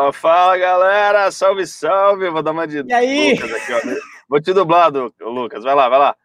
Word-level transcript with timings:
Fala, 0.00 0.12
fala, 0.14 0.56
galera! 0.56 1.30
Salve, 1.30 1.66
salve! 1.66 2.30
Vou 2.30 2.42
dar 2.42 2.52
uma 2.52 2.66
de 2.66 2.82
e 2.86 2.92
aí? 2.92 3.34
Lucas 3.34 3.52
aqui, 3.52 3.72
ó. 3.74 3.80
Vou 4.30 4.40
te 4.40 4.54
dublar, 4.54 4.90
Lucas. 5.20 5.62
Vai 5.62 5.74
lá, 5.74 5.90
vai 5.90 5.98
lá. 5.98 6.16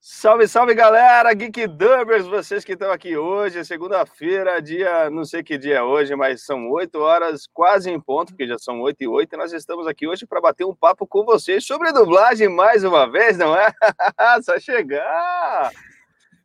Salve, 0.00 0.48
salve, 0.48 0.74
galera! 0.74 1.34
Geek 1.34 1.66
Dubbers, 1.66 2.26
vocês 2.26 2.64
que 2.64 2.72
estão 2.72 2.90
aqui 2.90 3.18
hoje, 3.18 3.62
segunda-feira, 3.66 4.62
dia, 4.62 5.10
não 5.10 5.26
sei 5.26 5.42
que 5.42 5.58
dia 5.58 5.76
é 5.76 5.82
hoje, 5.82 6.16
mas 6.16 6.44
são 6.46 6.70
8 6.70 6.98
horas, 6.98 7.46
quase 7.52 7.90
em 7.90 8.00
ponto, 8.00 8.32
porque 8.32 8.46
já 8.46 8.58
são 8.58 8.80
8 8.80 9.02
e 9.02 9.08
8, 9.08 9.34
e 9.34 9.38
nós 9.38 9.52
estamos 9.52 9.86
aqui 9.86 10.06
hoje 10.06 10.26
para 10.26 10.40
bater 10.40 10.64
um 10.64 10.74
papo 10.74 11.06
com 11.06 11.22
vocês 11.22 11.66
sobre 11.66 11.92
dublagem 11.92 12.48
mais 12.48 12.82
uma 12.82 13.10
vez, 13.10 13.36
não 13.36 13.54
é? 13.54 13.70
Só 14.42 14.58
chegar! 14.58 15.70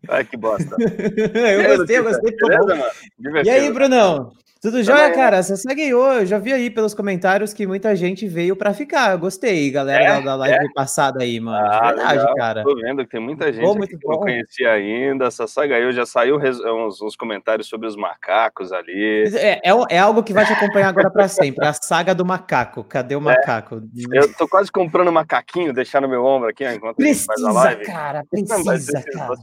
Ai, 0.09 0.25
que 0.25 0.35
bosta. 0.35 0.75
eu 0.79 1.77
gostei, 1.77 1.97
eu 1.97 2.03
gostei. 2.03 2.35
Beleza, 2.35 2.75
mano? 2.75 3.45
E 3.45 3.49
aí, 3.49 3.71
Brunão? 3.71 4.33
Tudo 4.61 4.83
jóia, 4.83 5.13
cara? 5.13 5.41
Você 5.41 5.55
segue 5.55 5.87
eu 5.87 6.25
já 6.25 6.37
vi 6.37 6.51
aí 6.51 6.69
pelos 6.69 6.93
comentários 6.93 7.53
que 7.53 7.65
muita 7.65 7.95
gente 7.95 8.27
veio 8.27 8.57
para 8.57 8.73
ficar. 8.73 9.13
Eu 9.13 9.19
gostei, 9.19 9.71
galera, 9.71 10.17
é, 10.17 10.21
da 10.21 10.35
live 10.35 10.65
é? 10.65 10.73
passada 10.73 11.23
aí, 11.23 11.39
mano. 11.39 11.65
Ah, 11.65 11.79
de 11.79 11.95
verdade, 11.95 12.17
legal. 12.19 12.35
cara. 12.35 12.63
Tô 12.63 12.75
vendo 12.75 13.05
que 13.05 13.11
tem 13.11 13.21
muita 13.21 13.53
gente 13.53 13.63
bom, 13.63 13.79
que 13.79 13.95
bom. 13.95 14.11
não 14.11 14.19
conhecia 14.19 14.73
ainda. 14.73 15.27
Essa 15.27 15.47
saga 15.47 15.79
eu 15.79 15.93
já 15.93 16.05
saiu 16.05 16.37
uns, 16.37 17.01
uns, 17.01 17.15
comentários 17.15 17.69
sobre 17.69 17.87
os 17.87 17.95
macacos 17.95 18.73
ali. 18.73 19.31
É, 19.33 19.61
é, 19.63 19.71
é, 19.91 19.97
algo 19.97 20.21
que 20.21 20.33
vai 20.33 20.45
te 20.45 20.51
acompanhar 20.51 20.89
agora 20.89 21.09
para 21.09 21.29
sempre. 21.29 21.65
A 21.65 21.71
saga 21.71 22.13
do 22.13 22.25
macaco. 22.25 22.83
Cadê 22.83 23.15
o 23.15 23.19
é. 23.19 23.21
macaco? 23.21 23.81
Eu 24.11 24.33
tô 24.35 24.45
quase 24.45 24.69
comprando 24.69 25.07
um 25.07 25.13
macaquinho, 25.13 25.71
deixar 25.71 26.01
no 26.01 26.09
meu 26.09 26.25
ombro 26.25 26.49
aqui, 26.49 26.65
enquanto 26.65 26.97
precisa, 26.97 27.27
faz 27.27 27.43
a 27.43 27.51
live. 27.53 27.85
cara, 27.85 28.25
precisa, 28.29 29.03
cara. 29.13 29.37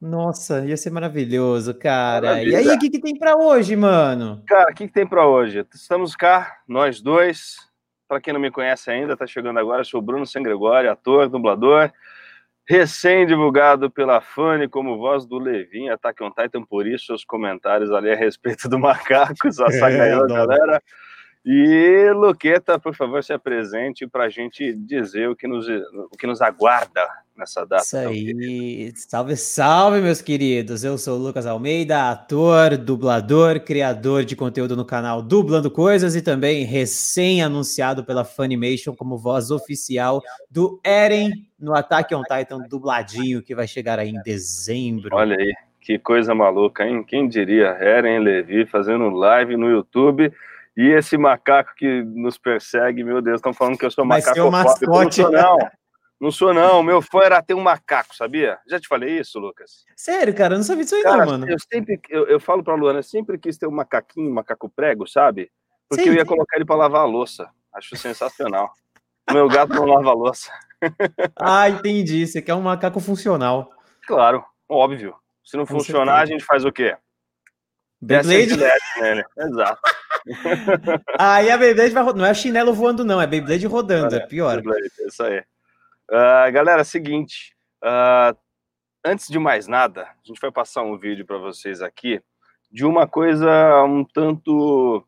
Nossa, 0.00 0.64
ia 0.64 0.76
ser 0.78 0.90
maravilhoso, 0.90 1.74
cara. 1.74 2.28
Maravilha. 2.28 2.62
E 2.62 2.68
aí, 2.70 2.76
o 2.76 2.78
que, 2.78 2.88
que 2.88 3.00
tem 3.00 3.18
para 3.18 3.36
hoje, 3.36 3.76
mano? 3.76 4.42
Cara, 4.46 4.70
o 4.70 4.74
que, 4.74 4.86
que 4.86 4.94
tem 4.94 5.06
para 5.06 5.26
hoje? 5.26 5.66
Estamos 5.74 6.16
cá, 6.16 6.60
nós 6.66 7.02
dois. 7.02 7.56
Para 8.08 8.20
quem 8.20 8.32
não 8.32 8.40
me 8.40 8.50
conhece 8.50 8.90
ainda, 8.90 9.16
tá 9.16 9.26
chegando 9.26 9.58
agora, 9.58 9.82
eu 9.82 9.84
sou 9.84 10.00
o 10.00 10.02
Bruno 10.02 10.26
San 10.26 10.42
Gregório, 10.42 10.90
ator, 10.90 11.28
dublador, 11.28 11.92
recém-divulgado 12.66 13.88
pela 13.90 14.20
Fanny 14.20 14.68
como 14.68 14.98
voz 14.98 15.26
do 15.26 15.38
Levin, 15.38 15.90
Attack 15.90 16.22
on 16.24 16.30
Titan, 16.30 16.64
por 16.64 16.86
isso 16.86 17.06
seus 17.06 17.24
comentários 17.24 17.92
ali 17.92 18.10
a 18.10 18.16
respeito 18.16 18.68
do 18.68 18.78
Macacos, 18.80 19.60
a 19.60 19.70
saga 19.70 20.04
é, 20.06 20.10
galera. 20.10 20.82
E 21.44 22.12
Luqueta, 22.12 22.78
por 22.78 22.94
favor, 22.94 23.24
se 23.24 23.32
apresente 23.32 24.06
para 24.06 24.24
a 24.24 24.28
gente 24.28 24.74
dizer 24.74 25.28
o 25.28 25.34
que, 25.34 25.48
nos, 25.48 25.66
o 25.68 26.16
que 26.18 26.26
nos 26.26 26.42
aguarda 26.42 27.08
nessa 27.34 27.64
data. 27.64 27.82
Isso 27.82 27.96
aí. 27.96 28.92
Salve, 28.94 29.36
salve, 29.36 30.00
meus 30.02 30.20
queridos. 30.20 30.84
Eu 30.84 30.98
sou 30.98 31.18
o 31.18 31.22
Lucas 31.22 31.46
Almeida, 31.46 32.10
ator, 32.10 32.76
dublador, 32.76 33.58
criador 33.60 34.22
de 34.24 34.36
conteúdo 34.36 34.76
no 34.76 34.84
canal 34.84 35.22
Dublando 35.22 35.70
Coisas 35.70 36.14
e 36.14 36.20
também 36.20 36.64
recém-anunciado 36.64 38.04
pela 38.04 38.22
Funimation 38.22 38.94
como 38.94 39.16
voz 39.16 39.50
oficial 39.50 40.22
do 40.50 40.78
Eren 40.84 41.30
no 41.58 41.74
Attack 41.74 42.14
on 42.14 42.22
Titan 42.22 42.58
dubladinho 42.68 43.42
que 43.42 43.54
vai 43.54 43.66
chegar 43.66 43.98
aí 43.98 44.10
em 44.10 44.20
dezembro. 44.22 45.08
Olha 45.12 45.36
aí, 45.36 45.54
que 45.80 45.98
coisa 45.98 46.34
maluca, 46.34 46.86
hein? 46.86 47.02
Quem 47.02 47.26
diria? 47.26 47.68
Eren 47.68 48.18
Levi 48.18 48.66
fazendo 48.66 49.08
live 49.08 49.56
no 49.56 49.70
YouTube 49.70 50.30
e 50.76 50.88
esse 50.88 51.16
macaco 51.16 51.74
que 51.76 52.02
nos 52.02 52.38
persegue, 52.38 53.04
meu 53.04 53.20
Deus, 53.20 53.36
estão 53.36 53.52
falando 53.52 53.78
que 53.78 53.84
eu 53.84 53.90
sou 53.90 54.04
macaco. 54.04 54.50
Mas. 54.50 54.80
Não 54.80 55.10
sou, 55.10 55.30
não. 55.30 55.58
Não 56.20 56.30
sou, 56.30 56.54
não. 56.54 56.82
Meu 56.82 57.00
fã 57.00 57.22
era 57.22 57.42
ter 57.42 57.54
um 57.54 57.62
macaco, 57.62 58.14
sabia? 58.14 58.58
Já 58.68 58.78
te 58.78 58.86
falei 58.86 59.18
isso, 59.18 59.38
Lucas? 59.38 59.84
Sério, 59.96 60.34
cara? 60.34 60.54
Eu 60.54 60.58
não 60.58 60.64
sabia 60.64 60.84
disso 60.84 60.96
aí, 60.96 61.02
cara, 61.02 61.24
não, 61.24 61.32
mano. 61.32 61.50
Eu 61.50 61.56
sempre, 61.58 61.98
eu, 62.10 62.26
eu 62.26 62.38
falo 62.38 62.62
pra 62.62 62.74
Luana, 62.74 62.98
eu 62.98 63.02
sempre 63.02 63.38
quis 63.38 63.56
ter 63.56 63.66
um 63.66 63.70
macaquinho, 63.72 64.30
um 64.30 64.34
macaco 64.34 64.68
prego, 64.68 65.06
sabe? 65.06 65.50
Porque 65.88 66.04
Sim. 66.04 66.10
eu 66.10 66.14
ia 66.14 66.24
colocar 66.24 66.56
ele 66.56 66.66
pra 66.66 66.76
lavar 66.76 67.02
a 67.02 67.06
louça. 67.06 67.48
Acho 67.74 67.96
sensacional. 67.96 68.70
Meu 69.32 69.48
gato 69.48 69.72
não 69.74 69.84
lava 69.84 70.10
a 70.10 70.14
louça. 70.14 70.52
ah, 71.36 71.68
entendi. 71.68 72.26
Você 72.26 72.42
quer 72.42 72.54
um 72.54 72.62
macaco 72.62 73.00
funcional. 73.00 73.72
Claro, 74.06 74.44
óbvio. 74.68 75.14
Se 75.44 75.56
não 75.56 75.64
Com 75.64 75.74
funcionar, 75.74 76.18
certeza. 76.18 76.22
a 76.22 76.26
gente 76.26 76.44
faz 76.44 76.64
o 76.64 76.72
quê? 76.72 76.96
Beyblade? 78.00 78.56
Nele. 79.00 79.24
Exato. 79.38 79.80
Aí 81.18 81.50
a 81.50 81.56
Beyblade 81.56 81.90
vai 81.90 82.12
Não 82.12 82.26
é 82.26 82.34
chinelo 82.34 82.72
voando, 82.72 83.04
não, 83.04 83.20
é 83.20 83.26
Beyblade 83.26 83.66
rodando, 83.66 84.14
é, 84.14 84.18
é 84.18 84.26
pior. 84.26 84.56
Beyblade, 84.56 84.90
isso 85.06 85.22
aí. 85.22 85.40
Uh, 86.10 86.52
galera, 86.52 86.84
seguinte. 86.84 87.54
Uh, 87.82 88.36
antes 89.04 89.28
de 89.28 89.38
mais 89.38 89.66
nada, 89.66 90.02
a 90.02 90.26
gente 90.26 90.40
vai 90.40 90.50
passar 90.50 90.82
um 90.82 90.98
vídeo 90.98 91.24
para 91.24 91.38
vocês 91.38 91.82
aqui 91.82 92.20
de 92.70 92.84
uma 92.84 93.06
coisa 93.06 93.84
um 93.84 94.04
tanto 94.04 95.04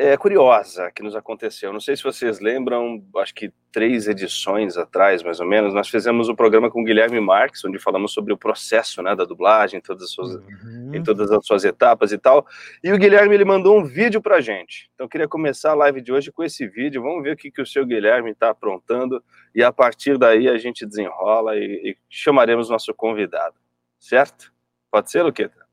é, 0.00 0.16
curiosa 0.16 0.90
que 0.90 1.02
nos 1.02 1.14
aconteceu. 1.14 1.74
Não 1.74 1.78
sei 1.78 1.94
se 1.94 2.02
vocês 2.02 2.40
lembram, 2.40 3.04
acho 3.18 3.34
que 3.34 3.52
três 3.70 4.08
edições 4.08 4.78
atrás, 4.78 5.22
mais 5.22 5.40
ou 5.40 5.46
menos, 5.46 5.74
nós 5.74 5.90
fizemos 5.90 6.30
o 6.30 6.32
um 6.32 6.34
programa 6.34 6.70
com 6.70 6.80
o 6.80 6.84
Guilherme 6.84 7.20
Marques, 7.20 7.62
onde 7.66 7.78
falamos 7.78 8.10
sobre 8.14 8.32
o 8.32 8.38
processo 8.38 9.02
né, 9.02 9.14
da 9.14 9.26
dublagem, 9.26 9.78
em 9.78 9.82
todas, 9.82 10.04
as 10.04 10.10
suas, 10.10 10.34
uhum. 10.36 10.94
em 10.94 11.02
todas 11.02 11.30
as 11.30 11.44
suas 11.44 11.64
etapas 11.64 12.12
e 12.12 12.18
tal. 12.18 12.46
E 12.82 12.90
o 12.90 12.96
Guilherme 12.96 13.34
ele 13.34 13.44
mandou 13.44 13.78
um 13.78 13.84
vídeo 13.84 14.22
para 14.22 14.40
gente. 14.40 14.90
Então 14.94 15.04
eu 15.04 15.08
queria 15.10 15.28
começar 15.28 15.72
a 15.72 15.74
live 15.74 16.00
de 16.00 16.10
hoje 16.10 16.32
com 16.32 16.42
esse 16.42 16.66
vídeo. 16.66 17.02
Vamos 17.02 17.22
ver 17.22 17.34
o 17.34 17.36
que, 17.36 17.50
que 17.50 17.60
o 17.60 17.66
seu 17.66 17.84
Guilherme 17.84 18.30
está 18.30 18.48
aprontando 18.48 19.22
e 19.54 19.62
a 19.62 19.70
partir 19.70 20.16
daí 20.16 20.48
a 20.48 20.56
gente 20.56 20.86
desenrola 20.86 21.58
e, 21.58 21.90
e 21.90 21.96
chamaremos 22.08 22.70
nosso 22.70 22.94
convidado. 22.94 23.56
Certo? 23.98 24.50
Pode 24.90 25.10
ser, 25.10 25.22
Luqueta? 25.22 25.69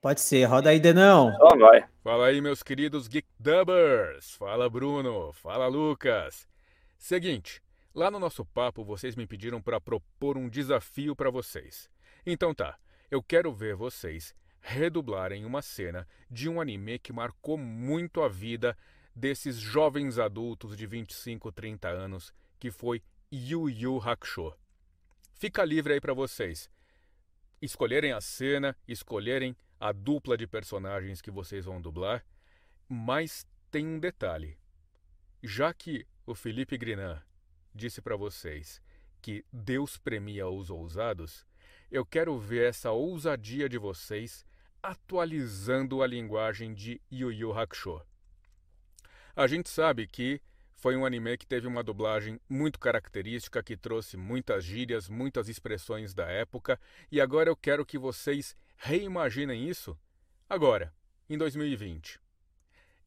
Pode 0.00 0.20
ser, 0.20 0.44
roda 0.44 0.70
aí, 0.70 0.78
Denão. 0.78 1.34
Só 1.36 1.56
vai. 1.56 1.84
Fala 2.04 2.28
aí, 2.28 2.40
meus 2.40 2.62
queridos 2.62 3.08
Geek 3.08 3.26
Dubbers. 3.36 4.30
Fala, 4.36 4.70
Bruno. 4.70 5.32
Fala, 5.32 5.66
Lucas. 5.66 6.46
Seguinte, 6.96 7.60
lá 7.92 8.08
no 8.08 8.20
nosso 8.20 8.44
papo 8.44 8.84
vocês 8.84 9.16
me 9.16 9.26
pediram 9.26 9.60
para 9.60 9.80
propor 9.80 10.38
um 10.38 10.48
desafio 10.48 11.16
para 11.16 11.30
vocês. 11.30 11.90
Então 12.24 12.54
tá, 12.54 12.78
eu 13.10 13.20
quero 13.20 13.52
ver 13.52 13.74
vocês 13.74 14.32
redublarem 14.60 15.44
uma 15.44 15.62
cena 15.62 16.06
de 16.30 16.48
um 16.48 16.60
anime 16.60 17.00
que 17.00 17.12
marcou 17.12 17.58
muito 17.58 18.22
a 18.22 18.28
vida 18.28 18.78
desses 19.12 19.56
jovens 19.56 20.16
adultos 20.16 20.76
de 20.76 20.86
25, 20.86 21.50
30 21.50 21.88
anos, 21.88 22.32
que 22.60 22.70
foi 22.70 23.02
Yu 23.32 23.68
Yu 23.68 24.00
Hakusho. 24.00 24.54
Fica 25.34 25.64
livre 25.64 25.94
aí 25.94 26.00
para 26.00 26.14
vocês 26.14 26.70
escolherem 27.60 28.12
a 28.12 28.20
cena, 28.20 28.76
escolherem 28.86 29.56
a 29.78 29.92
dupla 29.92 30.36
de 30.36 30.46
personagens 30.46 31.20
que 31.20 31.30
vocês 31.30 31.64
vão 31.64 31.80
dublar, 31.80 32.24
mas 32.88 33.46
tem 33.70 33.86
um 33.86 33.98
detalhe. 33.98 34.58
Já 35.42 35.72
que 35.72 36.06
o 36.26 36.34
Felipe 36.34 36.76
Grinan 36.76 37.22
disse 37.74 38.02
para 38.02 38.16
vocês 38.16 38.82
que 39.20 39.44
Deus 39.52 39.96
premia 39.96 40.48
os 40.48 40.70
ousados, 40.70 41.46
eu 41.90 42.04
quero 42.04 42.38
ver 42.38 42.68
essa 42.68 42.90
ousadia 42.90 43.68
de 43.68 43.78
vocês 43.78 44.44
atualizando 44.82 46.02
a 46.02 46.06
linguagem 46.06 46.74
de 46.74 47.00
Yu 47.10 47.32
Yu 47.32 47.52
Hakusho. 47.52 48.00
A 49.34 49.46
gente 49.46 49.68
sabe 49.68 50.06
que 50.06 50.40
foi 50.74 50.96
um 50.96 51.04
anime 51.04 51.36
que 51.36 51.46
teve 51.46 51.66
uma 51.66 51.82
dublagem 51.82 52.40
muito 52.48 52.78
característica, 52.78 53.62
que 53.62 53.76
trouxe 53.76 54.16
muitas 54.16 54.64
gírias, 54.64 55.08
muitas 55.08 55.48
expressões 55.48 56.14
da 56.14 56.26
época, 56.26 56.80
e 57.10 57.20
agora 57.20 57.50
eu 57.50 57.56
quero 57.56 57.84
que 57.84 57.98
vocês 57.98 58.56
reimaginem 58.78 59.68
isso 59.68 59.98
agora, 60.48 60.94
em 61.28 61.36
2020. 61.36 62.18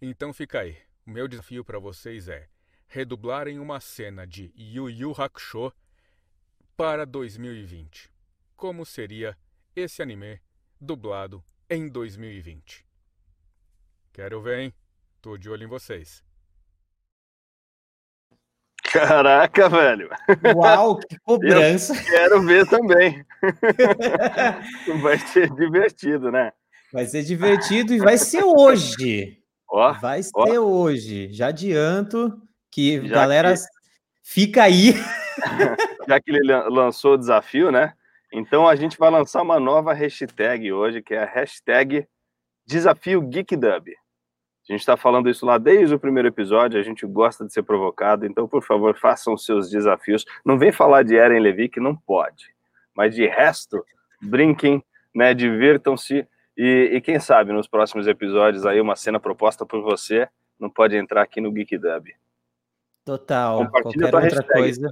Então 0.02 0.34
fica 0.34 0.60
aí. 0.60 0.78
O 1.06 1.10
meu 1.10 1.28
desafio 1.28 1.64
para 1.66 1.80
vocês 1.80 2.28
é 2.28 2.48
redublarem 2.88 3.58
uma 3.58 3.80
cena 3.80 4.28
de 4.28 4.52
Yu 4.56 4.90
Yu 4.90 5.12
Hakusho 5.18 5.74
para 6.76 7.06
2020. 7.06 8.12
Como 8.56 8.86
seria 8.86 9.38
esse 9.76 10.02
anime 10.02 10.40
dublado 10.80 11.44
em 11.70 11.88
2020? 11.88 12.86
Quero 14.12 14.42
ver, 14.42 14.60
hein? 14.60 14.74
Tô 15.22 15.38
de 15.38 15.50
olho 15.50 15.64
em 15.64 15.68
vocês. 15.68 16.24
Caraca, 18.92 19.70
velho. 19.70 20.10
Uau, 20.56 20.98
que 20.98 21.18
cobrança. 21.24 21.96
Eu 21.96 22.04
quero 22.04 22.42
ver 22.42 22.68
também. 22.68 23.26
vai 25.02 25.18
ser 25.18 25.50
divertido, 25.52 26.32
né? 26.32 26.52
Vai 26.92 27.06
ser 27.06 27.24
divertido 27.24 27.94
e 27.94 28.00
vai 28.00 28.18
ser 28.18 28.44
hoje. 28.44 29.38
Ó, 29.70 29.94
vai 29.94 30.22
ser 30.22 30.32
ó. 30.36 30.60
hoje. 30.60 31.32
Já 31.32 31.48
adianto 31.48 32.38
que, 32.70 33.02
Já 33.08 33.16
galera, 33.16 33.54
que... 33.54 33.62
fica 34.24 34.64
aí. 34.64 34.94
Já 36.08 36.20
que 36.20 36.32
ele 36.32 36.54
lançou 36.70 37.14
o 37.14 37.18
desafio, 37.18 37.72
né? 37.72 37.94
Então 38.34 38.68
a 38.68 38.76
gente 38.76 38.98
vai 38.98 39.10
lançar 39.10 39.42
uma 39.42 39.60
nova 39.60 39.94
hashtag 39.94 40.72
hoje, 40.72 41.02
que 41.02 41.14
é 41.14 41.24
a 41.24 41.26
hashtag 41.26 42.06
Desafio 42.66 43.28
GeekDub. 43.32 43.92
A 44.70 44.74
gente 44.74 44.82
está 44.82 44.96
falando 44.96 45.30
isso 45.30 45.46
lá 45.46 45.58
desde 45.58 45.96
o 45.96 46.00
primeiro 46.00 46.28
episódio, 46.28 46.80
a 46.80 46.84
gente 46.84 47.06
gosta 47.06 47.46
de 47.46 47.52
ser 47.52 47.64
provocado, 47.64 48.26
então, 48.26 48.48
por 48.48 48.64
favor, 48.64 48.96
façam 48.98 49.36
seus 49.36 49.70
desafios. 49.70 50.26
Não 50.46 50.58
vem 50.58 50.72
falar 50.72 51.04
de 51.04 51.16
Eren 51.16 51.40
Levi, 51.40 51.68
que 51.68 51.80
não 51.80 51.96
pode. 51.96 52.54
Mas 52.96 53.16
de 53.16 53.26
resto, 53.26 53.84
brinquem, 54.22 54.84
né, 55.14 55.34
divirtam-se. 55.34 56.28
E, 56.56 56.92
e, 56.94 57.02
quem 57.02 57.20
sabe 57.20 57.52
nos 57.52 57.68
próximos 57.68 58.08
episódios 58.08 58.66
aí 58.66 58.80
uma 58.80 58.96
cena 58.96 59.20
proposta 59.20 59.66
por 59.66 59.82
você 59.82 60.28
não 60.60 60.70
pode 60.70 60.96
entrar 60.96 61.24
aqui 61.24 61.42
no 61.42 61.52
Geek 61.52 61.78
Dub. 61.78 62.10
Total. 63.04 63.68
Qualquer 63.70 64.06
outra 64.06 64.20
hashtag. 64.20 64.54
coisa. 64.54 64.90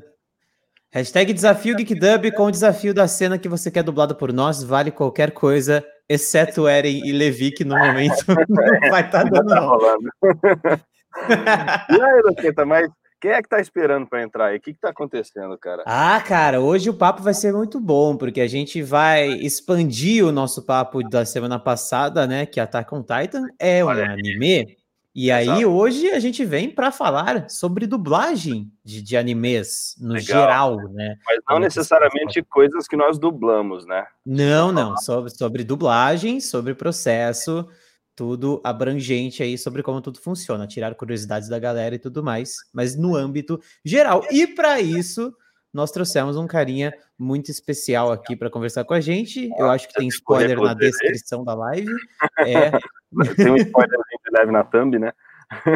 Hashtag 0.91 1.31
desafio 1.31 1.77
GeekDub 1.77 2.31
com 2.31 2.45
o 2.45 2.51
desafio 2.51 2.95
da 2.95 3.07
cena 3.07 3.38
que 3.38 3.47
você 3.47 3.69
quer 3.69 3.83
dublado 3.83 4.15
por 4.15 4.33
nós, 4.33 4.63
vale 4.63 4.89
qualquer 4.89 5.31
coisa, 5.31 5.85
exceto 6.09 6.67
Eren 6.67 7.05
e 7.05 7.11
Levi, 7.11 7.51
que 7.51 7.63
no 7.63 7.77
momento 7.77 8.25
não 8.49 8.89
vai 8.89 9.05
estar 9.05 9.23
tá 9.23 9.29
dando. 9.29 9.47
Tá 9.47 9.59
rolando. 9.59 10.09
e 11.89 12.01
aí, 12.01 12.21
Luqueta, 12.25 12.65
mas 12.65 12.89
quem 13.21 13.31
é 13.31 13.41
que 13.41 13.49
tá 13.49 13.59
esperando 13.59 14.07
para 14.07 14.23
entrar 14.23 14.47
aí? 14.47 14.57
O 14.57 14.61
que, 14.61 14.73
que 14.73 14.79
tá 14.79 14.89
acontecendo, 14.89 15.57
cara? 15.57 15.83
Ah, 15.85 16.21
cara, 16.25 16.61
hoje 16.61 16.89
o 16.89 16.93
papo 16.93 17.21
vai 17.21 17.33
ser 17.33 17.53
muito 17.53 17.79
bom, 17.79 18.15
porque 18.15 18.39
a 18.39 18.47
gente 18.47 18.81
vai 18.81 19.27
expandir 19.27 20.25
o 20.25 20.31
nosso 20.31 20.65
papo 20.65 21.03
da 21.03 21.25
semana 21.25 21.59
passada, 21.59 22.25
né? 22.25 22.45
Que 22.45 22.59
Attack 22.59 22.93
on 22.95 23.01
Titan 23.03 23.47
é 23.59 23.83
um 23.83 23.89
anime. 23.89 24.78
E 25.21 25.31
Exato. 25.31 25.57
aí, 25.57 25.65
hoje 25.65 26.11
a 26.11 26.19
gente 26.19 26.45
vem 26.45 26.69
para 26.69 26.93
falar 26.93 27.49
sobre 27.49 27.85
dublagem 27.85 28.71
de, 28.85 29.01
de 29.01 29.17
animes 29.17 29.97
no 29.99 30.13
Legal. 30.13 30.25
geral, 30.25 30.77
né? 30.93 31.17
Mas 31.25 31.39
não 31.49 31.59
necessariamente 31.59 32.41
coisas 32.43 32.88
que 32.88 32.95
nós 32.95 33.19
dublamos, 33.19 33.85
né? 33.85 34.07
Não, 34.25 34.71
não, 34.71 34.95
sobre, 34.95 35.29
sobre 35.31 35.65
dublagem, 35.65 36.39
sobre 36.39 36.73
processo 36.73 37.67
tudo 38.15 38.61
abrangente 38.63 39.43
aí 39.43 39.57
sobre 39.57 39.83
como 39.83 40.01
tudo 40.01 40.21
funciona, 40.21 40.67
tirar 40.67 40.95
curiosidades 40.95 41.49
da 41.49 41.59
galera 41.59 41.95
e 41.95 41.99
tudo 41.99 42.23
mais, 42.23 42.55
mas 42.73 42.95
no 42.95 43.13
âmbito 43.13 43.59
geral. 43.83 44.25
E 44.31 44.47
para 44.47 44.79
isso, 44.79 45.33
nós 45.73 45.91
trouxemos 45.91 46.38
um 46.38 46.47
carinha 46.47 46.93
muito 47.17 47.51
especial 47.51 48.11
aqui 48.11 48.35
para 48.35 48.49
conversar 48.49 48.85
com 48.85 48.93
a 48.93 49.01
gente. 49.01 49.49
Eu 49.57 49.69
acho 49.69 49.88
que 49.88 49.93
tem 49.93 50.07
spoiler 50.07 50.59
na 50.59 50.73
descrição 50.73 51.43
da 51.43 51.53
live. 51.53 51.91
É... 52.39 52.71
tem 53.35 53.51
um 53.51 53.57
spoiler 53.57 53.99
leve 54.31 54.51
na 54.51 54.63
thumb, 54.63 54.98
né? 54.98 55.12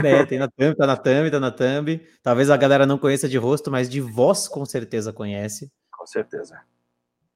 É, 0.03 0.25
tem 0.25 0.37
na 0.37 0.47
thumb, 0.47 0.75
tá 0.75 0.85
na 0.85 0.95
thumb, 0.95 1.31
tá 1.31 1.39
na 1.39 1.51
thumb. 1.51 2.01
Talvez 2.21 2.49
a 2.49 2.57
galera 2.57 2.85
não 2.85 2.97
conheça 2.97 3.27
de 3.27 3.37
rosto, 3.37 3.71
mas 3.71 3.89
de 3.89 3.99
voz 3.99 4.47
com 4.47 4.63
certeza 4.65 5.11
conhece. 5.11 5.71
Com 5.91 6.05
certeza. 6.05 6.61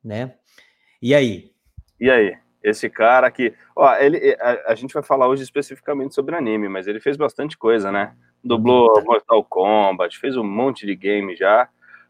Né? 0.04 0.36
E 1.02 1.16
aí? 1.16 1.52
E 2.00 2.10
aí? 2.10 2.38
Esse 2.64 2.90
cara 2.90 3.30
que. 3.32 3.54
Ó, 3.76 3.94
ele, 3.96 4.36
a, 4.40 4.72
a, 4.72 4.76
gente 4.76 4.94
vai 4.94 5.04
falar 5.04 5.28
hoje 5.28 5.44
especificamente 5.44 6.14
sobre 6.14 6.36
anime, 6.36 6.68
mas 6.68 6.88
ele 6.88 7.00
fez 7.00 7.16
bastante 7.16 7.58
coisa, 7.58 7.92
né? 7.92 8.16
Dublou. 8.44 9.02
Mortal 9.04 9.44
Kombat, 9.44 10.18
fez 10.20 10.36
um 10.36 10.44
monte 10.44 10.86
de 10.86 10.96
game 10.96 11.36
já. 11.36 11.70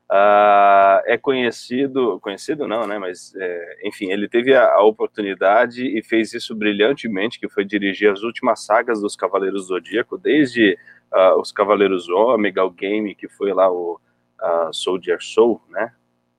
Uh, 0.10 1.04
é 1.06 1.18
conhecido, 1.18 2.18
conhecido 2.22 2.66
não, 2.66 2.88
né? 2.88 2.98
Mas 2.98 3.36
é, 3.36 3.80
enfim, 3.84 4.10
ele 4.10 4.30
teve 4.30 4.56
a, 4.56 4.66
a, 4.66 4.82
oportunidade 4.82 5.86
e 5.86 6.02
fez 6.02 6.34
isso 6.34 6.56
brilhantemente, 6.56 7.38
que 7.38 7.50
foi 7.50 7.66
dirigir 7.66 8.10
as 8.10 8.24
últimas 8.24 8.64
sagas 8.64 9.02
dos 9.02 9.18
Cavaleiros 9.18 9.68
Zodíaco, 9.68 10.18
desde 10.18 10.78
uh, 11.14 11.38
os 11.38 11.52
Cavaleiros 11.52 12.08
Ômega, 12.08 12.64
o 12.64 12.72
game 12.72 13.14
que 13.16 13.28
foi 13.28 13.52
lá 13.52 13.70
o 13.70 14.00
uh, 14.42 14.74
Soldier 14.74 15.18
Soul, 15.22 15.62
né? 15.70 15.92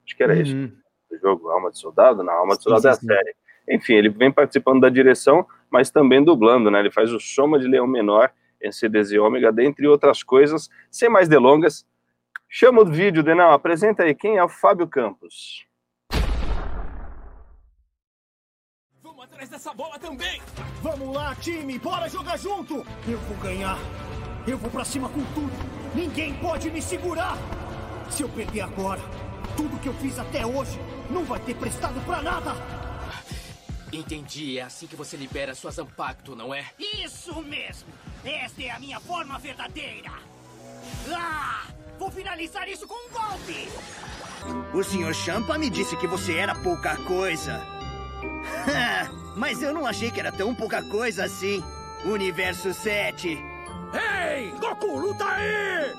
Acho 0.07 0.17
que 0.17 0.23
era 0.23 0.35
uhum. 0.35 0.41
isso. 0.41 0.73
O 1.11 1.19
jogo 1.19 1.51
Alma 1.51 1.71
de 1.71 1.79
Soldado? 1.79 2.23
Não, 2.23 2.33
Alma 2.33 2.57
de 2.57 2.63
Soldado 2.63 2.83
sim, 2.83 2.89
é 2.89 2.93
a 2.93 2.95
sim. 2.95 3.07
série. 3.07 3.35
Enfim, 3.69 3.95
ele 3.95 4.09
vem 4.09 4.33
participando 4.33 4.81
da 4.81 4.89
direção, 4.89 5.47
mas 5.71 5.91
também 5.91 6.25
dublando, 6.25 6.71
né? 6.71 6.81
Ele 6.81 6.91
faz 6.91 7.13
o 7.13 7.21
Soma 7.21 7.59
de 7.59 7.69
Leão 7.69 7.87
Menor 7.87 8.31
em 8.63 8.73
CDZ 8.73 9.13
Ômega, 9.19 9.53
dentre 9.53 9.87
outras 9.87 10.23
coisas. 10.23 10.71
Sem 10.91 11.11
mais 11.11 11.29
delongas, 11.29 11.87
chama 12.49 12.83
o 12.83 12.87
vídeo, 12.87 13.23
Denal, 13.23 13.53
apresenta 13.53 14.03
aí 14.03 14.15
quem 14.15 14.37
é 14.37 14.45
o 14.45 14.49
Fábio 14.49 14.89
Campos. 14.89 15.67
Vamos 19.03 19.25
atrás 19.25 19.49
dessa 19.49 19.73
bola 19.75 19.99
também! 19.99 20.41
Vamos 20.83 21.15
lá, 21.15 21.35
time, 21.37 21.79
bora 21.79 22.09
jogar 22.09 22.37
junto! 22.37 22.87
Eu 23.07 23.19
vou 23.19 23.37
ganhar! 23.39 23.79
Eu 24.47 24.57
vou 24.57 24.71
pra 24.71 24.85
cima 24.85 25.09
com 25.09 25.23
tudo! 25.35 25.53
Ninguém 25.95 26.35
pode 26.35 26.71
me 26.71 26.81
segurar! 26.81 27.37
Se 28.11 28.23
eu 28.23 28.29
perder 28.29 28.63
agora, 28.63 29.01
tudo 29.57 29.79
que 29.81 29.89
eu 29.89 29.95
fiz 29.95 30.19
até 30.19 30.47
hoje 30.47 30.79
não 31.11 31.25
vai 31.25 31.41
ter 31.41 31.55
prestado 31.55 32.01
pra 32.07 32.23
nada! 32.23 32.53
Entendi. 33.93 34.59
É 34.59 34.63
assim 34.63 34.87
que 34.87 34.97
você 34.97 35.17
libera 35.17 35.55
sua 35.55 35.71
Zampacto, 35.71 36.37
não 36.37 36.55
é? 36.55 36.67
Isso 36.79 37.43
mesmo! 37.43 37.89
Esta 38.25 38.63
é 38.63 38.71
a 38.71 38.79
minha 38.79 39.01
forma 39.01 39.39
verdadeira! 39.39 40.11
Ah! 41.11 41.78
Vou 41.99 42.11
finalizar 42.11 42.69
isso 42.69 42.87
com 42.87 42.95
um 42.95 43.11
golpe! 43.11 43.69
O 44.73 44.83
Sr. 44.83 45.13
Champa 45.13 45.59
me 45.59 45.69
disse 45.69 45.97
que 45.97 46.07
você 46.07 46.35
era 46.35 46.55
pouca 46.55 46.97
coisa. 46.99 47.61
Mas 49.37 49.63
eu 49.63 49.73
não 49.73 49.87
achei 49.87 50.11
que 50.11 50.21
era 50.21 50.33
tão 50.33 50.55
pouca 50.55 50.83
coisa 50.83 51.25
assim. 51.25 51.63
Universo 52.05 52.73
7. 52.73 53.29
Ei! 53.29 54.51
Goku, 54.61 54.99
luta 54.99 55.25
aí! 55.25 55.93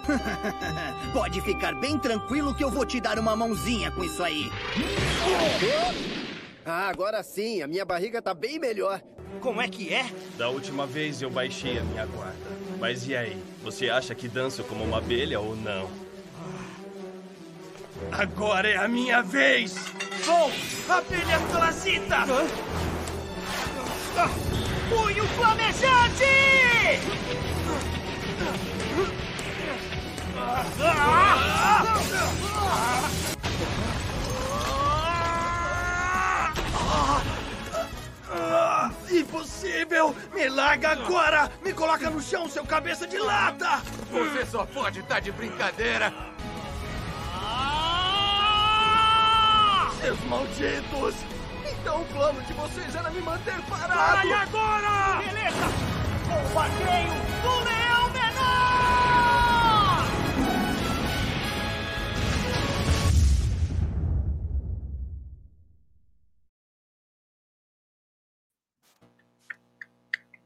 Pode 1.13 1.41
ficar 1.41 1.73
bem 1.75 1.97
tranquilo 1.97 2.55
que 2.55 2.63
eu 2.63 2.69
vou 2.69 2.85
te 2.85 3.01
dar 3.01 3.19
uma 3.19 3.35
mãozinha 3.35 3.91
com 3.91 4.03
isso 4.03 4.23
aí. 4.23 4.51
Ah, 6.65 6.87
agora 6.87 7.23
sim, 7.23 7.61
a 7.61 7.67
minha 7.67 7.83
barriga 7.83 8.21
tá 8.21 8.33
bem 8.33 8.59
melhor. 8.59 9.01
Como 9.41 9.61
é 9.61 9.67
que 9.67 9.93
é? 9.93 10.09
Da 10.37 10.49
última 10.49 10.85
vez 10.85 11.21
eu 11.21 11.29
baixei 11.29 11.79
a 11.79 11.83
minha 11.83 12.05
guarda. 12.05 12.37
Mas 12.79 13.07
e 13.07 13.15
aí? 13.15 13.41
Você 13.69 13.87
acha 13.87 14.15
que 14.15 14.27
danço 14.27 14.63
como 14.63 14.83
uma 14.83 14.97
abelha 14.97 15.39
ou 15.39 15.55
não? 15.55 15.87
Agora 18.11 18.67
é 18.67 18.77
a 18.77 18.87
minha 18.87 19.21
vez! 19.21 19.75
Bom, 20.25 20.51
abelha 20.89 21.39
parasita! 21.51 22.15
Ah, 24.17 24.29
punho 24.89 25.23
flamejante! 25.23 26.25
Ah! 30.81 31.39
Ah, 38.31 38.91
impossível! 39.09 40.15
Me 40.33 40.47
larga 40.47 40.91
agora! 40.91 41.51
Me 41.63 41.73
coloca 41.73 42.09
no 42.09 42.21
chão, 42.21 42.47
seu 42.47 42.63
cabeça 42.63 43.07
de 43.07 43.17
lata! 43.17 43.81
Você 44.11 44.45
só 44.45 44.65
pode 44.65 44.99
estar 44.99 45.15
tá 45.15 45.19
de 45.19 45.31
brincadeira! 45.31 46.13
Seus 49.99 50.23
malditos! 50.25 51.15
Então 51.71 52.01
o 52.01 52.05
plano 52.05 52.41
de 52.43 52.53
vocês 52.53 52.95
era 52.95 53.09
me 53.09 53.21
manter 53.21 53.59
parado! 53.63 54.27
Sai 54.27 54.31
agora! 54.33 55.23
Beleza! 55.25 55.89
Bombardeio 56.27 57.13
do 57.41 57.63
Leão 57.65 57.88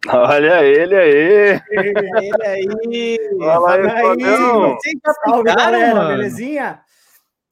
Olha 0.10 0.64
ele 0.66 0.96
aí! 0.96 1.62
Ele 1.70 2.44
aí! 2.46 3.20
Fala 3.40 3.74
aí, 3.74 3.84
já 3.84 5.14
Salve, 5.14 5.44
galera, 5.44 5.96
mano. 5.96 6.08
belezinha? 6.10 6.82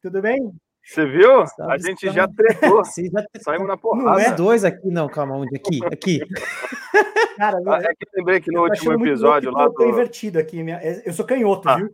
Tudo 0.02 0.22
bem? 0.22 0.52
Você 0.84 1.06
viu? 1.06 1.48
Salve, 1.48 1.74
a 1.74 1.78
gente 1.78 2.02
salve. 2.02 2.16
já 2.16 2.28
tretou. 2.28 2.84
já 2.84 3.42
Saímos 3.42 3.68
na 3.68 3.78
porrada. 3.78 4.10
Não 4.10 4.20
é 4.20 4.32
dois 4.34 4.66
aqui, 4.66 4.90
não, 4.90 5.08
calma, 5.08 5.36
onde? 5.36 5.56
Aqui, 5.56 5.80
aqui. 5.86 6.20
Cara, 7.38 7.58
ah, 7.66 7.80
é 7.82 7.96
que 7.96 8.06
lembrei 8.16 8.42
que 8.42 8.52
no 8.52 8.64
último 8.64 8.94
episódio 8.94 9.50
lá. 9.52 9.64
Eu 9.64 9.74
tô 9.74 9.88
invertido 9.88 10.38
aqui, 10.38 10.62
minha... 10.62 10.82
eu 11.06 11.14
sou 11.14 11.26
canhoto, 11.26 11.70
ah. 11.70 11.78
viu? 11.78 11.90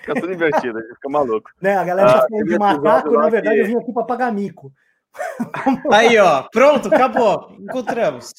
Fica 0.00 0.14
tudo 0.14 0.32
invertido, 0.32 0.78
a 0.78 0.82
gente 0.82 0.94
fica 0.94 1.08
maluco. 1.08 1.50
Né, 1.62 1.76
a 1.76 1.84
galera 1.84 2.10
ah, 2.10 2.20
tá 2.20 2.28
falando 2.28 2.46
de 2.46 2.58
macaco, 2.58 3.10
na 3.12 3.30
verdade 3.30 3.56
que... 3.56 3.62
eu 3.62 3.66
vim 3.66 3.76
aqui 3.78 3.92
para 3.92 4.04
pagar 4.04 4.32
mico. 4.32 4.70
Aí, 5.90 6.18
ó, 6.18 6.42
pronto, 6.52 6.88
acabou. 6.88 7.56
Encontramos. 7.58 8.32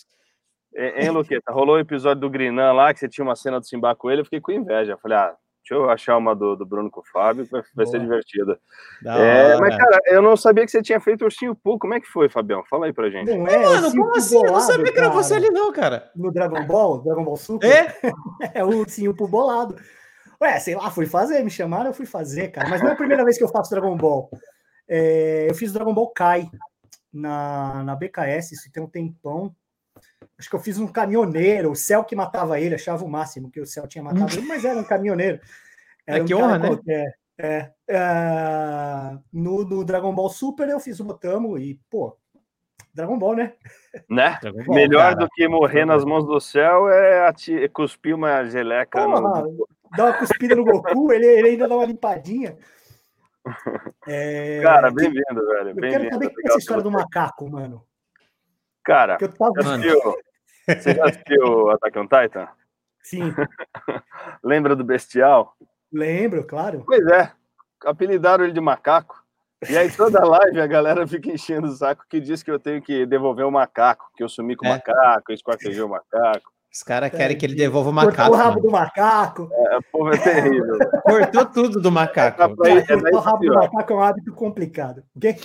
Hein, 0.75 1.09
Luqueta? 1.11 1.51
Rolou 1.51 1.75
o 1.75 1.77
um 1.77 1.81
episódio 1.81 2.21
do 2.21 2.29
Grinan 2.29 2.73
lá, 2.73 2.93
que 2.93 2.99
você 2.99 3.07
tinha 3.07 3.23
uma 3.23 3.35
cena 3.35 3.59
do 3.59 3.65
Simba 3.65 3.95
com 3.95 4.09
ele, 4.09 4.21
eu 4.21 4.25
fiquei 4.25 4.41
com 4.41 4.51
inveja. 4.51 4.97
Falei, 4.97 5.17
ah, 5.17 5.35
deixa 5.63 5.75
eu 5.75 5.89
achar 5.89 6.17
uma 6.17 6.35
do, 6.35 6.55
do 6.55 6.65
Bruno 6.65 6.91
com 6.91 6.99
o 6.99 7.05
Fábio, 7.05 7.47
vai, 7.49 7.61
vai 7.73 7.85
ser 7.85 7.99
divertida. 7.99 8.59
É, 9.05 9.57
mas, 9.57 9.75
cara, 9.77 9.99
eu 10.07 10.21
não 10.21 10.35
sabia 10.35 10.65
que 10.65 10.71
você 10.71 10.81
tinha 10.81 10.99
feito 10.99 11.21
o 11.21 11.25
Ursinho 11.25 11.55
Poo. 11.55 11.79
Como 11.79 11.93
é 11.93 11.99
que 11.99 12.07
foi, 12.07 12.27
Fabião? 12.27 12.63
Fala 12.69 12.87
aí 12.87 12.93
pra 12.93 13.09
gente. 13.09 13.33
Não 13.33 13.47
é, 13.47 13.57
Mano, 13.57 13.91
como 13.91 14.15
assim? 14.17 14.35
Bolado, 14.35 14.47
eu 14.47 14.53
não 14.53 14.67
sabia 14.67 14.91
que 14.91 14.99
era 14.99 15.09
você 15.09 15.35
ali, 15.35 15.49
não, 15.49 15.71
cara. 15.71 16.11
No 16.15 16.31
Dragon 16.31 16.65
Ball, 16.65 17.01
Dragon 17.01 17.23
Ball 17.23 17.37
Super. 17.37 17.67
É? 17.69 17.95
é 18.59 18.63
o 18.63 18.69
Ursinho 18.69 19.15
Poo 19.15 19.27
bolado. 19.27 19.75
Ué, 20.41 20.59
sei 20.59 20.75
lá, 20.75 20.91
fui 20.91 21.05
fazer, 21.05 21.41
me 21.43 21.49
chamaram, 21.49 21.87
eu 21.87 21.93
fui 21.93 22.05
fazer, 22.05 22.49
cara. 22.49 22.67
Mas 22.67 22.81
não 22.81 22.89
é 22.89 22.93
a 22.93 22.97
primeira 22.97 23.23
vez 23.23 23.37
que 23.37 23.43
eu 23.43 23.49
faço 23.49 23.69
Dragon 23.71 23.95
Ball. 23.95 24.29
É, 24.87 25.47
eu 25.49 25.55
fiz 25.55 25.71
Dragon 25.71 25.93
Ball 25.93 26.09
Kai 26.09 26.49
na, 27.13 27.83
na 27.83 27.95
BKS, 27.95 28.51
isso 28.51 28.71
tem 28.71 28.83
um 28.83 28.89
tempão. 28.89 29.55
Acho 30.43 30.49
que 30.49 30.55
eu 30.57 30.59
fiz 30.59 30.77
um 30.77 30.87
caminhoneiro, 30.87 31.71
o 31.71 31.75
céu 31.75 32.03
que 32.03 32.17
matava 32.17 32.59
ele, 32.59 32.75
achava 32.75 33.05
o 33.05 33.07
máximo 33.07 33.49
que 33.49 33.61
o 33.61 33.65
céu 33.65 33.87
tinha 33.87 34.03
matado 34.03 34.35
ele, 34.35 34.45
mas 34.45 34.65
era 34.65 34.77
um 34.77 34.83
caminhoneiro. 34.83 35.39
Era 36.05 36.17
é, 36.21 36.23
que 36.25 36.35
um 36.35 36.39
honra, 36.39 36.59
né? 36.59 36.67
Qualquer. 36.67 37.15
É, 37.37 37.71
é, 37.87 39.17
no, 39.31 39.63
no, 39.63 39.85
Dragon 39.85 40.13
Ball 40.13 40.27
Super 40.27 40.67
eu 40.67 40.81
fiz 40.81 40.99
o 40.99 41.05
Botamo 41.05 41.57
e, 41.57 41.79
pô, 41.89 42.17
Dragon 42.93 43.17
Ball, 43.17 43.37
né? 43.37 43.53
Né? 44.09 44.37
Ball, 44.43 44.75
Melhor 44.75 45.13
cara. 45.13 45.15
do 45.15 45.29
que 45.29 45.47
morrer 45.47 45.85
nas 45.85 46.03
mãos 46.03 46.25
do 46.25 46.41
céu 46.41 46.89
é 46.89 47.25
ati- 47.25 47.69
cuspir 47.69 48.13
uma 48.13 48.43
geleca 48.43 49.01
Porra, 49.01 49.43
no. 49.43 49.65
dá 49.95 50.07
uma 50.07 50.13
cuspida 50.17 50.57
no 50.57 50.65
Goku, 50.65 51.13
ele, 51.13 51.25
ele 51.25 51.47
ainda 51.51 51.69
dá 51.69 51.75
uma 51.77 51.85
limpadinha. 51.85 52.57
É, 54.05 54.59
Cara, 54.61 54.91
bem-vindo, 54.91 55.47
velho. 55.47 55.69
Eu 55.69 55.75
quero 55.75 55.79
Bem-vindo. 55.79 56.13
saber 56.15 56.25
o 56.25 56.35
que 56.35 56.41
é 56.41 56.49
essa 56.49 56.59
história 56.59 56.83
do 56.83 56.91
macaco, 56.91 57.49
mano. 57.49 57.81
Cara, 58.83 59.17
eu 59.21 59.31
tava... 59.31 59.53
assistiu, 59.57 60.17
você 60.67 60.95
já 60.95 61.05
assistiu 61.05 61.69
Attack 61.71 61.99
on 61.99 62.07
Titan? 62.07 62.47
Sim, 63.01 63.33
Lembra 64.43 64.75
do 64.75 64.83
Bestial? 64.83 65.55
lembro, 65.91 66.43
claro. 66.45 66.83
Pois 66.85 67.05
é, 67.07 67.31
apelidaram 67.85 68.43
ele 68.45 68.53
de 68.53 68.61
macaco. 68.61 69.21
E 69.69 69.77
aí 69.77 69.89
toda 69.91 70.19
live 70.25 70.59
a 70.59 70.67
galera 70.67 71.05
fica 71.07 71.29
enchendo 71.31 71.67
o 71.67 71.71
saco 71.71 72.03
que 72.09 72.19
diz 72.19 72.41
que 72.43 72.49
eu 72.51 72.59
tenho 72.59 72.81
que 72.81 73.05
devolver 73.05 73.45
o 73.45 73.51
macaco, 73.51 74.09
que 74.15 74.23
eu 74.23 74.29
sumi 74.29 74.55
com 74.55 74.65
o 74.65 74.69
É. 74.69 74.71
macaco, 74.73 75.31
eu 75.31 75.35
esquartejei 75.35 75.81
o 75.83 75.89
macaco. 75.89 76.51
Os 76.73 76.81
caras 76.81 77.11
querem 77.11 77.37
que 77.37 77.45
ele 77.45 77.53
devolva 77.55 77.91
o 77.91 77.93
Cortou 77.93 78.09
macaco. 78.11 78.31
o 78.31 78.35
rabo 78.35 78.49
mano. 78.55 78.61
do 78.63 78.71
macaco. 78.71 79.49
É, 79.53 79.77
o 79.77 79.83
povo 79.91 80.09
é 80.11 80.17
terrível. 80.17 80.77
Cortou 81.03 81.45
tudo 81.45 81.79
do 81.79 81.91
macaco. 81.91 82.41
É 82.41 82.45
o 82.45 83.19
rabo 83.19 83.37
do 83.45 83.53
macaco 83.53 83.93
é 83.93 83.95
um 83.95 84.01
hábito 84.01 84.33
complicado. 84.33 85.03
ok? 85.15 85.35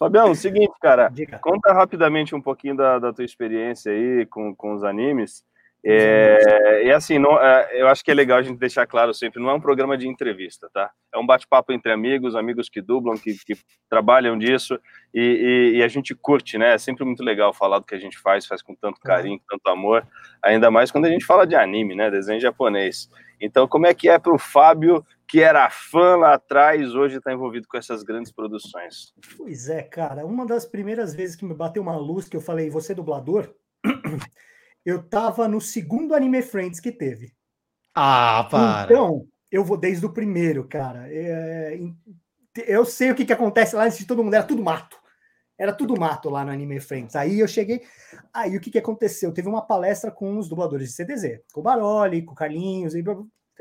Fabião, 0.00 0.34
seguinte, 0.34 0.72
cara, 0.80 1.10
Diga. 1.10 1.38
conta 1.38 1.74
rapidamente 1.74 2.34
um 2.34 2.40
pouquinho 2.40 2.74
da, 2.74 2.98
da 2.98 3.12
tua 3.12 3.22
experiência 3.22 3.92
aí 3.92 4.24
com, 4.24 4.54
com 4.54 4.72
os 4.72 4.82
animes. 4.82 5.44
É, 5.82 6.84
e 6.84 6.92
assim, 6.92 7.18
não, 7.18 7.40
é, 7.40 7.70
eu 7.80 7.88
acho 7.88 8.04
que 8.04 8.10
é 8.10 8.14
legal 8.14 8.38
a 8.38 8.42
gente 8.42 8.58
deixar 8.58 8.86
claro 8.86 9.14
sempre, 9.14 9.42
não 9.42 9.48
é 9.48 9.54
um 9.54 9.60
programa 9.60 9.96
de 9.96 10.06
entrevista, 10.06 10.68
tá? 10.72 10.90
É 11.12 11.18
um 11.18 11.24
bate-papo 11.26 11.72
entre 11.72 11.90
amigos, 11.90 12.36
amigos 12.36 12.68
que 12.68 12.82
dublam, 12.82 13.16
que, 13.16 13.34
que 13.46 13.54
trabalham 13.88 14.36
disso, 14.38 14.78
e, 15.14 15.72
e- 15.72 15.78
e 15.78 15.82
a 15.82 15.88
gente 15.88 16.14
curte, 16.14 16.58
né? 16.58 16.74
É 16.74 16.78
sempre 16.78 17.04
muito 17.04 17.22
legal 17.24 17.52
falar 17.54 17.78
do 17.78 17.86
que 17.86 17.94
a 17.94 17.98
gente 17.98 18.18
faz, 18.18 18.46
faz 18.46 18.60
com 18.62 18.74
tanto 18.74 19.00
carinho, 19.00 19.38
com 19.38 19.56
tanto 19.56 19.68
amor, 19.70 20.06
ainda 20.44 20.70
mais 20.70 20.90
quando 20.90 21.06
a 21.06 21.10
gente 21.10 21.24
fala 21.24 21.46
de 21.46 21.56
anime, 21.56 21.94
né? 21.94 22.10
Desenho 22.10 22.40
japonês. 22.40 23.08
Então, 23.40 23.66
como 23.66 23.86
é 23.86 23.94
que 23.94 24.06
é 24.08 24.18
para 24.18 24.34
o 24.34 24.38
Fábio, 24.38 25.02
que 25.26 25.40
era 25.40 25.70
fã 25.70 26.16
lá 26.16 26.34
atrás, 26.34 26.94
hoje 26.94 27.16
está 27.16 27.32
envolvido 27.32 27.66
com 27.66 27.78
essas 27.78 28.02
grandes 28.02 28.30
produções? 28.30 29.14
Pois 29.38 29.68
é, 29.70 29.82
cara. 29.82 30.26
Uma 30.26 30.44
das 30.44 30.66
primeiras 30.66 31.14
vezes 31.14 31.36
que 31.36 31.44
me 31.46 31.54
bateu 31.54 31.82
uma 31.82 31.96
luz 31.96 32.28
que 32.28 32.36
eu 32.36 32.40
falei, 32.42 32.68
você 32.68 32.92
é 32.92 32.94
dublador? 32.94 33.54
Eu 34.84 35.02
tava 35.02 35.46
no 35.46 35.60
segundo 35.60 36.14
Anime 36.14 36.42
Friends 36.42 36.80
que 36.80 36.90
teve. 36.90 37.32
Ah, 37.94 38.46
para. 38.50 38.84
Então, 38.84 39.26
eu 39.50 39.64
vou 39.64 39.76
desde 39.76 40.06
o 40.06 40.12
primeiro, 40.12 40.66
cara. 40.66 41.06
É, 41.10 41.78
eu 42.66 42.84
sei 42.84 43.10
o 43.10 43.14
que, 43.14 43.24
que 43.24 43.32
acontece 43.32 43.76
lá 43.76 43.84
antes 43.84 43.98
de 43.98 44.06
todo 44.06 44.22
mundo, 44.22 44.34
era 44.34 44.44
tudo 44.44 44.62
mato. 44.62 44.98
Era 45.58 45.74
tudo 45.74 45.98
mato 45.98 46.30
lá 46.30 46.42
no 46.42 46.50
Anime 46.50 46.80
Friends. 46.80 47.14
Aí 47.14 47.38
eu 47.38 47.46
cheguei. 47.46 47.82
Aí 48.32 48.56
o 48.56 48.60
que, 48.60 48.70
que 48.70 48.78
aconteceu? 48.78 49.32
Teve 49.32 49.48
uma 49.48 49.60
palestra 49.60 50.10
com 50.10 50.38
os 50.38 50.48
dubladores 50.48 50.88
de 50.88 50.94
CDZ, 50.94 51.42
com 51.52 51.60
o 51.60 51.62
Baroli, 51.62 52.22
com 52.22 52.32
o 52.32 52.34
Carlinhos. 52.34 52.94
E... 52.94 53.04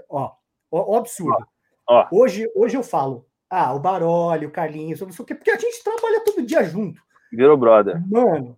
Ó, 0.10 0.32
ó, 0.72 0.94
ó 0.94 0.98
absurdo. 0.98 1.46
Ó. 1.86 2.08
Hoje, 2.12 2.50
hoje 2.56 2.78
eu 2.78 2.84
falo, 2.84 3.26
ah, 3.50 3.74
o 3.74 3.80
Baroli, 3.80 4.46
o 4.46 4.52
Carlinhos, 4.52 5.02
não 5.02 5.12
sei 5.12 5.24
o 5.24 5.26
quê, 5.26 5.36
porque 5.36 5.52
a 5.52 5.58
gente 5.58 5.84
trabalha 5.84 6.24
todo 6.24 6.46
dia 6.46 6.64
junto. 6.64 7.02
Virou 7.34 7.58
brother. 7.58 8.02
Mano, 8.08 8.58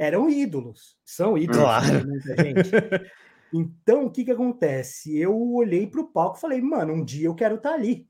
eram 0.00 0.30
ídolos. 0.30 0.96
São 1.04 1.36
ídolos. 1.36 1.60
Claro. 1.62 1.86
gente. 2.38 2.70
Então, 3.52 4.04
o 4.04 4.10
que 4.12 4.24
que 4.24 4.30
acontece? 4.30 5.18
Eu 5.18 5.36
olhei 5.54 5.84
para 5.84 6.00
o 6.00 6.06
palco 6.06 6.38
e 6.38 6.40
falei, 6.40 6.60
mano, 6.60 6.92
um 6.92 7.04
dia 7.04 7.26
eu 7.26 7.34
quero 7.34 7.56
estar 7.56 7.72
ali. 7.72 8.08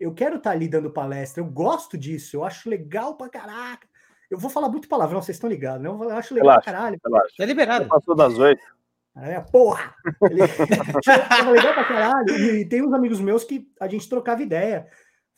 Eu 0.00 0.12
quero 0.12 0.34
estar 0.34 0.50
ali 0.50 0.66
dando 0.66 0.90
palestra. 0.90 1.40
Eu 1.40 1.46
gosto 1.46 1.96
disso. 1.96 2.36
Eu 2.36 2.44
acho 2.44 2.68
legal 2.68 3.16
pra 3.16 3.28
caraca. 3.28 3.86
Eu 4.28 4.36
vou 4.36 4.50
falar 4.50 4.68
muito 4.68 4.88
palavrão, 4.88 5.22
vocês 5.22 5.36
estão 5.36 5.48
ligados, 5.48 5.80
né? 5.80 5.88
Eu 5.88 6.10
acho 6.10 6.34
legal 6.34 6.48
Relaxa. 6.48 6.60
pra 6.64 6.72
caralho. 6.72 7.00
Relaxa. 7.06 7.34
Tá 7.38 7.44
liberado. 7.44 7.86
Passou 7.86 8.16
das 8.16 8.36
oito. 8.36 8.64
É, 9.14 9.40
porra! 9.40 9.94
Ele... 10.28 10.42
Tava 11.28 11.50
legal 11.52 11.74
pra 11.74 11.84
caralho. 11.84 12.30
E, 12.36 12.62
e 12.62 12.68
tem 12.68 12.84
uns 12.84 12.92
amigos 12.92 13.20
meus 13.20 13.44
que 13.44 13.70
a 13.80 13.86
gente 13.86 14.08
trocava 14.08 14.42
ideia. 14.42 14.88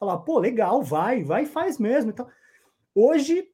Falava, 0.00 0.22
pô, 0.22 0.38
legal, 0.38 0.82
vai, 0.82 1.22
vai 1.22 1.42
e 1.42 1.46
faz 1.46 1.78
mesmo. 1.78 2.10
Então, 2.10 2.26
hoje, 2.94 3.46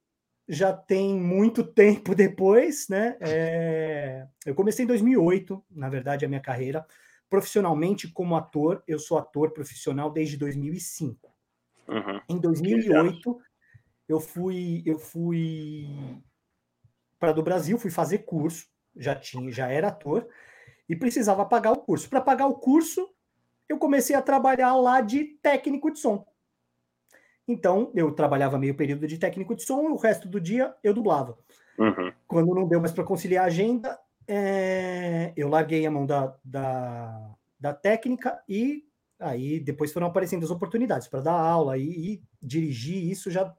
já 0.49 0.73
tem 0.73 1.19
muito 1.19 1.65
tempo 1.65 2.15
depois, 2.15 2.89
né? 2.89 3.17
é, 3.21 4.27
Eu 4.45 4.55
comecei 4.55 4.85
em 4.85 4.89
2008, 4.89 5.65
na 5.71 5.89
verdade, 5.89 6.25
a 6.25 6.29
minha 6.29 6.41
carreira. 6.41 6.87
Profissionalmente, 7.29 8.09
como 8.09 8.37
ator, 8.37 8.83
eu 8.87 8.99
sou 8.99 9.19
ator 9.19 9.51
profissional 9.51 10.11
desde 10.11 10.37
2005. 10.37 11.33
Uhum. 11.89 12.21
Em 12.29 12.39
2008, 12.39 13.41
eu 14.09 14.21
fui, 14.21 14.83
eu 14.87 14.99
fui 14.99 15.89
para 17.19 17.33
do 17.33 17.43
Brasil, 17.43 17.79
fui 17.79 17.91
fazer 17.91 18.19
curso, 18.19 18.67
já 18.97 19.15
tinha, 19.15 19.51
já 19.51 19.69
era 19.69 19.89
ator 19.89 20.29
e 20.89 20.95
precisava 20.95 21.45
pagar 21.45 21.73
o 21.73 21.79
curso. 21.79 22.09
Para 22.09 22.21
pagar 22.21 22.47
o 22.47 22.55
curso, 22.55 23.09
eu 23.69 23.79
comecei 23.79 24.15
a 24.15 24.23
trabalhar 24.23 24.77
lá 24.77 25.01
de 25.01 25.25
técnico 25.43 25.91
de 25.91 25.99
som. 25.99 26.27
Então, 27.47 27.91
eu 27.95 28.13
trabalhava 28.13 28.59
meio 28.59 28.75
período 28.75 29.07
de 29.07 29.19
técnico 29.19 29.55
de 29.55 29.63
som 29.63 29.83
o 29.91 29.97
resto 29.97 30.29
do 30.29 30.41
dia 30.41 30.75
eu 30.83 30.95
dublava. 30.95 31.39
Uhum. 31.79 32.13
Quando 32.27 32.55
não 32.55 32.67
deu 32.67 32.81
mais 32.81 32.93
para 32.93 33.05
conciliar 33.05 33.45
a 33.45 33.49
agenda, 33.49 33.99
é, 34.27 35.33
eu 35.37 35.49
larguei 35.49 35.85
a 35.85 35.91
mão 35.91 36.07
da, 36.07 36.35
da, 36.45 37.35
da 37.61 37.75
técnica 37.75 38.43
e 38.49 38.85
aí 39.19 39.61
depois 39.61 39.93
foram 39.93 40.07
aparecendo 40.07 40.45
as 40.45 40.51
oportunidades 40.51 41.09
para 41.09 41.21
dar 41.21 41.33
aula 41.33 41.77
e, 41.77 42.15
e 42.15 42.23
dirigir. 42.43 43.11
Isso 43.11 43.31
já 43.31 43.55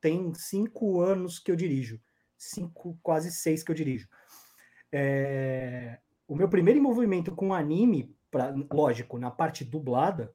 tem 0.00 0.32
cinco 0.34 1.00
anos 1.00 1.38
que 1.38 1.50
eu 1.50 1.56
dirijo, 1.56 2.00
cinco, 2.36 2.98
quase 3.02 3.30
seis 3.30 3.62
que 3.62 3.70
eu 3.70 3.76
dirijo. 3.76 4.08
É, 4.90 5.98
o 6.26 6.34
meu 6.34 6.48
primeiro 6.48 6.78
envolvimento 6.80 7.34
com 7.34 7.54
anime, 7.54 8.14
pra, 8.30 8.54
lógico, 8.72 9.18
na 9.18 9.30
parte 9.30 9.64
dublada, 9.64 10.32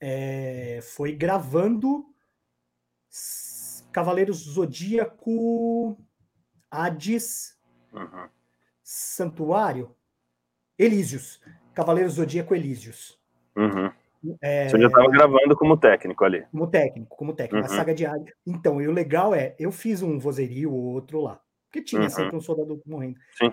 é, 0.00 0.80
foi 0.82 1.12
gravando 1.12 2.06
Cavaleiros 3.92 4.38
Zodíaco, 4.38 5.96
Hades, 6.70 7.56
Uhum. 7.92 8.28
Santuário, 8.82 9.94
Elísios, 10.78 11.40
Cavaleiros 11.72 12.14
Zodíaco 12.14 12.54
Elísios. 12.54 13.18
Uhum. 13.56 13.90
É, 14.42 14.68
Você 14.68 14.78
já 14.78 14.86
estava 14.88 15.08
gravando 15.08 15.56
como 15.56 15.76
técnico 15.76 16.24
ali. 16.24 16.44
como 16.50 16.66
técnico, 16.66 17.16
como 17.16 17.34
técnico, 17.34 17.64
a 17.66 17.70
Uhum. 17.70 17.76
saga 17.76 17.94
de 17.94 18.04
Hades. 18.04 18.34
Então, 18.46 18.82
e 18.82 18.88
o 18.88 18.92
legal 18.92 19.34
é, 19.34 19.54
eu 19.58 19.70
fiz 19.72 20.02
um 20.02 20.18
vozerio 20.18 20.72
ou 20.72 20.82
outro 20.94 21.20
lá, 21.22 21.40
porque 21.66 21.80
tinha 21.82 22.02
Uhum. 22.02 22.10
sempre 22.10 22.36
um 22.36 22.40
soldado 22.40 22.82
morrendo. 22.84 23.18
Sim. 23.38 23.52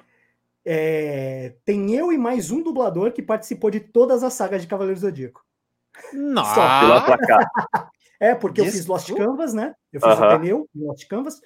É, 0.65 1.56
tem 1.65 1.93
eu 1.95 2.12
e 2.12 2.17
mais 2.17 2.49
um 2.51 2.62
dublador 2.63 3.12
que 3.13 3.21
participou 3.21 3.69
de 3.69 3.79
todas 3.79 4.23
as 4.23 4.34
sagas 4.34 4.62
de 4.62 4.67
Cavaleiros 4.67 5.01
do 5.01 5.08
Zodíaco. 5.08 5.45
Nossa. 6.13 6.79
De 6.79 6.86
lá 6.88 7.01
pra 7.01 7.17
cá. 7.17 7.91
É, 8.19 8.34
porque 8.34 8.62
eu 8.62 8.65
fiz 8.65 8.86
Lost? 8.86 9.13
Canvas, 9.13 9.53
né? 9.53 9.75
Eu 9.91 9.99
fiz 9.99 10.17
o 10.17 10.27
pneu 10.39 10.69
em 10.73 10.86
Lost 10.86 11.06
Canvas, 11.10 11.41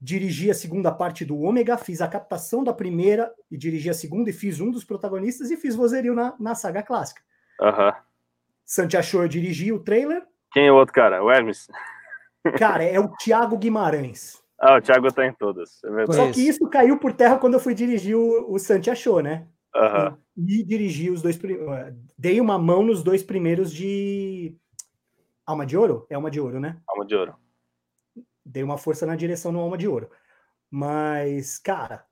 dirigi 0.00 0.48
a 0.48 0.54
segunda 0.54 0.92
parte 0.92 1.24
do 1.24 1.36
Ômega, 1.36 1.76
fiz 1.76 2.00
a 2.00 2.06
captação 2.06 2.62
da 2.62 2.72
primeira 2.72 3.32
e 3.50 3.56
dirigi 3.56 3.90
a 3.90 3.94
segunda 3.94 4.30
e 4.30 4.32
fiz 4.32 4.60
um 4.60 4.70
dos 4.70 4.84
protagonistas 4.84 5.50
e 5.50 5.56
fiz 5.56 5.74
vozerio 5.74 6.14
na, 6.14 6.32
na 6.38 6.54
saga 6.54 6.80
clássica. 6.80 7.20
Aham. 7.60 7.92
Santi 8.64 8.96
achou, 8.96 9.22
eu 9.22 9.28
dirigi 9.28 9.72
o 9.72 9.80
trailer. 9.80 10.22
Quem 10.52 10.68
é 10.68 10.72
o 10.72 10.76
outro 10.76 10.94
cara? 10.94 11.24
O 11.24 11.30
Hermes? 11.30 11.66
Cara, 12.56 12.84
é 12.84 13.00
o 13.00 13.08
Thiago 13.16 13.58
Guimarães. 13.58 14.40
Ah, 14.58 14.76
o 14.76 14.80
Thiago 14.80 15.12
tá 15.12 15.26
em 15.26 15.32
todas. 15.32 15.82
É. 15.84 16.12
Só 16.12 16.30
que 16.30 16.46
isso 16.46 16.68
caiu 16.68 16.98
por 16.98 17.12
terra 17.12 17.36
quando 17.38 17.54
eu 17.54 17.60
fui 17.60 17.74
dirigir 17.74 18.16
o, 18.16 18.52
o 18.52 18.58
Santi 18.58 18.90
achou, 18.90 19.20
né? 19.20 19.46
Aham. 19.76 20.18
E 20.36 20.62
dirigi 20.64 21.10
os 21.10 21.22
dois. 21.22 21.38
eh, 21.42 21.94
Dei 22.18 22.40
uma 22.40 22.58
mão 22.58 22.82
nos 22.82 23.02
dois 23.02 23.22
primeiros 23.22 23.72
de. 23.72 24.56
Alma 25.44 25.64
de 25.64 25.76
Ouro? 25.76 26.06
É 26.10 26.14
Alma 26.14 26.30
de 26.30 26.40
Ouro, 26.40 26.58
né? 26.58 26.80
Alma 26.88 27.06
de 27.06 27.14
ouro. 27.14 27.34
Dei 28.44 28.62
uma 28.62 28.78
força 28.78 29.06
na 29.06 29.14
direção 29.14 29.52
no 29.52 29.60
Alma 29.60 29.78
de 29.78 29.86
Ouro. 29.86 30.10
Mas, 30.70 31.58
cara, 31.58 32.04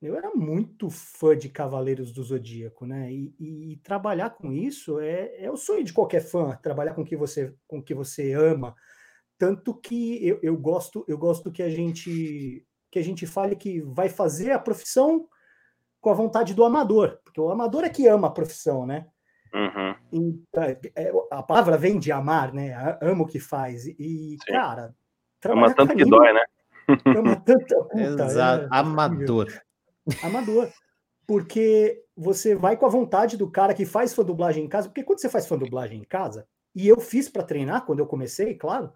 eu 0.00 0.16
era 0.16 0.30
muito 0.34 0.88
fã 0.88 1.36
de 1.36 1.48
Cavaleiros 1.48 2.12
do 2.12 2.22
Zodíaco, 2.22 2.86
né? 2.86 3.12
E, 3.12 3.34
e 3.38 3.76
trabalhar 3.78 4.30
com 4.30 4.52
isso 4.52 4.98
é, 5.00 5.44
é 5.44 5.50
o 5.50 5.56
sonho 5.56 5.84
de 5.84 5.92
qualquer 5.92 6.20
fã, 6.20 6.56
trabalhar 6.62 6.94
com 6.94 7.02
o 7.02 7.04
que 7.04 7.16
você, 7.16 7.54
com 7.66 7.78
o 7.78 7.82
que 7.82 7.94
você 7.94 8.32
ama. 8.32 8.74
Tanto 9.36 9.74
que 9.74 10.26
eu, 10.26 10.38
eu 10.42 10.56
gosto, 10.56 11.04
eu 11.08 11.18
gosto 11.18 11.52
que 11.52 11.62
a 11.62 11.68
gente 11.68 12.64
que 12.90 12.98
a 12.98 13.02
gente 13.02 13.26
fale 13.26 13.54
que 13.54 13.82
vai 13.82 14.08
fazer 14.08 14.50
a 14.52 14.58
profissão 14.58 15.28
com 16.08 16.12
a 16.12 16.14
vontade 16.14 16.54
do 16.54 16.64
amador, 16.64 17.18
porque 17.22 17.38
o 17.38 17.50
amador 17.50 17.84
é 17.84 17.90
que 17.90 18.06
ama 18.08 18.28
a 18.28 18.30
profissão, 18.30 18.86
né? 18.86 19.06
Uhum. 19.52 19.94
Então, 20.10 20.62
é, 20.62 21.12
a 21.30 21.42
palavra 21.42 21.76
vem 21.76 21.98
de 21.98 22.10
amar, 22.10 22.50
né? 22.52 22.72
A- 22.72 22.98
Ama 23.02 23.24
o 23.24 23.26
que 23.26 23.38
faz. 23.38 23.86
E, 23.86 24.38
Sim. 24.42 24.52
cara, 24.52 24.94
Ama 25.44 25.74
tanto 25.74 25.94
que 25.94 26.04
dói, 26.06 26.32
né? 26.32 26.44
ama 27.14 27.36
tanto. 27.36 27.74
Puta, 27.92 28.24
Exato. 28.24 28.64
é. 28.64 28.68
Amador. 28.70 29.48
Amador. 30.22 30.70
Porque 31.26 32.02
você 32.16 32.54
vai 32.54 32.74
com 32.78 32.86
a 32.86 32.90
vontade 32.90 33.36
do 33.36 33.50
cara 33.50 33.74
que 33.74 33.84
faz 33.84 34.14
fã 34.14 34.24
dublagem 34.24 34.64
em 34.64 34.68
casa, 34.68 34.88
porque 34.88 35.04
quando 35.04 35.20
você 35.20 35.28
faz 35.28 35.46
fã 35.46 35.58
dublagem 35.58 36.00
em 36.00 36.04
casa, 36.04 36.46
e 36.74 36.88
eu 36.88 36.98
fiz 37.00 37.28
para 37.28 37.42
treinar 37.42 37.84
quando 37.84 37.98
eu 37.98 38.06
comecei, 38.06 38.54
claro, 38.54 38.90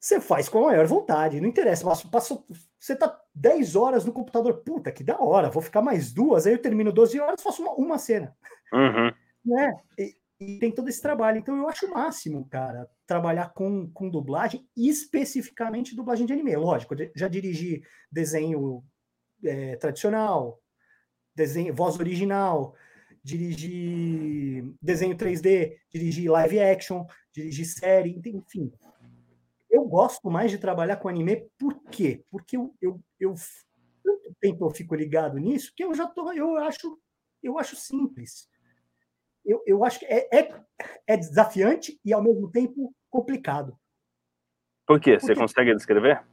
você 0.00 0.20
faz 0.20 0.48
com 0.48 0.58
a 0.58 0.66
maior 0.66 0.86
vontade, 0.86 1.40
não 1.40 1.48
interessa. 1.48 1.84
Passou, 2.08 2.44
você 2.78 2.94
tá 2.94 3.20
10 3.34 3.76
horas 3.76 4.04
no 4.04 4.12
computador, 4.12 4.62
puta, 4.62 4.92
que 4.92 5.02
da 5.02 5.20
hora, 5.20 5.50
vou 5.50 5.62
ficar 5.62 5.82
mais 5.82 6.12
duas, 6.12 6.46
aí 6.46 6.52
eu 6.52 6.62
termino 6.62 6.92
12 6.92 7.18
horas, 7.18 7.42
faço 7.42 7.62
uma, 7.62 7.72
uma 7.72 7.98
cena. 7.98 8.36
Uhum. 8.72 9.12
Né? 9.44 9.74
E, 9.98 10.16
e, 10.40 10.58
tem 10.58 10.70
todo 10.70 10.88
esse 10.88 11.00
trabalho. 11.00 11.38
Então 11.38 11.56
eu 11.56 11.68
acho 11.68 11.86
o 11.86 11.90
máximo, 11.90 12.46
cara, 12.48 12.88
trabalhar 13.06 13.52
com, 13.52 13.90
com 13.90 14.08
dublagem, 14.08 14.68
especificamente 14.76 15.96
dublagem 15.96 16.26
de 16.26 16.32
anime. 16.32 16.54
Lógico, 16.56 16.94
já 17.14 17.26
dirigi 17.26 17.82
desenho 18.10 18.84
é, 19.44 19.76
tradicional, 19.76 20.60
desenho, 21.34 21.74
voz 21.74 21.98
original, 21.98 22.74
dirigi 23.24 24.74
desenho 24.80 25.16
3D, 25.16 25.76
dirigi 25.90 26.28
live 26.28 26.60
action, 26.60 27.04
dirigi 27.32 27.64
série, 27.64 28.20
enfim 28.24 28.72
eu 29.76 29.84
gosto 29.84 30.30
mais 30.30 30.50
de 30.50 30.58
trabalhar 30.58 30.96
com 30.96 31.08
anime, 31.08 31.48
por 31.58 31.74
quê? 31.90 32.24
Porque 32.30 32.56
eu, 32.56 32.74
eu, 32.80 33.00
eu 33.20 33.34
tanto 34.02 34.34
tempo 34.40 34.64
eu 34.64 34.70
fico 34.70 34.94
ligado 34.94 35.38
nisso 35.38 35.72
que 35.76 35.84
eu 35.84 35.94
já 35.94 36.06
tô, 36.06 36.32
eu 36.32 36.56
acho, 36.58 36.98
eu 37.42 37.58
acho 37.58 37.76
simples. 37.76 38.48
Eu, 39.44 39.62
eu 39.66 39.84
acho 39.84 40.00
que 40.00 40.06
é, 40.06 40.28
é, 40.32 40.64
é 41.06 41.16
desafiante 41.16 42.00
e 42.04 42.12
ao 42.12 42.22
mesmo 42.22 42.50
tempo 42.50 42.92
complicado. 43.08 43.78
Por 44.86 45.00
quê? 45.00 45.18
Você 45.18 45.26
Porque, 45.28 45.40
consegue 45.40 45.74
descrever? 45.74 46.24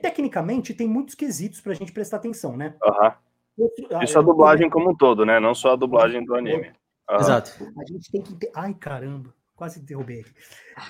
Tecnicamente 0.00 0.74
tem 0.74 0.88
muitos 0.88 1.14
quesitos 1.14 1.60
para 1.60 1.72
a 1.72 1.74
gente 1.74 1.92
prestar 1.92 2.16
atenção, 2.16 2.56
né? 2.56 2.76
Uhum. 2.82 4.02
Isso 4.02 4.18
a 4.18 4.22
dublagem 4.22 4.70
como 4.70 4.90
um 4.90 4.96
todo, 4.96 5.26
né? 5.26 5.40
Não 5.40 5.54
só 5.54 5.72
a 5.72 5.76
dublagem 5.76 6.24
do 6.24 6.34
anime. 6.34 6.68
Uhum. 7.10 7.16
Exato. 7.16 7.50
A 7.78 7.84
gente 7.84 8.10
tem 8.10 8.22
que 8.22 8.34
ter. 8.34 8.50
Ai, 8.54 8.74
caramba. 8.74 9.34
Quase 9.58 9.80
derrubei 9.80 10.20
aqui. 10.20 10.32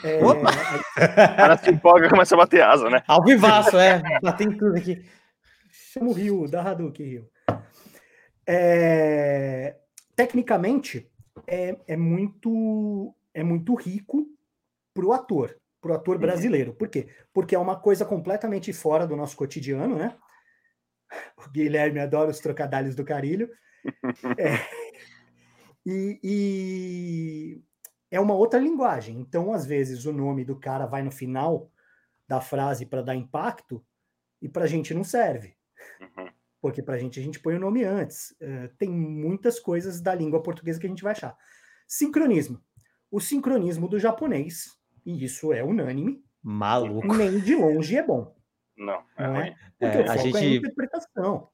É, 0.04 0.22
Opa! 0.22 0.50
O 0.50 1.37
cara 1.37 1.57
se 1.57 1.70
empolga 1.70 2.07
e 2.07 2.11
começa 2.11 2.35
a 2.35 2.38
bater 2.38 2.62
asa, 2.62 2.90
né? 2.90 3.02
Ao 3.09 3.24
vivaço, 3.24 3.78
é. 3.78 4.02
Batendo 4.20 4.59
tudo 4.59 4.76
aqui. 4.76 5.02
Chama 5.70 6.11
o 6.11 6.12
Rio, 6.12 6.46
da 6.46 6.61
Hadouken 6.61 7.07
Rio. 7.07 7.31
É, 8.46 9.74
tecnicamente, 10.14 11.11
é, 11.46 11.78
é, 11.87 11.96
muito, 11.96 13.14
é 13.33 13.42
muito 13.42 13.74
rico 13.74 14.26
para 14.92 15.07
o 15.07 15.14
ator, 15.14 15.57
para 15.81 15.92
o 15.92 15.94
ator 15.94 16.16
uhum. 16.16 16.20
brasileiro. 16.20 16.74
Por 16.74 16.88
quê? 16.88 17.09
Porque 17.33 17.54
é 17.54 17.59
uma 17.59 17.81
coisa 17.81 18.04
completamente 18.04 18.70
fora 18.74 19.07
do 19.07 19.16
nosso 19.16 19.35
cotidiano, 19.35 19.96
né? 19.96 20.14
O 21.38 21.48
Guilherme 21.50 22.00
adora 22.00 22.31
os 22.31 22.38
trocadilhos 22.38 22.94
do 22.94 23.02
carilho. 23.02 23.48
É, 24.38 24.59
e, 25.87 26.20
e, 26.22 27.62
é 28.10 28.20
uma 28.20 28.34
outra 28.34 28.58
linguagem. 28.58 29.18
Então, 29.18 29.52
às 29.52 29.66
vezes, 29.66 30.04
o 30.04 30.12
nome 30.12 30.44
do 30.44 30.56
cara 30.56 30.86
vai 30.86 31.02
no 31.02 31.10
final 31.10 31.70
da 32.26 32.40
frase 32.40 32.86
para 32.86 33.02
dar 33.02 33.14
impacto 33.14 33.84
e 34.40 34.48
para 34.48 34.64
a 34.64 34.66
gente 34.66 34.92
não 34.94 35.04
serve. 35.04 35.56
Uhum. 36.00 36.28
Porque 36.60 36.82
para 36.82 36.96
a 36.96 36.98
gente 36.98 37.20
a 37.20 37.22
gente 37.22 37.40
põe 37.40 37.54
o 37.54 37.60
nome 37.60 37.84
antes. 37.84 38.32
Uh, 38.32 38.68
tem 38.76 38.90
muitas 38.90 39.60
coisas 39.60 40.00
da 40.00 40.14
língua 40.14 40.42
portuguesa 40.42 40.80
que 40.80 40.86
a 40.86 40.90
gente 40.90 41.02
vai 41.02 41.12
achar. 41.12 41.36
Sincronismo. 41.86 42.60
O 43.10 43.20
sincronismo 43.20 43.88
do 43.88 43.98
japonês, 43.98 44.76
e 45.06 45.24
isso 45.24 45.52
é 45.52 45.64
unânime, 45.64 46.22
maluco. 46.42 47.14
Nem 47.14 47.40
de 47.40 47.54
longe 47.54 47.96
é 47.96 48.02
bom. 48.02 48.36
Não, 48.76 49.02
é 49.16 49.26
não 49.26 49.36
é? 49.36 49.56
Porque 49.78 49.96
é, 49.96 50.00
o 50.00 50.06
foco 50.06 50.10
a 50.10 50.16
gente... 50.16 50.36
é 50.36 50.40
a 50.40 50.54
interpretação. 50.56 51.48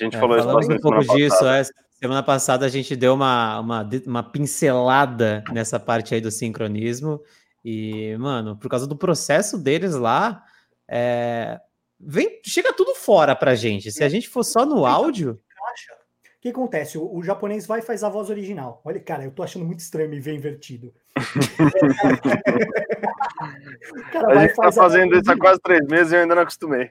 A 0.00 0.04
gente 0.04 0.16
é, 0.16 0.20
falou 0.20 0.60
isso 0.60 0.72
um 0.72 0.78
pouco 0.78 1.00
disso, 1.14 1.46
é, 1.46 1.62
Semana 1.98 2.22
passada 2.22 2.66
a 2.66 2.68
gente 2.68 2.94
deu 2.94 3.14
uma, 3.14 3.58
uma, 3.58 3.88
uma 4.06 4.22
pincelada 4.22 5.42
nessa 5.50 5.80
parte 5.80 6.14
aí 6.14 6.20
do 6.20 6.30
sincronismo. 6.30 7.22
E, 7.64 8.14
mano, 8.18 8.54
por 8.56 8.68
causa 8.68 8.86
do 8.86 8.96
processo 8.96 9.58
deles 9.58 9.94
lá, 9.94 10.44
é... 10.86 11.58
Vem, 11.98 12.38
chega 12.44 12.74
tudo 12.74 12.94
fora 12.94 13.34
pra 13.34 13.54
gente. 13.54 13.90
Se 13.90 14.04
a 14.04 14.10
gente 14.10 14.28
for 14.28 14.44
só 14.44 14.66
no 14.66 14.84
áudio. 14.84 15.32
O 15.32 16.42
que 16.42 16.50
acontece? 16.50 16.98
O, 16.98 17.16
o, 17.16 17.22
japonês 17.22 17.66
vai 17.66 17.80
e 17.80 17.82
faz 17.82 18.04
a 18.04 18.10
voz 18.10 18.28
original. 18.28 18.82
Olha, 18.84 19.00
cara, 19.00 19.24
eu 19.24 19.30
tô 19.30 19.42
achando 19.42 19.64
muito 19.64 19.80
estranho 19.80 20.10
me 20.10 20.20
ver 20.20 20.34
invertido. 20.34 20.92
cara, 24.12 24.38
a 24.38 24.46
gente 24.46 24.54
tá 24.54 24.70
fazendo 24.70 25.16
isso 25.16 25.32
há 25.32 25.38
quase 25.38 25.58
três 25.60 25.80
meses 25.88 26.12
e 26.12 26.16
eu 26.16 26.20
ainda 26.20 26.34
não 26.34 26.42
acostumei. 26.42 26.90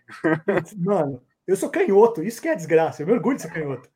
Mano, 0.76 1.22
eu 1.48 1.56
sou 1.56 1.70
canhoto, 1.70 2.24
isso 2.24 2.42
que 2.42 2.48
é 2.48 2.56
desgraça. 2.56 3.02
Eu 3.02 3.08
me 3.08 3.14
orgulho 3.14 3.36
de 3.36 3.44
ser 3.44 3.52
canhoto. 3.52 3.90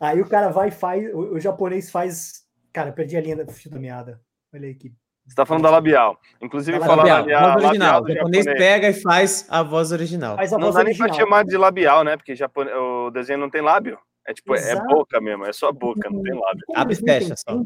Aí 0.00 0.20
o 0.20 0.28
cara 0.28 0.48
vai 0.48 0.68
e 0.68 0.72
faz, 0.72 1.12
o, 1.14 1.34
o, 1.34 1.40
japonês 1.40 1.90
faz. 1.90 2.42
Cara, 2.72 2.92
perdi 2.92 3.16
a 3.16 3.20
linha 3.20 3.44
do 3.44 3.52
fio 3.52 3.70
da 3.70 3.78
meada. 3.78 4.20
Olha 4.54 4.68
aí 4.68 4.74
que. 4.74 4.92
Você 5.26 5.36
tá 5.36 5.46
falando 5.46 5.62
da 5.62 5.70
labial. 5.70 6.18
Inclusive, 6.40 6.78
da 6.78 6.86
labial, 6.86 7.18
labial, 7.20 7.52
voz 7.52 7.64
original. 7.64 8.00
Labial 8.00 8.02
o 8.02 8.08
japonês, 8.08 8.44
japonês, 8.44 8.58
pega 8.58 8.88
e 8.88 8.94
faz 8.94 9.46
a 9.48 9.62
voz 9.62 9.92
original. 9.92 10.36
Faz 10.36 10.52
a 10.52 10.58
não 10.58 10.64
voz 10.64 10.74
dá 10.74 10.80
original. 10.80 11.08
nem 11.08 11.16
pra 11.16 11.24
chamar 11.24 11.44
de 11.44 11.56
labial, 11.56 12.04
né? 12.04 12.16
Porque 12.16 12.34
japone... 12.34 12.70
o 12.70 13.10
desenho 13.10 13.38
não 13.38 13.48
tem 13.48 13.62
lábio. 13.62 13.98
É 14.26 14.32
tipo, 14.32 14.54
é 14.54 14.58
Exato. 14.58 14.82
é 14.82 14.94
boca 14.94 15.20
mesmo, 15.20 15.44
é 15.44 15.52
só 15.52 15.72
boca, 15.72 16.08
não 16.10 16.22
tem 16.22 16.34
lábio. 16.34 16.64
Abre 16.74 16.94
e 16.94 16.96
fecha 16.96 17.34
só. 17.36 17.60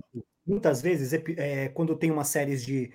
Muitas 0.47 0.81
vezes, 0.81 1.13
é, 1.37 1.69
quando 1.69 1.97
tem 1.97 2.11
uma 2.11 2.25
série 2.25 2.57
de, 2.57 2.93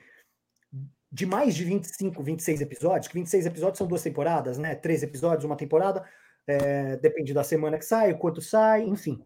de 1.12 1.26
mais 1.26 1.56
de 1.56 1.66
25, 1.66 2.24
26 2.24 2.62
episódios, 2.62 3.08
que 3.08 3.14
26 3.16 3.46
episódios 3.46 3.78
são 3.78 3.88
duas 3.88 4.02
temporadas, 4.02 4.58
né? 4.58 4.76
Três 4.76 5.04
episódios, 5.04 5.44
uma 5.44 5.58
temporada, 5.58 6.04
é, 6.48 6.96
depende 6.98 7.34
da 7.34 7.44
semana 7.44 7.78
que 7.78 7.86
sai, 7.86 8.14
o 8.14 8.18
quanto 8.18 8.42
sai, 8.42 8.84
enfim 8.84 9.26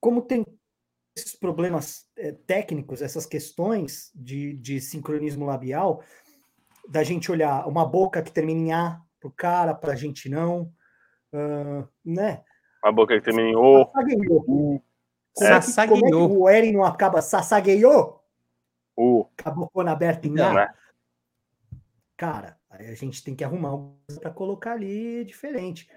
como 0.00 0.22
tem 0.22 0.46
esses 1.16 1.36
problemas 1.36 2.06
é, 2.16 2.32
técnicos, 2.32 3.02
essas 3.02 3.26
questões 3.26 4.10
de, 4.14 4.54
de 4.54 4.80
sincronismo 4.80 5.44
labial, 5.44 6.02
da 6.88 7.02
gente 7.02 7.30
olhar 7.30 7.68
uma 7.68 7.84
boca 7.84 8.22
que 8.22 8.32
termina 8.32 8.60
em 8.60 8.72
A 8.72 9.00
pro 9.20 9.30
cara, 9.30 9.74
para 9.74 9.92
a 9.92 9.96
gente 9.96 10.28
não, 10.28 10.72
uh, 11.34 11.86
né? 12.04 12.42
Uma 12.82 12.92
boca 12.92 13.14
que 13.14 13.22
termina 13.22 13.50
em 13.50 13.56
O. 13.56 14.80
Sassagueou. 15.36 16.00
Como, 16.00 16.06
é, 16.06 16.10
que 16.10 16.36
o 16.38 16.48
Eren 16.48 16.72
não 16.72 16.84
acaba 16.84 17.20
sassagueou? 17.20 18.19
O. 19.00 19.26
Acabou 19.38 19.70
na 19.82 19.92
aberta 19.92 20.28
em 20.28 20.38
A. 20.38 20.52
Né? 20.52 20.74
Cara, 22.18 22.58
aí 22.68 22.86
a 22.90 22.94
gente 22.94 23.24
tem 23.24 23.34
que 23.34 23.42
arrumar 23.42 23.70
algo 23.70 23.98
para 24.20 24.30
colocar 24.30 24.72
ali 24.72 25.24
diferente. 25.24 25.88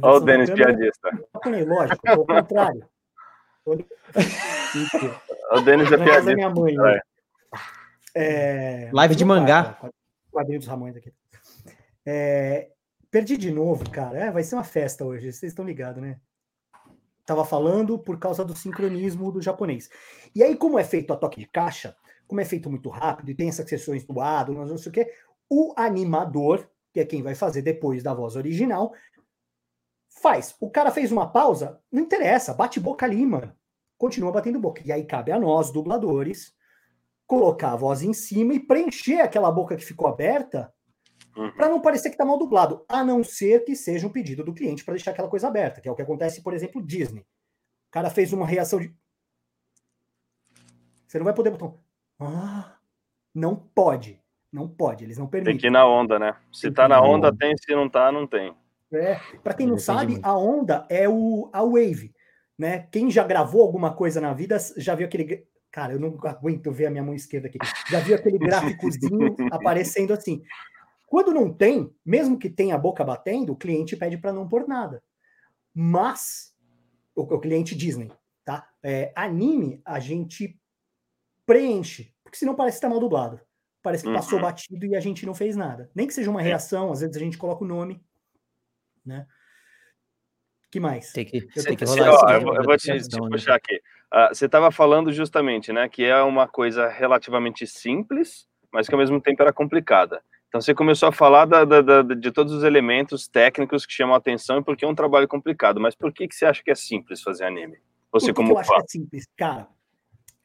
Olha 0.00 0.14
o 0.14 0.20
Denis 0.20 0.48
piadista. 0.50 1.10
Lógico, 1.66 2.08
ao 2.08 2.24
contrário. 2.24 2.88
o 3.66 5.60
Denis 5.64 5.90
é 5.90 5.96
piadista. 5.96 6.34
Minha 6.36 6.50
mãe, 6.50 6.76
né? 6.76 7.00
é, 8.14 8.90
Live 8.92 9.16
de 9.16 9.24
mangá. 9.24 9.76
Quadrinho 10.30 10.60
dos 10.60 10.68
Ramões 10.68 10.96
aqui. 10.96 11.12
É, 12.06 12.70
perdi 13.10 13.36
de 13.36 13.50
novo, 13.50 13.90
cara. 13.90 14.16
É, 14.18 14.30
vai 14.30 14.44
ser 14.44 14.54
uma 14.54 14.62
festa 14.62 15.04
hoje, 15.04 15.32
vocês 15.32 15.50
estão 15.50 15.64
ligados, 15.64 16.00
né? 16.00 16.20
Tava 17.24 17.44
falando 17.44 17.98
por 17.98 18.18
causa 18.18 18.44
do 18.44 18.56
sincronismo 18.56 19.30
do 19.30 19.40
japonês. 19.40 19.88
E 20.34 20.42
aí, 20.42 20.56
como 20.56 20.78
é 20.78 20.84
feito 20.84 21.12
a 21.12 21.16
toque 21.16 21.40
de 21.40 21.46
caixa, 21.46 21.96
como 22.26 22.40
é 22.40 22.44
feito 22.44 22.70
muito 22.70 22.88
rápido 22.88 23.30
e 23.30 23.34
tem 23.34 23.48
essas 23.48 23.68
sessões 23.68 24.04
do 24.04 24.14
lado, 24.14 24.52
não 24.52 24.78
sei 24.78 24.90
o 24.90 24.92
quê, 24.92 25.12
o 25.48 25.72
animador, 25.76 26.68
que 26.92 27.00
é 27.00 27.04
quem 27.04 27.22
vai 27.22 27.34
fazer 27.34 27.62
depois 27.62 28.02
da 28.02 28.14
voz 28.14 28.36
original, 28.36 28.92
Faz. 30.20 30.54
O 30.60 30.68
cara 30.68 30.90
fez 30.90 31.10
uma 31.10 31.30
pausa, 31.30 31.80
não 31.90 32.02
interessa, 32.02 32.52
bate 32.52 32.78
boca 32.78 33.06
ali, 33.06 33.24
mano. 33.24 33.54
Continua 33.96 34.32
batendo 34.32 34.58
boca. 34.58 34.82
E 34.84 34.92
aí 34.92 35.04
cabe 35.04 35.32
a 35.32 35.38
nós, 35.38 35.70
dubladores, 35.70 36.52
colocar 37.26 37.72
a 37.72 37.76
voz 37.76 38.02
em 38.02 38.12
cima 38.12 38.52
e 38.52 38.60
preencher 38.60 39.20
aquela 39.20 39.50
boca 39.50 39.76
que 39.76 39.84
ficou 39.84 40.08
aberta 40.08 40.72
uhum. 41.36 41.50
para 41.52 41.68
não 41.68 41.80
parecer 41.80 42.10
que 42.10 42.16
tá 42.16 42.24
mal 42.24 42.38
dublado, 42.38 42.84
a 42.88 43.04
não 43.04 43.22
ser 43.22 43.64
que 43.64 43.74
seja 43.74 44.06
um 44.06 44.12
pedido 44.12 44.44
do 44.44 44.54
cliente 44.54 44.84
para 44.84 44.94
deixar 44.94 45.10
aquela 45.10 45.28
coisa 45.28 45.48
aberta, 45.48 45.80
que 45.80 45.88
é 45.88 45.92
o 45.92 45.94
que 45.94 46.02
acontece, 46.02 46.42
por 46.42 46.54
exemplo, 46.54 46.84
Disney. 46.84 47.20
O 47.20 47.90
cara 47.90 48.10
fez 48.10 48.32
uma 48.32 48.46
reação 48.46 48.78
de. 48.78 48.94
Você 51.06 51.18
não 51.18 51.24
vai 51.24 51.34
poder 51.34 51.50
botar. 51.50 51.76
Ah, 52.20 52.76
não 53.34 53.56
pode. 53.56 54.20
Não 54.52 54.68
pode, 54.68 55.04
eles 55.04 55.16
não 55.16 55.28
permitem. 55.28 55.54
Tem 55.54 55.60
que 55.60 55.66
ir 55.68 55.70
na 55.70 55.86
onda, 55.86 56.18
né? 56.18 56.34
Se 56.52 56.62
tem 56.62 56.72
tá 56.72 56.88
na 56.88 57.00
onda, 57.00 57.28
onda, 57.28 57.36
tem, 57.36 57.56
se 57.56 57.74
não 57.74 57.88
tá, 57.88 58.10
não 58.10 58.26
tem. 58.26 58.52
É, 58.92 59.14
para 59.44 59.54
quem 59.54 59.66
não 59.66 59.78
sabe, 59.78 60.18
a 60.22 60.36
onda 60.36 60.84
é 60.88 61.08
o, 61.08 61.48
a 61.52 61.62
wave, 61.62 62.12
né? 62.58 62.88
Quem 62.90 63.10
já 63.10 63.22
gravou 63.22 63.62
alguma 63.62 63.94
coisa 63.94 64.20
na 64.20 64.32
vida 64.32 64.58
já 64.76 64.94
viu 64.96 65.06
aquele. 65.06 65.46
Cara, 65.70 65.92
eu 65.92 66.00
não 66.00 66.18
aguento 66.24 66.72
ver 66.72 66.86
a 66.86 66.90
minha 66.90 67.02
mão 67.02 67.14
esquerda 67.14 67.46
aqui. 67.46 67.58
Já 67.88 68.00
viu 68.00 68.16
aquele 68.16 68.38
gráficozinho 68.40 69.36
aparecendo 69.52 70.12
assim. 70.12 70.42
Quando 71.10 71.34
não 71.34 71.52
tem, 71.52 71.92
mesmo 72.06 72.38
que 72.38 72.48
tenha 72.48 72.76
a 72.76 72.78
boca 72.78 73.04
batendo, 73.04 73.52
o 73.52 73.56
cliente 73.56 73.96
pede 73.96 74.16
para 74.16 74.32
não 74.32 74.48
pôr 74.48 74.66
nada. 74.66 75.02
Mas 75.74 76.54
o, 77.14 77.22
o 77.22 77.40
cliente 77.40 77.74
Disney, 77.74 78.12
tá? 78.44 78.70
É, 78.80 79.12
anime 79.16 79.82
a 79.84 79.98
gente 79.98 80.56
preenche, 81.44 82.14
porque 82.22 82.38
senão 82.38 82.54
parece 82.54 82.76
que 82.76 82.82
tá 82.82 82.88
mal 82.88 83.00
dublado. 83.00 83.40
Parece 83.82 84.04
que 84.04 84.12
passou 84.12 84.38
uhum. 84.38 84.44
batido 84.44 84.86
e 84.86 84.94
a 84.94 85.00
gente 85.00 85.26
não 85.26 85.34
fez 85.34 85.56
nada. 85.56 85.90
Nem 85.94 86.06
que 86.06 86.14
seja 86.14 86.30
uma 86.30 86.40
reação, 86.42 86.92
às 86.92 87.00
vezes 87.00 87.16
a 87.16 87.20
gente 87.20 87.36
coloca 87.36 87.64
o 87.64 87.66
nome 87.66 88.00
né? 89.04 89.26
que 90.70 90.78
mais? 90.78 91.12
Tem 91.12 91.24
que, 91.24 91.48
eu 91.56 91.64
tem 91.64 91.76
que 91.76 91.84
rolar 91.84 92.40
eu, 92.40 92.54
eu 92.54 92.62
vou 92.62 92.76
te, 92.76 92.96
te 92.96 93.18
puxar 93.18 93.56
aqui. 93.56 93.76
Uh, 94.12 94.32
você 94.32 94.46
estava 94.46 94.70
falando 94.70 95.12
justamente, 95.12 95.72
né, 95.72 95.88
que 95.88 96.04
é 96.04 96.22
uma 96.22 96.46
coisa 96.46 96.88
relativamente 96.88 97.66
simples, 97.66 98.46
mas 98.72 98.86
que 98.86 98.94
ao 98.94 99.00
mesmo 99.00 99.20
tempo 99.20 99.42
era 99.42 99.52
complicada. 99.52 100.22
Então 100.50 100.60
você 100.60 100.74
começou 100.74 101.08
a 101.08 101.12
falar 101.12 101.44
da, 101.44 101.64
da, 101.64 101.80
da, 101.80 102.02
de 102.02 102.32
todos 102.32 102.52
os 102.52 102.64
elementos 102.64 103.28
técnicos 103.28 103.86
que 103.86 103.92
chamam 103.92 104.16
a 104.16 104.18
atenção 104.18 104.58
e 104.58 104.64
porque 104.64 104.84
é 104.84 104.88
um 104.88 104.96
trabalho 104.96 105.28
complicado. 105.28 105.80
Mas 105.80 105.94
por 105.94 106.12
que, 106.12 106.26
que 106.26 106.34
você 106.34 106.44
acha 106.44 106.60
que 106.60 106.72
é 106.72 106.74
simples 106.74 107.22
fazer 107.22 107.44
anime? 107.44 107.78
Você 108.10 108.34
como 108.34 108.48
que 108.48 108.54
eu 108.54 108.58
acho 108.58 108.68
que 108.68 108.76
é 108.76 108.84
simples, 108.88 109.28
cara. 109.36 109.68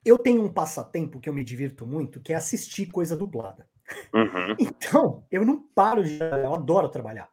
Eu 0.06 0.20
tenho 0.20 0.44
um 0.44 0.54
passatempo 0.54 1.20
que 1.20 1.28
eu 1.28 1.34
me 1.34 1.44
divirto 1.44 1.88
muito, 1.88 2.22
que 2.22 2.32
é 2.32 2.36
assistir 2.36 2.86
coisa 2.86 3.18
dublada. 3.18 3.68
Uhum. 4.13 4.56
Então, 4.60 5.26
eu 5.32 5.44
não 5.44 5.60
paro 5.60 6.04
de. 6.04 6.20
Eu 6.20 6.54
adoro 6.54 6.88
trabalhar. 6.88 7.28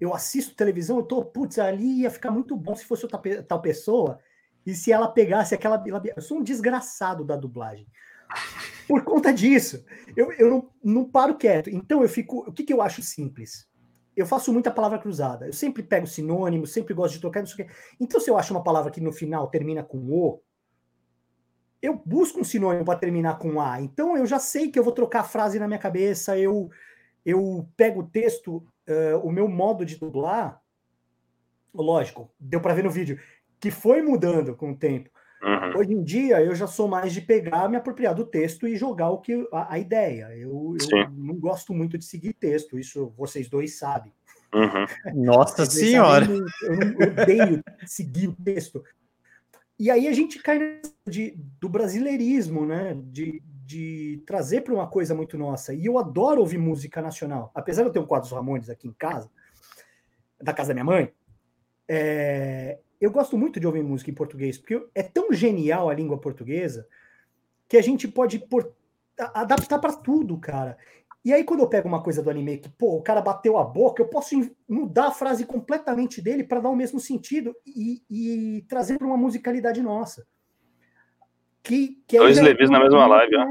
Eu 0.00 0.14
assisto 0.14 0.54
televisão, 0.54 0.98
eu 0.98 1.02
tô, 1.02 1.24
putz, 1.24 1.58
ali 1.58 2.02
ia 2.02 2.10
ficar 2.10 2.30
muito 2.30 2.56
bom 2.56 2.76
se 2.76 2.84
fosse 2.84 3.04
outra 3.04 3.20
tal 3.42 3.60
pessoa 3.60 4.20
e 4.64 4.74
se 4.74 4.92
ela 4.92 5.08
pegasse 5.08 5.56
aquela. 5.56 5.82
Eu 6.16 6.22
sou 6.22 6.38
um 6.38 6.42
desgraçado 6.44 7.24
da 7.24 7.34
dublagem. 7.34 7.88
Por 8.86 9.04
conta 9.04 9.32
disso, 9.32 9.84
eu, 10.16 10.32
eu 10.32 10.50
não, 10.50 10.70
não 10.82 11.04
paro 11.04 11.36
quieto. 11.36 11.70
Então, 11.70 12.02
eu 12.02 12.08
fico. 12.08 12.48
O 12.48 12.52
que, 12.52 12.64
que 12.64 12.72
eu 12.72 12.82
acho 12.82 13.02
simples? 13.02 13.68
Eu 14.16 14.26
faço 14.26 14.52
muita 14.52 14.70
palavra 14.70 14.98
cruzada. 14.98 15.46
Eu 15.46 15.52
sempre 15.52 15.82
pego 15.82 16.06
sinônimo, 16.06 16.66
sempre 16.66 16.92
gosto 16.92 17.14
de 17.14 17.20
trocar. 17.20 17.44
Então, 17.98 18.20
se 18.20 18.30
eu 18.30 18.36
acho 18.36 18.52
uma 18.52 18.62
palavra 18.62 18.90
que 18.90 19.00
no 19.00 19.12
final 19.12 19.48
termina 19.48 19.82
com 19.82 19.98
o, 19.98 20.42
eu 21.82 22.00
busco 22.04 22.40
um 22.40 22.44
sinônimo 22.44 22.84
para 22.84 22.98
terminar 22.98 23.38
com 23.38 23.60
A. 23.60 23.80
Então 23.80 24.16
eu 24.16 24.26
já 24.26 24.38
sei 24.38 24.70
que 24.70 24.78
eu 24.78 24.84
vou 24.84 24.92
trocar 24.92 25.20
a 25.20 25.24
frase 25.24 25.58
na 25.58 25.66
minha 25.66 25.78
cabeça, 25.78 26.38
eu, 26.38 26.70
eu 27.24 27.68
pego 27.76 28.00
o 28.00 28.06
texto, 28.06 28.56
uh, 28.88 29.18
o 29.22 29.32
meu 29.32 29.48
modo 29.48 29.84
de 29.84 29.96
dublar, 29.96 30.60
lógico, 31.72 32.30
deu 32.38 32.60
para 32.60 32.74
ver 32.74 32.84
no 32.84 32.90
vídeo, 32.90 33.18
que 33.58 33.70
foi 33.70 34.02
mudando 34.02 34.54
com 34.54 34.72
o 34.72 34.76
tempo. 34.76 35.10
Hoje 35.76 35.92
em 35.92 36.02
dia 36.02 36.42
eu 36.42 36.54
já 36.54 36.66
sou 36.66 36.88
mais 36.88 37.12
de 37.12 37.20
pegar, 37.20 37.68
me 37.68 37.76
apropriar 37.76 38.14
do 38.14 38.24
texto 38.24 38.66
e 38.66 38.76
jogar 38.76 39.10
o 39.10 39.18
que 39.18 39.46
a, 39.52 39.74
a 39.74 39.78
ideia. 39.78 40.30
Eu, 40.36 40.76
eu 40.90 41.10
não 41.10 41.34
gosto 41.34 41.74
muito 41.74 41.98
de 41.98 42.04
seguir 42.04 42.32
texto, 42.34 42.78
isso 42.78 43.12
vocês 43.16 43.48
dois 43.48 43.78
sabem. 43.78 44.12
Uhum. 44.52 44.86
Nossa 45.24 45.64
Senhora! 45.66 46.26
Sabem, 46.26 46.44
eu, 46.62 46.74
eu 46.74 47.08
odeio 47.08 47.64
seguir 47.86 48.28
o 48.28 48.36
texto. 48.44 48.82
E 49.78 49.90
aí 49.90 50.06
a 50.08 50.12
gente 50.12 50.38
cai 50.42 50.80
de, 51.08 51.34
do 51.58 51.68
brasileirismo, 51.68 52.66
né? 52.66 52.94
De, 53.02 53.42
de 53.64 54.22
trazer 54.26 54.60
para 54.60 54.74
uma 54.74 54.86
coisa 54.86 55.14
muito 55.14 55.38
nossa. 55.38 55.72
E 55.72 55.86
eu 55.86 55.98
adoro 55.98 56.40
ouvir 56.40 56.58
música 56.58 57.00
nacional. 57.00 57.50
Apesar 57.54 57.82
de 57.82 57.88
eu 57.88 57.92
ter 57.92 57.98
um 57.98 58.06
quadro 58.06 58.28
dos 58.28 58.36
Ramones 58.36 58.68
aqui 58.68 58.86
em 58.88 58.92
casa, 58.92 59.30
da 60.38 60.52
casa 60.52 60.68
da 60.68 60.74
minha 60.74 60.84
mãe, 60.84 61.12
é, 61.88 62.78
eu 63.00 63.10
gosto 63.10 63.38
muito 63.38 63.58
de 63.58 63.66
ouvir 63.66 63.82
música 63.82 64.10
em 64.10 64.14
português, 64.14 64.58
porque 64.58 64.84
é 64.94 65.02
tão 65.02 65.32
genial 65.32 65.88
a 65.88 65.94
língua 65.94 66.18
portuguesa 66.18 66.86
que 67.66 67.76
a 67.76 67.82
gente 67.82 68.06
pode 68.06 68.38
por, 68.38 68.72
adaptar 69.16 69.78
para 69.78 69.92
tudo, 69.92 70.36
cara. 70.38 70.76
E 71.24 71.32
aí, 71.32 71.44
quando 71.44 71.60
eu 71.60 71.68
pego 71.68 71.86
uma 71.86 72.02
coisa 72.02 72.22
do 72.22 72.30
anime 72.30 72.58
que, 72.58 72.68
pô, 72.68 72.96
o 72.96 73.02
cara 73.02 73.20
bateu 73.20 73.58
a 73.58 73.64
boca, 73.64 74.02
eu 74.02 74.08
posso 74.08 74.34
mudar 74.68 75.08
a 75.08 75.12
frase 75.12 75.44
completamente 75.44 76.20
dele 76.20 76.42
para 76.42 76.60
dar 76.60 76.70
o 76.70 76.76
mesmo 76.76 76.98
sentido 76.98 77.54
e, 77.66 78.02
e 78.10 78.64
trazer 78.68 78.98
para 78.98 79.06
uma 79.06 79.18
musicalidade 79.18 79.82
nossa. 79.82 80.26
Que, 81.62 82.02
que 82.06 82.18
Dois 82.18 82.40
leves 82.40 82.70
na 82.70 82.80
mesma 82.80 83.06
live, 83.06 83.36
ó. 83.36 83.44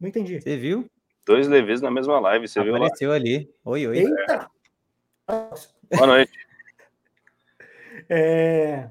Não 0.00 0.08
entendi. 0.08 0.40
Você 0.40 0.56
viu? 0.56 0.90
Dois 1.24 1.46
leves 1.46 1.80
na 1.80 1.90
mesma 1.90 2.18
live, 2.18 2.48
você 2.48 2.58
Apareceu 2.58 2.74
viu? 2.74 2.84
Apareceu 2.84 3.12
ali. 3.12 3.50
Oi, 3.64 3.86
oi. 3.86 3.98
Eita! 3.98 4.50
Boa 5.94 6.06
noite. 6.06 6.45
É... 8.08 8.88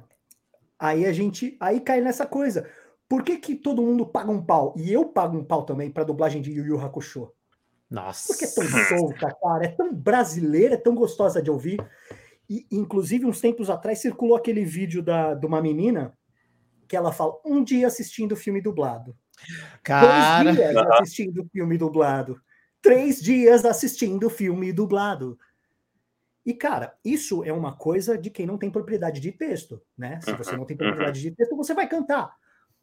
Aí 0.79 1.05
a 1.05 1.13
gente. 1.13 1.57
Aí 1.59 1.79
cai 1.79 2.01
nessa 2.01 2.25
coisa. 2.25 2.69
Por 3.07 3.23
que, 3.23 3.37
que 3.37 3.55
todo 3.55 3.81
mundo 3.81 4.05
paga 4.05 4.31
um 4.31 4.43
pau? 4.43 4.73
E 4.77 4.91
eu 4.91 5.05
pago 5.05 5.37
um 5.37 5.43
pau 5.43 5.63
também 5.63 5.91
para 5.91 6.03
dublagem 6.03 6.41
de 6.41 6.51
Yu 6.51 6.65
Yu 6.65 6.81
Hakusho. 6.81 7.31
Nossa. 7.89 8.27
Porque 8.27 8.45
é 8.45 8.47
tão 8.47 8.67
solta, 8.97 9.35
cara, 9.41 9.65
é 9.65 9.67
tão 9.67 9.93
brasileira, 9.93 10.73
é 10.73 10.77
tão 10.77 10.95
gostosa 10.95 11.41
de 11.41 11.51
ouvir. 11.51 11.79
E, 12.49 12.65
inclusive, 12.71 13.25
uns 13.25 13.39
tempos 13.39 13.69
atrás 13.69 13.99
circulou 13.99 14.35
aquele 14.35 14.65
vídeo 14.65 15.01
da, 15.01 15.33
de 15.33 15.45
uma 15.45 15.61
menina 15.61 16.17
que 16.87 16.95
ela 16.95 17.11
fala 17.11 17.39
um 17.45 17.63
dia 17.63 17.87
assistindo 17.87 18.35
filme 18.35 18.61
dublado. 18.61 19.15
Cara. 19.83 20.43
Dois 20.43 20.55
dias 20.57 20.75
assistindo 20.75 21.49
filme 21.51 21.77
dublado. 21.77 22.41
Três 22.81 23.19
dias 23.19 23.65
assistindo 23.65 24.29
filme 24.29 24.71
dublado. 24.71 25.37
E, 26.45 26.53
cara, 26.53 26.95
isso 27.03 27.43
é 27.43 27.51
uma 27.51 27.75
coisa 27.75 28.17
de 28.17 28.29
quem 28.29 28.45
não 28.45 28.57
tem 28.57 28.69
propriedade 28.69 29.19
de 29.19 29.31
texto, 29.31 29.81
né? 29.97 30.19
Se 30.21 30.31
você 30.33 30.55
não 30.55 30.65
tem 30.65 30.77
propriedade 30.77 31.19
de 31.19 31.31
texto, 31.31 31.55
você 31.55 31.73
vai 31.73 31.87
cantar. 31.87 32.35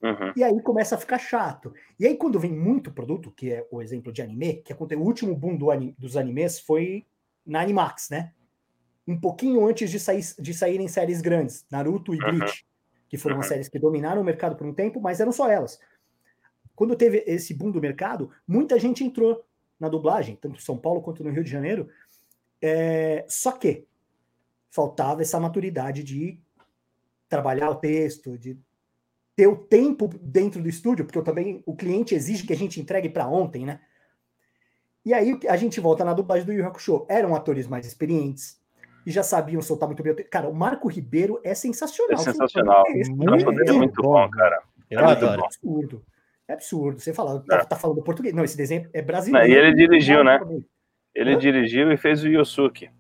Uhum. 0.03 0.33
E 0.35 0.43
aí 0.43 0.61
começa 0.61 0.97
a 0.97 0.99
ficar 0.99 1.19
chato. 1.19 1.73
E 1.99 2.05
aí, 2.05 2.17
quando 2.17 2.41
vem 2.41 2.53
muito 2.53 2.91
produto, 2.91 3.31
que 3.31 3.53
é 3.53 3.67
o 3.71 3.81
exemplo 3.81 4.13
de 4.13 4.21
anime, 4.21 4.55
que 4.55 4.73
aconteceu, 4.73 5.01
o 5.01 5.07
último 5.07 5.35
boom 5.37 5.57
do, 5.57 5.69
dos 5.97 6.17
animes 6.17 6.59
foi 6.59 7.07
na 7.47 7.61
Animax, 7.61 8.11
né? 8.11 8.33
Um 9.07 9.19
pouquinho 9.19 9.65
antes 9.65 9.91
de, 9.91 10.01
sair, 10.01 10.25
de 10.41 10.53
saírem 10.53 10.89
séries 10.89 11.21
grandes, 11.21 11.65
Naruto 11.71 12.15
e 12.15 12.19
Bleach, 12.19 12.43
uhum. 12.43 12.51
que 13.09 13.17
foram 13.17 13.37
uhum. 13.37 13.43
as 13.43 13.47
séries 13.47 13.69
que 13.69 13.79
dominaram 13.79 14.23
o 14.23 14.25
mercado 14.25 14.57
por 14.57 14.67
um 14.67 14.75
tempo, 14.75 15.01
mas 15.01 15.21
eram 15.21 15.31
só 15.31 15.49
elas. 15.49 15.79
Quando 16.75 16.97
teve 16.97 17.23
esse 17.27 17.55
boom 17.55 17.71
do 17.71 17.81
mercado, 17.81 18.31
muita 18.47 18.79
gente 18.81 19.05
entrou 19.05 19.45
na 19.79 19.89
dublagem, 19.89 20.37
tanto 20.37 20.57
em 20.57 20.63
São 20.63 20.77
Paulo 20.77 21.01
quanto 21.03 21.23
no 21.23 21.31
Rio 21.31 21.45
de 21.45 21.51
Janeiro. 21.51 21.89
É, 22.63 23.25
só 23.29 23.53
que 23.53 23.87
faltava 24.71 25.23
essa 25.23 25.41
maturidade 25.41 26.03
de 26.05 26.39
trabalhar 27.29 27.71
o 27.71 27.75
texto, 27.75 28.39
de 28.39 28.59
ter 29.35 29.47
o 29.47 29.57
tempo 29.57 30.09
dentro 30.21 30.63
do 30.63 30.69
estúdio, 30.69 31.05
porque 31.05 31.19
eu 31.19 31.25
também 31.25 31.63
o 31.67 31.75
cliente 31.75 32.15
exige 32.15 32.47
que 32.47 32.53
a 32.53 32.57
gente 32.57 32.81
entregue 32.81 33.09
para 33.09 33.27
ontem, 33.27 33.67
né? 33.67 33.81
E 35.05 35.13
aí 35.13 35.39
a 35.49 35.57
gente 35.57 35.81
volta 35.81 36.05
na 36.05 36.15
dublagem 36.15 36.47
do 36.47 36.53
Yu 36.53 36.65
Hakusho. 36.65 37.05
Eram 37.09 37.35
atores 37.35 37.67
mais 37.67 37.85
experientes 37.87 38.61
e 39.05 39.11
já 39.11 39.23
sabiam 39.23 39.61
soltar 39.61 39.89
muito 39.89 40.03
bem. 40.03 40.15
Cara, 40.31 40.49
o 40.49 40.55
Marco 40.55 40.89
Ribeiro 40.89 41.41
é 41.43 41.55
sensacional. 41.55 42.15
É 42.15 42.19
sensacional. 42.19 42.85
É 42.89 43.09
muito, 43.09 43.51
é 43.51 43.73
muito 43.73 44.01
bom, 44.01 44.31
cara. 44.31 44.63
Eu 44.89 45.01
é 45.01 45.13
absurdo. 45.35 46.05
É 46.47 46.53
absurdo. 46.53 47.01
Você 47.01 47.13
fala, 47.13 47.43
tá, 47.49 47.65
tá, 47.65 47.77
falando 47.77 48.03
português. 48.03 48.35
Não, 48.35 48.45
esse 48.45 48.57
desenho 48.57 48.89
é 48.93 49.03
brasileiro. 49.03 49.49
Não, 49.49 49.53
e 49.53 49.59
ele 49.59 49.75
dirigiu, 49.75 50.23
né? 50.23 50.39
Ele 51.15 51.37
dirigiu 51.37 51.93
e 51.93 51.97
fez 51.97 52.25
o 52.25 52.29
Yosuke. 52.29 52.91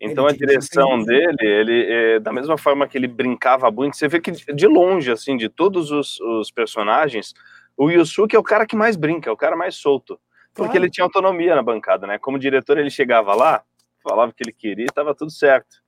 Então 0.00 0.26
ele 0.26 0.34
a 0.34 0.36
direção 0.36 1.02
dele, 1.04 1.36
ele 1.40 1.86
é, 1.88 2.20
da 2.20 2.32
mesma 2.32 2.58
forma 2.58 2.88
que 2.88 2.98
ele 2.98 3.06
brincava 3.06 3.70
muito, 3.70 3.96
você 3.96 4.08
vê 4.08 4.20
que 4.20 4.32
de 4.32 4.66
longe, 4.66 5.12
assim, 5.12 5.36
de 5.36 5.48
todos 5.48 5.92
os, 5.92 6.20
os 6.20 6.50
personagens, 6.50 7.32
o 7.76 7.88
Yusuke 7.88 8.34
é 8.34 8.38
o 8.38 8.42
cara 8.42 8.66
que 8.66 8.74
mais 8.74 8.96
brinca, 8.96 9.30
é 9.30 9.32
o 9.32 9.36
cara 9.36 9.56
mais 9.56 9.76
solto. 9.76 10.18
Porque 10.52 10.72
claro. 10.72 10.84
ele 10.84 10.90
tinha 10.90 11.04
autonomia 11.04 11.54
na 11.54 11.62
bancada, 11.62 12.06
né? 12.06 12.18
Como 12.18 12.38
diretor, 12.38 12.78
ele 12.78 12.90
chegava 12.90 13.34
lá, 13.34 13.62
falava 14.02 14.30
o 14.30 14.34
que 14.34 14.42
ele 14.42 14.52
queria 14.52 14.84
e 14.84 14.88
estava 14.88 15.14
tudo 15.14 15.30
certo. 15.30 15.82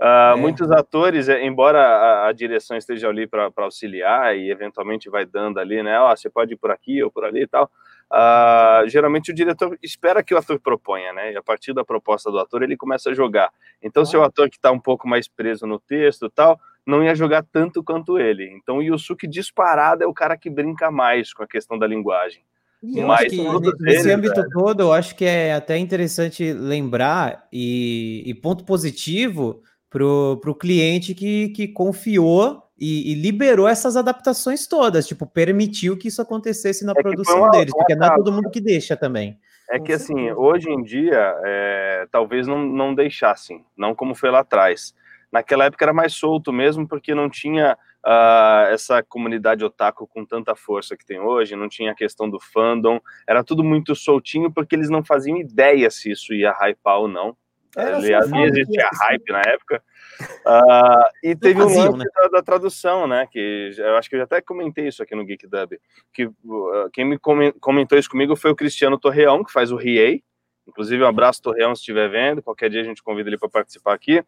Uh, 0.00 0.32
é. 0.32 0.36
Muitos 0.36 0.70
atores, 0.70 1.28
é, 1.28 1.44
embora 1.44 1.80
a, 1.80 2.28
a 2.28 2.32
direção 2.32 2.76
esteja 2.76 3.08
ali 3.08 3.26
para 3.26 3.52
auxiliar 3.58 4.36
e 4.36 4.50
eventualmente 4.50 5.10
vai 5.10 5.26
dando 5.26 5.58
ali, 5.58 5.82
né? 5.82 6.00
Ó, 6.00 6.10
oh, 6.12 6.16
você 6.16 6.30
pode 6.30 6.54
ir 6.54 6.56
por 6.56 6.70
aqui 6.70 7.02
ou 7.02 7.10
por 7.10 7.24
ali 7.24 7.42
e 7.42 7.46
tal. 7.46 7.70
Uh, 8.10 8.88
geralmente 8.88 9.30
o 9.30 9.34
diretor 9.34 9.78
espera 9.82 10.22
que 10.22 10.32
o 10.34 10.38
ator 10.38 10.58
proponha, 10.58 11.12
né? 11.12 11.32
E 11.32 11.36
a 11.36 11.42
partir 11.42 11.74
da 11.74 11.84
proposta 11.84 12.30
do 12.30 12.38
ator 12.38 12.62
ele 12.62 12.76
começa 12.76 13.10
a 13.10 13.14
jogar. 13.14 13.50
Então, 13.82 14.02
ah. 14.02 14.06
se 14.06 14.16
o 14.16 14.22
ator 14.22 14.48
que 14.48 14.56
está 14.56 14.72
um 14.72 14.80
pouco 14.80 15.06
mais 15.06 15.28
preso 15.28 15.66
no 15.66 15.78
texto 15.78 16.26
e 16.26 16.30
tal, 16.30 16.58
não 16.86 17.04
ia 17.04 17.14
jogar 17.14 17.44
tanto 17.52 17.82
quanto 17.84 18.18
ele. 18.18 18.50
Então, 18.54 18.78
o 18.78 18.82
Yusuke 18.82 19.26
disparado 19.26 20.02
é 20.02 20.06
o 20.06 20.14
cara 20.14 20.38
que 20.38 20.48
brinca 20.48 20.90
mais 20.90 21.34
com 21.34 21.42
a 21.42 21.46
questão 21.46 21.78
da 21.78 21.86
linguagem. 21.86 22.42
E 22.82 23.00
Mas 23.02 23.32
nesse 23.80 24.10
âmbito 24.10 24.36
velho. 24.36 24.50
todo, 24.52 24.80
eu 24.80 24.92
acho 24.92 25.14
que 25.14 25.24
é 25.24 25.52
até 25.52 25.76
interessante 25.76 26.52
lembrar 26.52 27.46
e, 27.52 28.22
e 28.24 28.32
ponto 28.34 28.64
positivo 28.64 29.62
para 29.90 30.04
o 30.04 30.54
cliente 30.54 31.14
que, 31.14 31.48
que 31.48 31.68
confiou 31.68 32.62
e, 32.78 33.12
e, 33.12 33.14
liberou 33.14 33.66
essas 33.66 33.96
adaptações 33.96 34.66
todas, 34.66 35.06
tipo, 35.06 35.26
permitiu 35.26 35.96
que 35.96 36.08
isso 36.08 36.22
acontecesse 36.22 36.84
na 36.84 36.92
é 36.92 37.02
produção 37.02 37.50
deles, 37.50 37.74
porque 37.74 37.94
não 37.94 38.06
é 38.06 38.14
todo 38.14 38.32
mundo 38.32 38.50
que 38.50 38.60
deixa 38.60 38.96
também. 38.96 39.38
É 39.70 39.78
que 39.78 39.92
assim, 39.92 40.30
hoje 40.32 40.70
em 40.70 40.82
dia, 40.82 41.34
é, 41.44 42.06
talvez 42.10 42.46
não, 42.46 42.64
não 42.64 42.94
deixassem, 42.94 43.64
não 43.76 43.94
como 43.94 44.14
foi 44.14 44.30
lá 44.30 44.40
atrás. 44.40 44.94
Naquela 45.30 45.66
época 45.66 45.84
era 45.84 45.92
mais 45.92 46.14
solto 46.14 46.52
mesmo, 46.52 46.88
porque 46.88 47.14
não 47.14 47.28
tinha 47.28 47.76
uh, 48.06 48.72
essa 48.72 49.02
comunidade 49.02 49.64
otaku 49.64 50.06
com 50.06 50.24
tanta 50.24 50.54
força 50.54 50.96
que 50.96 51.04
tem 51.04 51.20
hoje, 51.20 51.54
não 51.54 51.68
tinha 51.68 51.92
a 51.92 51.94
questão 51.94 52.30
do 52.30 52.40
fandom, 52.40 52.98
era 53.26 53.44
tudo 53.44 53.62
muito 53.62 53.94
soltinho, 53.94 54.50
porque 54.50 54.74
eles 54.74 54.88
não 54.88 55.04
faziam 55.04 55.36
ideia 55.36 55.90
se 55.90 56.10
isso 56.10 56.32
ia 56.32 56.52
hypar 56.52 57.00
ou 57.00 57.08
não. 57.08 57.36
Aliás, 57.76 58.30
nem 58.30 58.44
existia 58.44 58.88
hype 58.92 59.30
na 59.30 59.40
época. 59.40 59.82
Uh, 60.20 61.04
e 61.22 61.36
teve 61.36 61.62
um 61.62 61.66
lance 61.66 61.98
né? 61.98 62.04
da, 62.14 62.28
da, 62.28 62.42
tradução, 62.42 63.06
né? 63.06 63.26
Que 63.30 63.70
eu 63.76 63.96
acho 63.96 64.08
que 64.08 64.16
eu 64.16 64.20
já 64.20 64.24
até 64.24 64.40
comentei 64.40 64.88
isso 64.88 65.02
aqui 65.02 65.14
no 65.14 65.24
Geek 65.24 65.46
Dub. 65.46 65.78
Que 66.12 66.26
uh, 66.26 66.90
quem 66.92 67.04
me 67.04 67.18
comentou 67.18 67.98
isso 67.98 68.10
comigo 68.10 68.34
foi 68.36 68.50
o 68.50 68.56
Cristiano 68.56 68.98
Torreão, 68.98 69.44
que 69.44 69.52
faz 69.52 69.70
o 69.70 69.76
Riei. 69.76 70.22
Inclusive, 70.66 71.02
um 71.02 71.06
abraço, 71.06 71.42
Torreão, 71.42 71.74
se 71.74 71.80
estiver 71.80 72.08
vendo. 72.08 72.42
Qualquer 72.42 72.70
dia 72.70 72.80
a 72.80 72.84
gente 72.84 73.02
convida 73.02 73.28
ele 73.28 73.38
para 73.38 73.48
participar 73.48 73.94
aqui. 73.94 74.18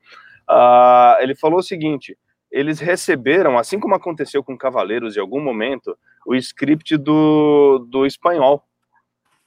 Uh, 0.48 1.20
ele 1.20 1.34
falou 1.34 1.58
o 1.58 1.62
seguinte: 1.62 2.16
eles 2.50 2.80
receberam, 2.80 3.58
assim 3.58 3.78
como 3.78 3.94
aconteceu 3.94 4.42
com 4.42 4.56
Cavaleiros 4.56 5.16
em 5.16 5.20
algum 5.20 5.40
momento, 5.40 5.96
o 6.26 6.34
script 6.34 6.96
do, 6.96 7.86
do 7.88 8.04
espanhol 8.04 8.64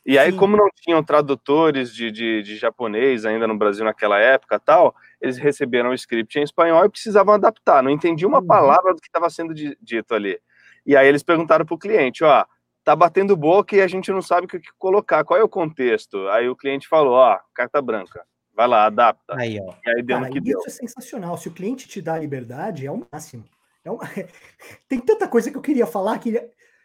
E 0.06 0.18
aí, 0.18 0.32
Sim. 0.32 0.38
como 0.38 0.58
não 0.58 0.68
tinham 0.76 1.02
tradutores 1.02 1.94
de, 1.94 2.12
de, 2.12 2.44
de, 2.44 2.58
japonês 2.58 3.26
ainda 3.26 3.48
no 3.48 3.58
Brasil 3.58 3.86
naquela 3.86 4.20
época 4.20 4.60
tal, 4.60 4.94
eles 5.22 5.38
receberam 5.38 5.92
o 5.92 5.94
script 5.94 6.38
em 6.38 6.44
espanhol 6.44 6.84
e 6.84 6.90
precisavam 6.90 7.34
adaptar. 7.34 7.82
Não 7.82 7.90
entendia 7.90 8.28
uma 8.28 8.40
uhum. 8.40 8.48
palavra 8.48 8.94
do 8.94 9.00
que 9.00 9.08
estava 9.08 9.30
sendo 9.30 9.54
dito 9.54 10.14
ali. 10.14 10.38
E 10.86 10.98
aí 10.98 11.08
eles 11.08 11.24
perguntaram 11.24 11.66
para 11.66 11.76
o 11.76 11.80
cliente, 11.80 12.24
ó, 12.24 12.46
tá 12.84 12.94
batendo 12.94 13.38
boca 13.38 13.76
e 13.76 13.82
a 13.82 13.88
gente 13.88 14.12
não 14.12 14.22
sabe 14.22 14.46
o 14.46 14.50
que 14.50 14.60
colocar, 14.78 15.24
qual 15.24 15.40
é 15.40 15.44
o 15.44 15.48
contexto? 15.48 16.28
Aí 16.28 16.50
o 16.50 16.56
cliente 16.56 16.88
falou, 16.88 17.14
ó, 17.14 17.40
carta 17.54 17.82
branca, 17.82 18.26
vai 18.54 18.68
lá, 18.68 18.86
adapta. 18.86 19.36
Aí, 19.38 19.58
ó. 19.62 19.74
E 19.86 19.90
aí 19.90 20.04
deu 20.04 20.18
Cara, 20.18 20.28
no 20.28 20.34
que 20.34 20.40
isso 20.40 20.58
deu. 20.58 20.68
é 20.68 20.70
sensacional, 20.70 21.38
se 21.38 21.48
o 21.48 21.54
cliente 21.54 21.88
te 21.88 22.02
dá 22.02 22.20
liberdade, 22.20 22.86
é 22.86 22.92
o 22.92 23.06
máximo. 23.10 23.46
É 23.86 23.90
um... 23.90 23.98
Tem 24.90 25.00
tanta 25.00 25.30
coisa 25.30 25.50
que 25.50 25.58
eu 25.58 25.62
queria 25.62 25.88
falar 25.88 26.20
que 26.20 26.32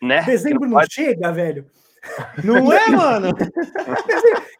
né? 0.00 0.22
dezembro 0.22 0.60
não, 0.60 0.68
não 0.68 0.76
pode... 0.76 0.94
chega, 0.94 1.32
velho. 1.32 1.68
Não 2.44 2.72
é, 2.72 2.88
mano? 2.88 3.28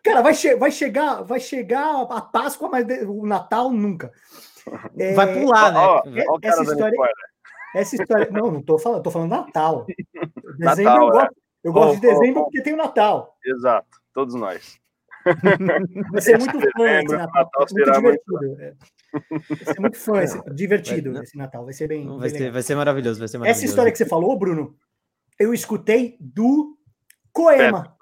Cara, 0.02 0.22
vai, 0.22 0.34
che 0.34 0.56
vai, 0.56 0.70
chegar, 0.70 1.22
vai 1.22 1.40
chegar 1.40 2.02
a 2.02 2.20
Páscoa, 2.20 2.68
mas 2.68 2.86
o 3.06 3.26
Natal 3.26 3.70
nunca. 3.70 4.12
É... 4.96 5.14
Vai 5.14 5.32
pular, 5.32 5.72
né? 5.72 6.24
Ó, 6.28 6.34
ó, 6.34 6.38
essa 6.42 6.62
história, 6.62 6.96
essa 7.74 7.96
história. 7.96 8.28
Não, 8.30 8.50
não 8.50 8.62
tô 8.62 8.78
falando, 8.78 9.02
tô 9.02 9.10
falando 9.10 9.30
Natal. 9.30 9.86
Dezembro 10.58 10.92
Natal, 10.92 11.06
eu 11.06 11.12
gosto, 11.12 11.34
eu 11.64 11.72
gosto 11.72 11.90
oh, 11.90 11.94
de 11.94 12.00
dezembro 12.00 12.40
oh, 12.40 12.44
porque 12.44 12.62
tem 12.62 12.74
o 12.74 12.76
Natal. 12.78 13.36
Exato, 13.44 13.88
todos 14.12 14.34
nós. 14.34 14.78
Vai 16.12 16.22
ser 16.22 16.38
muito 16.38 16.58
fã 16.76 17.00
esse 17.00 17.16
Natal. 17.16 17.50
Natal 17.72 18.02
muito 18.02 18.28
divertido. 18.30 18.60
É. 18.60 18.74
Vai 19.10 19.74
ser 19.74 19.80
muito 19.80 19.98
fã, 19.98 20.22
esse, 20.22 20.42
divertido 20.54 21.12
vai, 21.12 21.22
esse 21.22 21.36
Natal. 21.36 21.64
Vai 21.64 21.74
ser 21.74 21.88
bem. 21.88 22.06
Vai, 22.06 22.30
bem 22.30 22.30
ser, 22.30 22.50
vai 22.50 22.62
ser 22.62 22.74
maravilhoso, 22.74 23.18
vai 23.18 23.28
ser 23.28 23.38
maravilhoso. 23.38 23.64
Essa 23.64 23.70
história 23.70 23.92
que 23.92 23.98
você 23.98 24.06
falou, 24.06 24.38
Bruno, 24.38 24.74
eu 25.38 25.52
escutei 25.52 26.16
do 26.20 26.77
Coema. 27.42 27.96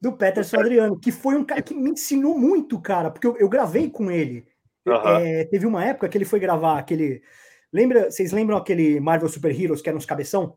Do 0.00 0.12
Peterson 0.12 0.60
Adriano, 0.60 0.98
que 0.98 1.10
foi 1.10 1.34
um 1.34 1.44
cara 1.44 1.62
que 1.62 1.74
me 1.74 1.90
ensinou 1.90 2.38
muito, 2.38 2.78
cara, 2.80 3.10
porque 3.10 3.26
eu, 3.26 3.36
eu 3.38 3.48
gravei 3.48 3.88
com 3.88 4.10
ele. 4.10 4.46
Uhum. 4.86 4.94
É, 4.94 5.44
teve 5.44 5.66
uma 5.66 5.82
época 5.82 6.08
que 6.08 6.18
ele 6.18 6.26
foi 6.26 6.38
gravar 6.38 6.78
aquele 6.78 7.22
Lembra, 7.74 8.08
vocês 8.08 8.30
lembram 8.30 8.56
aquele 8.56 9.00
Marvel 9.00 9.28
Super 9.28 9.50
Heroes 9.50 9.82
que 9.82 9.88
era 9.88 9.98
uns 9.98 10.06
cabeção? 10.06 10.56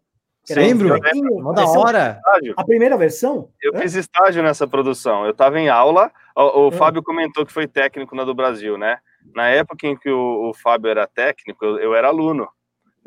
Lembro, 0.52 0.96
um 0.96 1.52
da 1.52 1.66
hora. 1.66 2.22
A 2.56 2.64
primeira 2.64 2.96
versão? 2.96 3.50
Eu 3.60 3.74
é? 3.74 3.82
fiz 3.82 3.96
estágio 3.96 4.44
nessa 4.44 4.68
produção. 4.68 5.26
Eu 5.26 5.32
estava 5.32 5.60
em 5.60 5.68
aula, 5.68 6.12
o, 6.36 6.68
o 6.68 6.68
é. 6.68 6.72
Fábio 6.74 7.02
comentou 7.02 7.44
que 7.44 7.52
foi 7.52 7.68
técnico 7.68 8.16
na 8.16 8.24
do 8.24 8.36
Brasil, 8.36 8.78
né? 8.78 9.00
Na 9.34 9.48
época 9.48 9.88
em 9.88 9.98
que 9.98 10.10
o, 10.12 10.50
o 10.50 10.54
Fábio 10.54 10.92
era 10.92 11.08
técnico, 11.08 11.66
eu, 11.66 11.80
eu, 11.80 11.96
era 11.96 12.08
aluno. 12.08 12.48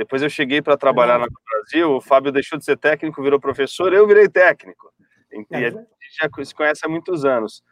Depois 0.00 0.22
eu 0.22 0.30
cheguei 0.30 0.62
para 0.62 0.78
trabalhar 0.78 1.18
na 1.18 1.26
do 1.26 1.40
Brasil, 1.44 1.92
o 1.92 2.00
Fábio 2.00 2.32
deixou 2.32 2.58
de 2.58 2.64
ser 2.64 2.78
técnico, 2.78 3.22
virou 3.22 3.38
professor, 3.38 3.92
eu 3.92 4.06
virei 4.06 4.30
técnico. 4.30 4.90
E, 5.30 5.44
a 5.54 5.70
gente 5.70 5.86
já 6.20 6.44
se 6.44 6.54
conhece 6.54 6.80
há 6.86 6.88
muitos 6.88 7.22
anos 7.26 7.62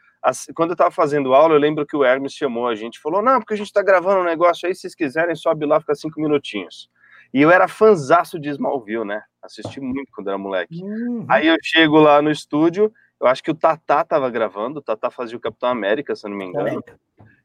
quando 0.55 0.71
eu 0.71 0.75
estava 0.75 0.91
fazendo 0.91 1.33
aula, 1.35 1.55
eu 1.55 1.59
lembro 1.59 1.87
que 1.87 1.97
o 1.97 2.05
Hermes 2.05 2.33
chamou 2.33 2.69
a 2.69 2.75
gente, 2.75 3.01
falou, 3.01 3.23
não, 3.23 3.39
porque 3.39 3.55
a 3.55 3.57
gente 3.57 3.69
está 3.69 3.83
gravando 3.83 4.21
um 4.21 4.25
negócio 4.25 4.69
aí, 4.69 4.75
se 4.75 4.83
vocês 4.83 4.95
quiserem, 4.95 5.35
sobe 5.35 5.65
lá, 5.65 5.81
fica 5.81 5.95
cinco 5.95 6.21
minutinhos. 6.21 6.91
E 7.33 7.41
eu 7.41 7.51
era 7.51 7.69
fanzaço 7.69 8.39
de 8.39 8.49
Smallville, 8.51 9.05
né? 9.05 9.23
Assisti 9.43 9.81
muito 9.81 10.11
quando 10.13 10.29
era 10.29 10.39
moleque. 10.39 10.83
Uhum. 10.83 11.25
Aí 11.29 11.47
eu 11.47 11.57
chego 11.63 11.99
lá 11.99 12.21
no 12.21 12.31
estúdio, 12.31 12.93
eu 13.21 13.27
acho 13.27 13.43
que 13.43 13.51
o 13.51 13.55
Tatá 13.55 14.05
tava 14.05 14.29
gravando, 14.31 14.81
o 14.81 14.83
Tatá 14.83 15.11
fazia 15.11 15.37
o 15.37 15.41
Capitão 15.41 15.69
América, 15.69 16.15
se 16.15 16.27
eu 16.27 16.31
não 16.31 16.37
me 16.37 16.45
engano, 16.45 16.83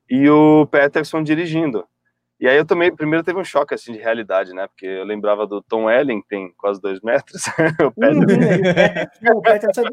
e 0.09 0.29
o 0.29 0.67
Peterson 0.67 1.23
dirigindo. 1.23 1.85
E 2.43 2.47
aí 2.49 2.57
eu 2.57 2.65
também, 2.65 2.93
primeiro 2.93 3.23
teve 3.23 3.39
um 3.39 3.43
choque 3.45 3.73
assim 3.73 3.93
de 3.93 3.99
realidade, 3.99 4.53
né? 4.53 4.67
Porque 4.67 4.85
eu 4.85 5.05
lembrava 5.05 5.47
do 5.47 5.61
Tom 5.61 5.89
Ellen, 5.89 6.21
que 6.21 6.27
tem 6.27 6.53
quase 6.57 6.81
dois 6.81 6.99
metros. 6.99 7.43
o 7.79 7.91
Peterson. 7.93 8.23
Uhum, 9.23 9.37
o 9.37 9.41
Peterson 9.41 9.83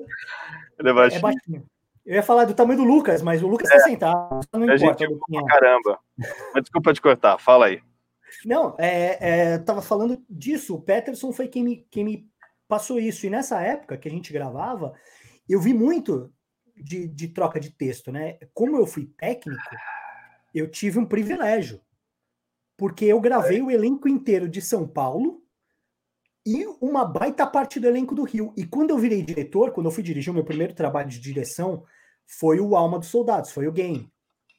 é, 0.85 0.89
é 0.89 0.93
baixinho. 0.93 1.65
Eu 2.05 2.17
ia 2.17 2.25
falar 2.25 2.47
do 2.47 2.53
tamanho 2.53 2.81
do 2.81 2.85
Lucas, 2.85 3.23
mas 3.23 3.41
o 3.41 3.47
Lucas 3.47 3.71
é, 3.71 3.77
tá 3.77 3.81
sentado. 3.85 4.41
Não 4.53 4.69
a 4.69 4.75
importa. 4.75 5.07
Gente, 5.07 5.47
caramba. 5.47 6.01
Mas 6.53 6.65
desculpa 6.65 6.93
te 6.93 7.01
cortar, 7.01 7.39
fala 7.39 7.67
aí. 7.67 7.81
Não, 8.45 8.75
é, 8.81 9.53
é, 9.53 9.59
tava 9.59 9.81
falando 9.81 10.21
disso. 10.29 10.75
O 10.75 10.83
Peterson 10.83 11.33
foi 11.33 11.47
quem 11.47 11.63
me, 11.63 11.87
quem 11.89 12.05
me 12.05 12.29
passou 12.67 12.99
isso. 12.99 13.25
E 13.27 13.31
nessa 13.31 13.63
época 13.63 13.97
que 13.97 14.09
a 14.09 14.11
gente 14.11 14.33
gravava, 14.33 14.93
eu 15.49 15.61
vi 15.61 15.73
muito 15.73 16.33
de, 16.77 17.07
de 17.07 17.29
troca 17.29 17.61
de 17.61 17.71
texto, 17.71 18.11
né? 18.11 18.39
Como 18.53 18.77
eu 18.77 18.89
fui 18.89 19.07
técnico, 19.17 19.63
eu 20.53 20.69
tive 20.69 20.99
um 20.99 21.07
privilégio. 21.07 21.81
Porque 22.81 23.05
eu 23.05 23.21
gravei 23.21 23.61
o 23.61 23.71
elenco 23.71 24.09
inteiro 24.09 24.49
de 24.49 24.63
São 24.63 24.89
Paulo 24.89 25.43
e 26.47 26.65
uma 26.81 27.05
baita 27.05 27.47
parte 27.47 27.79
do 27.79 27.87
elenco 27.87 28.15
do 28.15 28.23
Rio. 28.23 28.55
E 28.57 28.65
quando 28.65 28.89
eu 28.89 28.97
virei 28.97 29.23
diretor, 29.23 29.71
quando 29.71 29.85
eu 29.85 29.91
fui 29.91 30.03
dirigir 30.03 30.31
o 30.31 30.35
meu 30.35 30.45
primeiro 30.45 30.73
trabalho 30.73 31.07
de 31.07 31.21
direção, 31.21 31.85
foi 32.27 32.59
o 32.59 32.75
Alma 32.75 32.99
dos 32.99 33.09
Soldados, 33.09 33.53
foi 33.53 33.67
o 33.67 33.73
Game. 33.73 34.11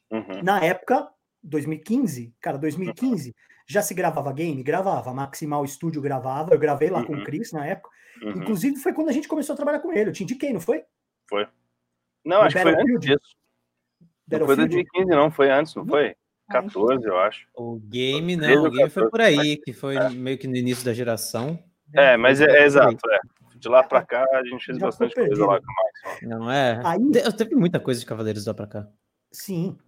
Uhum. 0.08 0.40
Na 0.40 0.64
época, 0.64 1.10
2015, 1.42 2.32
cara, 2.40 2.56
2015, 2.58 3.34
já 3.66 3.82
se 3.82 3.92
gravava 3.92 4.32
game? 4.32 4.62
Gravava. 4.62 5.12
Maximal 5.12 5.66
Studio 5.66 6.00
gravava, 6.00 6.54
eu 6.54 6.60
gravei 6.60 6.90
lá 6.90 7.00
uhum. 7.00 7.06
com 7.06 7.12
o 7.14 7.16
uhum. 7.16 7.24
Chris 7.24 7.50
na 7.50 7.66
época. 7.66 7.90
Uhum. 8.22 8.30
Inclusive, 8.36 8.76
foi 8.76 8.92
quando 8.92 9.08
a 9.08 9.12
gente 9.12 9.26
começou 9.26 9.54
a 9.54 9.56
trabalhar 9.56 9.80
com 9.80 9.92
ele. 9.92 10.10
Eu 10.10 10.12
te 10.12 10.22
indiquei, 10.22 10.52
não 10.52 10.60
foi? 10.60 10.84
Foi. 11.28 11.44
Não, 12.24 12.38
no 12.38 12.42
acho 12.44 12.54
que 12.54 12.62
foi 12.62 12.72
antes 12.72 13.00
disso. 13.00 13.36
Não 14.30 14.46
foi 14.46 14.54
2015, 14.54 15.06
não, 15.06 15.28
foi 15.28 15.50
antes, 15.50 15.74
não 15.74 15.84
foi? 15.84 16.14
14, 16.52 17.06
eu 17.06 17.18
acho. 17.18 17.46
O 17.54 17.78
game, 17.78 18.36
não, 18.36 18.66
o 18.66 18.70
game 18.70 18.90
foi 18.90 19.08
por 19.08 19.20
aí, 19.20 19.56
que 19.56 19.72
foi 19.72 19.96
é. 19.96 20.10
meio 20.10 20.38
que 20.38 20.46
no 20.46 20.56
início 20.56 20.84
da 20.84 20.92
geração. 20.92 21.58
É, 21.94 22.16
mas 22.16 22.40
é, 22.40 22.46
é 22.46 22.64
exato, 22.64 22.98
é 23.10 23.18
de 23.62 23.68
lá 23.68 23.82
para 23.82 24.02
cá 24.02 24.26
a 24.32 24.44
gente 24.44 24.64
fez 24.64 24.76
Já 24.76 24.86
bastante 24.86 25.14
coisa 25.14 25.46
lá 25.46 25.60
com 25.60 25.64
o 25.64 26.10
Max. 26.10 26.22
Não 26.22 26.50
é? 26.50 26.80
Aí... 26.84 26.98
Teve 27.36 27.54
muita 27.54 27.78
coisa 27.78 28.00
de 28.00 28.06
Cavaleiros 28.06 28.44
lá 28.44 28.52
para 28.52 28.66
cá. 28.66 28.88
Sim. 29.30 29.78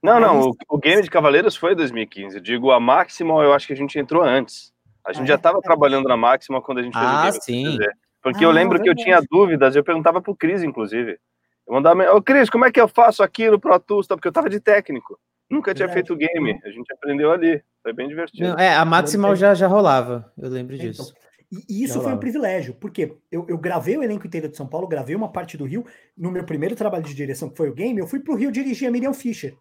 Não, 0.00 0.20
não, 0.20 0.50
o, 0.50 0.56
o, 0.68 0.78
game 0.78 1.02
de 1.02 1.10
Cavaleiros 1.10 1.56
foi 1.56 1.74
2015. 1.74 2.36
Eu 2.36 2.42
digo, 2.42 2.70
a 2.70 2.78
Máxima, 2.78 3.42
eu 3.42 3.52
acho 3.52 3.66
que 3.66 3.72
a 3.72 3.76
gente 3.76 3.98
entrou 3.98 4.22
antes. 4.22 4.72
A 5.04 5.12
gente 5.12 5.24
ah, 5.24 5.28
já 5.28 5.34
estava 5.34 5.58
é? 5.58 5.62
trabalhando 5.62 6.08
na 6.08 6.16
Máxima 6.16 6.62
quando 6.62 6.78
a 6.78 6.82
gente 6.82 6.92
fez 6.92 7.04
ah, 7.04 7.20
o 7.20 7.22
game. 7.22 7.42
Sim. 7.42 7.78
Porque 8.22 8.44
ah, 8.44 8.48
eu 8.48 8.50
lembro 8.50 8.80
que 8.80 8.88
eu 8.88 8.94
tinha 8.94 9.20
dúvidas, 9.28 9.74
eu 9.74 9.82
perguntava 9.82 10.20
pro 10.20 10.36
Cris, 10.36 10.62
inclusive. 10.62 11.18
Eu 11.66 11.74
mandava, 11.74 12.14
ô 12.14 12.22
Cris, 12.22 12.48
como 12.48 12.66
é 12.66 12.70
que 12.70 12.80
eu 12.80 12.86
faço 12.86 13.22
aqui 13.22 13.50
no 13.50 13.58
Pro 13.58 13.78
Tools? 13.80 14.06
Porque 14.06 14.28
eu 14.28 14.32
tava 14.32 14.48
de 14.48 14.60
técnico. 14.60 15.18
Nunca 15.50 15.74
tinha 15.74 15.88
feito 15.88 16.16
game. 16.16 16.60
A 16.64 16.70
gente 16.70 16.92
aprendeu 16.92 17.30
ali. 17.30 17.62
Foi 17.82 17.92
bem 17.92 18.08
divertido. 18.08 18.48
Não, 18.48 18.58
é, 18.58 18.74
a 18.74 18.84
Maximal 18.84 19.36
já, 19.36 19.54
já 19.54 19.66
rolava. 19.66 20.32
Eu 20.38 20.48
lembro 20.48 20.74
então, 20.74 20.88
disso. 20.88 21.12
Então, 21.12 21.24
e 21.68 21.84
isso 21.84 22.00
foi 22.00 22.12
um 22.12 22.18
privilégio, 22.18 22.74
porque 22.74 23.16
eu, 23.30 23.46
eu, 23.48 23.58
gravei 23.58 23.96
o 23.96 24.02
elenco 24.02 24.26
inteiro 24.26 24.48
de 24.48 24.56
São 24.56 24.66
Paulo, 24.66 24.88
gravei 24.88 25.14
uma 25.14 25.30
parte 25.30 25.56
do 25.56 25.64
Rio. 25.64 25.84
No 26.16 26.30
meu 26.30 26.44
primeiro 26.44 26.74
trabalho 26.74 27.04
de 27.04 27.14
direção, 27.14 27.48
que 27.48 27.56
foi 27.56 27.68
o 27.68 27.74
game, 27.74 28.00
eu 28.00 28.06
fui 28.06 28.20
para 28.20 28.32
o 28.32 28.36
Rio 28.36 28.50
dirigir 28.50 28.88
a 28.88 28.90
Miriam 28.90 29.12
Fischer. 29.12 29.56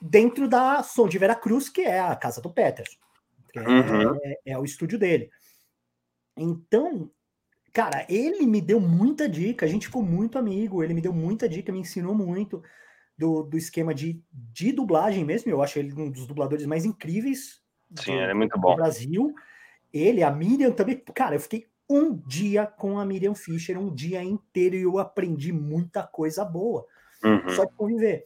Dentro 0.00 0.48
da 0.48 0.82
Som 0.82 1.08
de 1.08 1.16
Veracruz, 1.18 1.68
que 1.68 1.82
é 1.82 2.00
a 2.00 2.16
casa 2.16 2.42
do 2.42 2.52
Peterson. 2.52 2.98
É, 3.54 3.60
uhum. 3.60 4.18
é, 4.22 4.38
é, 4.46 4.58
o 4.58 4.64
estúdio 4.64 4.98
dele. 4.98 5.30
Então, 6.36 7.10
cara, 7.72 8.04
ele 8.08 8.44
me 8.44 8.60
deu 8.60 8.80
muita 8.80 9.28
dica, 9.28 9.64
a 9.64 9.68
gente 9.68 9.86
ficou 9.86 10.02
muito 10.02 10.38
amigo, 10.38 10.82
ele 10.82 10.94
me 10.94 11.00
deu 11.00 11.12
muita 11.12 11.48
dica, 11.48 11.72
me 11.72 11.80
ensinou 11.80 12.14
muito 12.14 12.62
do, 13.22 13.44
do 13.44 13.56
esquema 13.56 13.94
de, 13.94 14.20
de 14.32 14.72
dublagem 14.72 15.24
mesmo. 15.24 15.48
Eu 15.48 15.62
acho 15.62 15.78
ele 15.78 15.92
um 15.92 16.10
dos 16.10 16.26
dubladores 16.26 16.66
mais 16.66 16.84
incríveis 16.84 17.62
Sim, 17.94 18.16
do, 18.16 18.18
ele 18.18 18.30
é 18.32 18.34
muito 18.34 18.58
bom. 18.58 18.70
do 18.70 18.76
Brasil. 18.76 19.32
Ele, 19.92 20.24
a 20.24 20.30
Miriam 20.30 20.72
também. 20.72 21.00
Cara, 21.14 21.36
eu 21.36 21.40
fiquei 21.40 21.68
um 21.88 22.16
dia 22.16 22.66
com 22.66 22.98
a 22.98 23.06
Miriam 23.06 23.34
Fischer, 23.34 23.78
um 23.78 23.94
dia 23.94 24.24
inteiro, 24.24 24.74
e 24.74 24.82
eu 24.82 24.98
aprendi 24.98 25.52
muita 25.52 26.02
coisa 26.02 26.44
boa. 26.44 26.84
Uhum. 27.22 27.48
Só 27.50 27.64
de 27.64 27.72
conviver. 27.74 28.24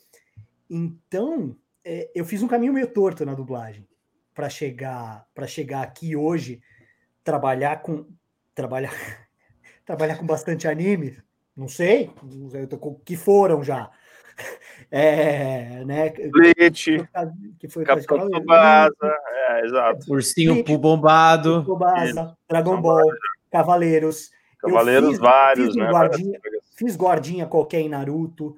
Então, 0.71 1.55
é, 1.85 2.11
eu 2.15 2.25
fiz 2.25 2.43
um 2.43 2.49
caminho 2.49 2.73
meio 2.73 2.87
torto 2.87 3.27
na 3.27 3.35
dublagem 3.35 3.87
para 4.33 4.49
chegar 4.49 5.27
para 5.35 5.47
chegar 5.47 5.83
aqui 5.83 6.17
hoje, 6.17 6.63
trabalhar 7.23 7.83
com 7.83 8.07
trabalhar 8.55 8.93
trabalhar 9.85 10.17
com 10.17 10.27
bastante 10.27 10.67
anime, 10.67 11.19
não 11.55 11.69
sei, 11.69 12.11
não 12.23 12.49
sei 12.49 12.67
que 13.05 13.17
foram 13.17 13.63
já. 13.63 13.91
É, 14.91 15.85
né? 15.85 16.11
Bleach, 16.31 17.09
que 17.59 17.69
foi 17.69 17.85
Capitão 17.85 18.29
Tsubasa, 18.31 19.19
é, 19.51 19.65
exato. 19.65 20.13
Ursinho 20.13 20.55
Bleach, 20.55 20.77
bombado. 20.77 21.63
Tsubasa, 21.63 22.37
Dragon 22.49 22.81
Ball, 22.81 23.09
Cavaleiros. 23.51 24.31
Cavaleiros 24.59 25.11
fiz, 25.11 25.19
vários, 25.19 25.67
fiz 25.67 25.77
né? 25.77 25.91
Guardinha, 25.91 26.41
fiz 26.77 26.97
guardinha 26.97 27.47
qualquer 27.47 27.81
em 27.81 27.89
Naruto. 27.89 28.57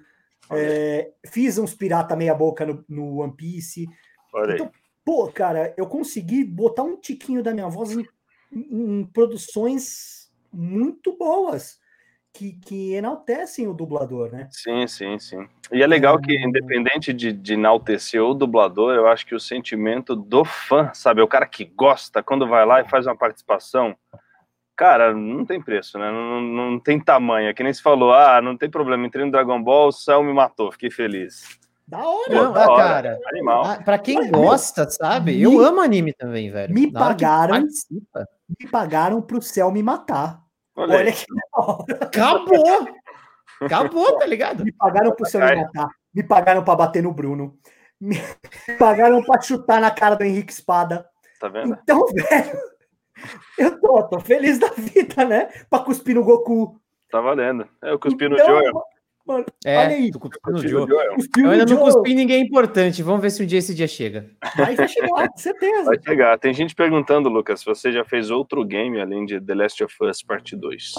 É, 0.51 1.11
fiz 1.27 1.59
uns 1.59 1.75
pirata 1.75 2.17
meia 2.17 2.35
boca 2.35 2.64
no, 2.64 2.85
no 2.88 3.19
One 3.19 3.33
Piece. 3.35 3.87
Então, 4.55 4.71
pô, 5.05 5.31
cara, 5.33 5.75
eu 5.77 5.87
consegui 5.87 6.45
botar 6.45 6.83
um 6.83 6.97
tiquinho 6.97 7.43
da 7.43 7.53
minha 7.53 7.69
voz 7.69 7.93
em, 7.93 8.07
em 8.53 9.05
produções 9.07 10.31
muito 10.53 11.17
boas 11.17 11.79
que, 12.38 12.53
que 12.53 12.94
enaltecem 12.94 13.66
o 13.66 13.74
dublador, 13.74 14.31
né? 14.31 14.46
Sim, 14.53 14.87
sim, 14.87 15.18
sim. 15.18 15.48
E 15.72 15.83
é 15.83 15.87
legal 15.88 16.20
que, 16.20 16.33
então 16.33 16.48
independente 16.48 17.12
de, 17.12 17.33
de 17.33 17.55
enaltecer 17.55 18.22
o 18.22 18.33
dublador, 18.33 18.94
eu 18.94 19.09
acho 19.09 19.27
que 19.27 19.35
o 19.35 19.40
sentimento 19.40 20.14
do 20.14 20.44
fã, 20.44 20.92
sabe? 20.94 21.20
O 21.20 21.27
cara 21.27 21.46
que 21.46 21.64
gosta, 21.64 22.22
quando 22.22 22.46
vai 22.46 22.64
lá 22.64 22.81
e 22.81 22.88
faz 22.88 23.07
uma 23.07 23.16
participação, 23.16 23.96
Cara, 24.77 25.12
não 25.12 25.44
tem 25.44 25.61
preço, 25.61 25.98
né? 25.98 26.09
Não, 26.09 26.40
não, 26.40 26.70
não 26.70 26.79
tem 26.79 27.01
tamanho. 27.01 27.48
É 27.48 27.53
que 27.53 27.64
nem 27.64 27.74
se 27.74 27.83
falou, 27.83 28.14
ah, 28.14 28.40
não 28.40 28.57
tem 28.57 28.70
problema, 28.70 29.05
entrei 29.05 29.24
no 29.24 29.33
Dragon 29.33 29.61
Ball, 29.61 29.88
o 29.88 29.92
Cell 29.92 30.22
me 30.22 30.33
matou, 30.33 30.70
fiquei 30.70 30.88
feliz. 30.88 31.59
Da 31.85 31.98
hora. 31.98 32.31
Não, 32.31 32.53
da 32.53 32.64
ah, 32.64 32.70
hora, 32.70 32.85
cara. 32.85 33.18
Animal. 33.33 33.64
Ah, 33.64 33.83
pra 33.83 33.98
quem 33.98 34.14
Mas, 34.14 34.31
gosta, 34.31 34.88
sabe? 34.88 35.33
me- 35.33 35.42
Eu 35.42 35.59
amo 35.59 35.81
anime 35.81 36.12
também, 36.12 36.48
velho. 36.48 36.72
me 36.72 36.92
Na 36.92 37.01
pagaram. 37.01 37.66
Me 38.61 38.70
pagaram 38.70 39.20
pro 39.20 39.42
céu 39.42 39.72
me 39.72 39.83
matar. 39.83 40.47
Olha. 40.79 40.97
Olha 40.97 41.12
que 41.12 41.25
da 41.35 41.61
hora. 41.61 41.99
Acabou! 42.03 42.88
Acabou, 43.61 44.18
tá 44.18 44.26
ligado? 44.26 44.64
Me 44.64 44.72
pagaram 44.72 45.11
pro 45.12 45.26
Ai. 45.43 45.57
matar. 45.57 45.89
Me 46.14 46.22
pagaram 46.22 46.64
pra 46.64 46.76
bater 46.76 47.03
no 47.03 47.12
Bruno. 47.12 47.59
Me 48.01 48.16
pagaram 48.79 49.22
pra 49.24 49.41
chutar 49.41 49.81
na 49.81 49.91
cara 49.91 50.14
do 50.14 50.22
Henrique 50.24 50.53
Espada. 50.53 51.05
tá 51.41 51.49
vendo? 51.49 51.76
Então, 51.83 52.05
velho, 52.14 52.59
eu 53.59 53.81
tô, 53.81 54.03
tô 54.09 54.20
feliz 54.20 54.59
da 54.61 54.68
vida, 54.68 55.24
né? 55.24 55.49
Pra 55.68 55.81
cuspir 55.81 56.14
no 56.14 56.22
Goku. 56.22 56.81
Tá 57.11 57.20
valendo. 57.20 57.68
É, 57.83 57.91
eu 57.91 57.99
cuspi 57.99 58.29
no 58.29 58.37
Então, 58.37 58.47
Joel. 58.47 58.83
Mano, 59.29 59.45
É, 59.64 59.76
olha 59.76 59.89
aí. 59.97 60.11
no 60.47 60.59
Joe. 60.66 60.89
Joel. 60.89 61.14
Cuspiu 61.16 61.45
Eu 61.45 61.51
ainda 61.51 61.66
não 61.66 61.76
Joe. 61.85 61.93
cuspi 61.93 62.12
em 62.12 62.14
ninguém 62.14 62.43
importante. 62.43 63.03
Vamos 63.03 63.20
ver 63.20 63.31
se 63.31 63.43
um 63.43 63.47
dia 63.47 63.59
esse 63.59 63.74
dia 63.74 63.87
chega. 63.87 64.31
Aí 64.57 64.74
vai 64.74 64.89
chegar, 64.89 65.29
com 65.29 65.37
certeza. 65.37 65.85
Vai 65.85 65.99
chegar. 66.03 66.39
Tem 66.39 66.55
gente 66.55 66.74
perguntando, 66.74 67.29
Lucas, 67.29 67.61
se 67.61 67.66
você 67.66 67.93
já 67.93 68.05
fez 68.07 68.31
outro 68.31 68.64
game 68.64 68.99
além 68.99 69.26
de 69.26 69.39
The 69.39 69.55
Last 69.55 69.85
of 69.85 69.95
Us 70.03 70.22
Parte 70.22 70.57
2. 70.57 70.93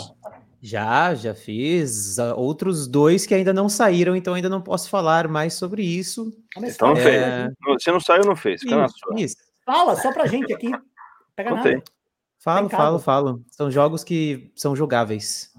Já, 0.61 1.15
já 1.15 1.33
fiz 1.33 2.17
outros 2.35 2.87
dois 2.87 3.25
que 3.25 3.33
ainda 3.33 3.51
não 3.53 3.67
saíram, 3.69 4.15
então 4.15 4.33
ainda 4.33 4.49
não 4.49 4.61
posso 4.61 4.89
falar 4.89 5.27
mais 5.27 5.53
sobre 5.55 5.81
isso. 5.81 6.31
Mas 6.55 6.75
Então 6.75 6.95
fala, 6.95 7.01
fez. 7.09 7.21
É. 7.23 7.47
Não- 7.91 7.99
saiu, 7.99 8.25
não 8.25 8.35
fez. 8.35 8.61
Fica 8.61 8.75
na 8.75 8.85
Isso, 8.85 8.95
sua. 8.99 9.19
isso. 9.19 9.35
Fala 9.65 9.95
só 9.95 10.11
pra 10.11 10.27
gente 10.27 10.53
aqui. 10.53 10.69
Pega 11.35 11.49
Contei. 11.51 11.73
nada. 11.75 11.83
Falo, 12.41 12.69
falo, 12.69 12.99
falo. 12.99 13.41
São 13.49 13.69
jogos 13.69 14.03
que 14.03 14.51
são 14.55 14.75
jogáveis. 14.75 15.51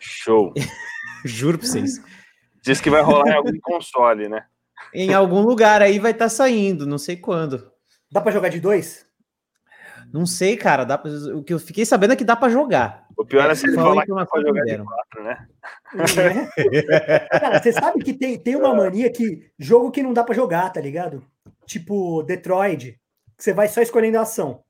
Show. 0.00 0.52
Juro 1.24 1.58
pra 1.58 1.66
vocês. 1.66 2.00
Diz 2.62 2.80
que 2.80 2.90
vai 2.90 3.02
rolar 3.02 3.28
em 3.28 3.34
algum 3.36 3.58
console, 3.62 4.28
né? 4.28 4.44
em 4.94 5.12
algum 5.14 5.42
lugar 5.42 5.82
aí 5.82 5.98
vai 5.98 6.10
estar 6.10 6.28
saindo, 6.28 6.86
não 6.86 6.98
sei 6.98 7.16
quando. 7.16 7.70
Dá 8.10 8.20
pra 8.20 8.32
jogar 8.32 8.48
de 8.48 8.58
dois? 8.60 9.06
Não 10.12 10.26
sei, 10.26 10.56
cara. 10.56 10.84
Dá 10.84 10.98
pra- 10.98 11.10
O 11.36 11.44
que 11.44 11.52
eu 11.54 11.58
fiquei 11.58 11.84
sabendo 11.84 12.14
é 12.14 12.16
que 12.16 12.24
dá 12.24 12.34
pra 12.34 12.48
jogar. 12.48 13.04
O 13.16 13.24
pior 13.24 13.48
é 13.48 13.54
se 13.54 13.66
ele 13.66 13.76
falar 13.76 14.04
que 14.04 14.12
pode 14.12 14.46
jogar 14.46 14.64
de 14.64 14.78
quatro, 14.82 15.22
né? 15.22 15.46
Cara, 17.30 17.60
você 17.62 17.72
sabe 17.72 18.02
que 18.02 18.12
tem, 18.14 18.38
tem 18.38 18.56
uma 18.56 18.74
mania 18.74 19.10
que 19.12 19.50
jogo 19.58 19.90
que 19.90 20.02
não 20.02 20.12
dá 20.12 20.24
pra 20.24 20.34
jogar, 20.34 20.70
tá 20.70 20.80
ligado? 20.80 21.24
Tipo 21.66 22.22
Detroit, 22.22 22.98
que 23.36 23.44
você 23.44 23.52
vai 23.52 23.68
só 23.68 23.80
escolhendo 23.80 24.18
a 24.18 24.22
ação. 24.22 24.62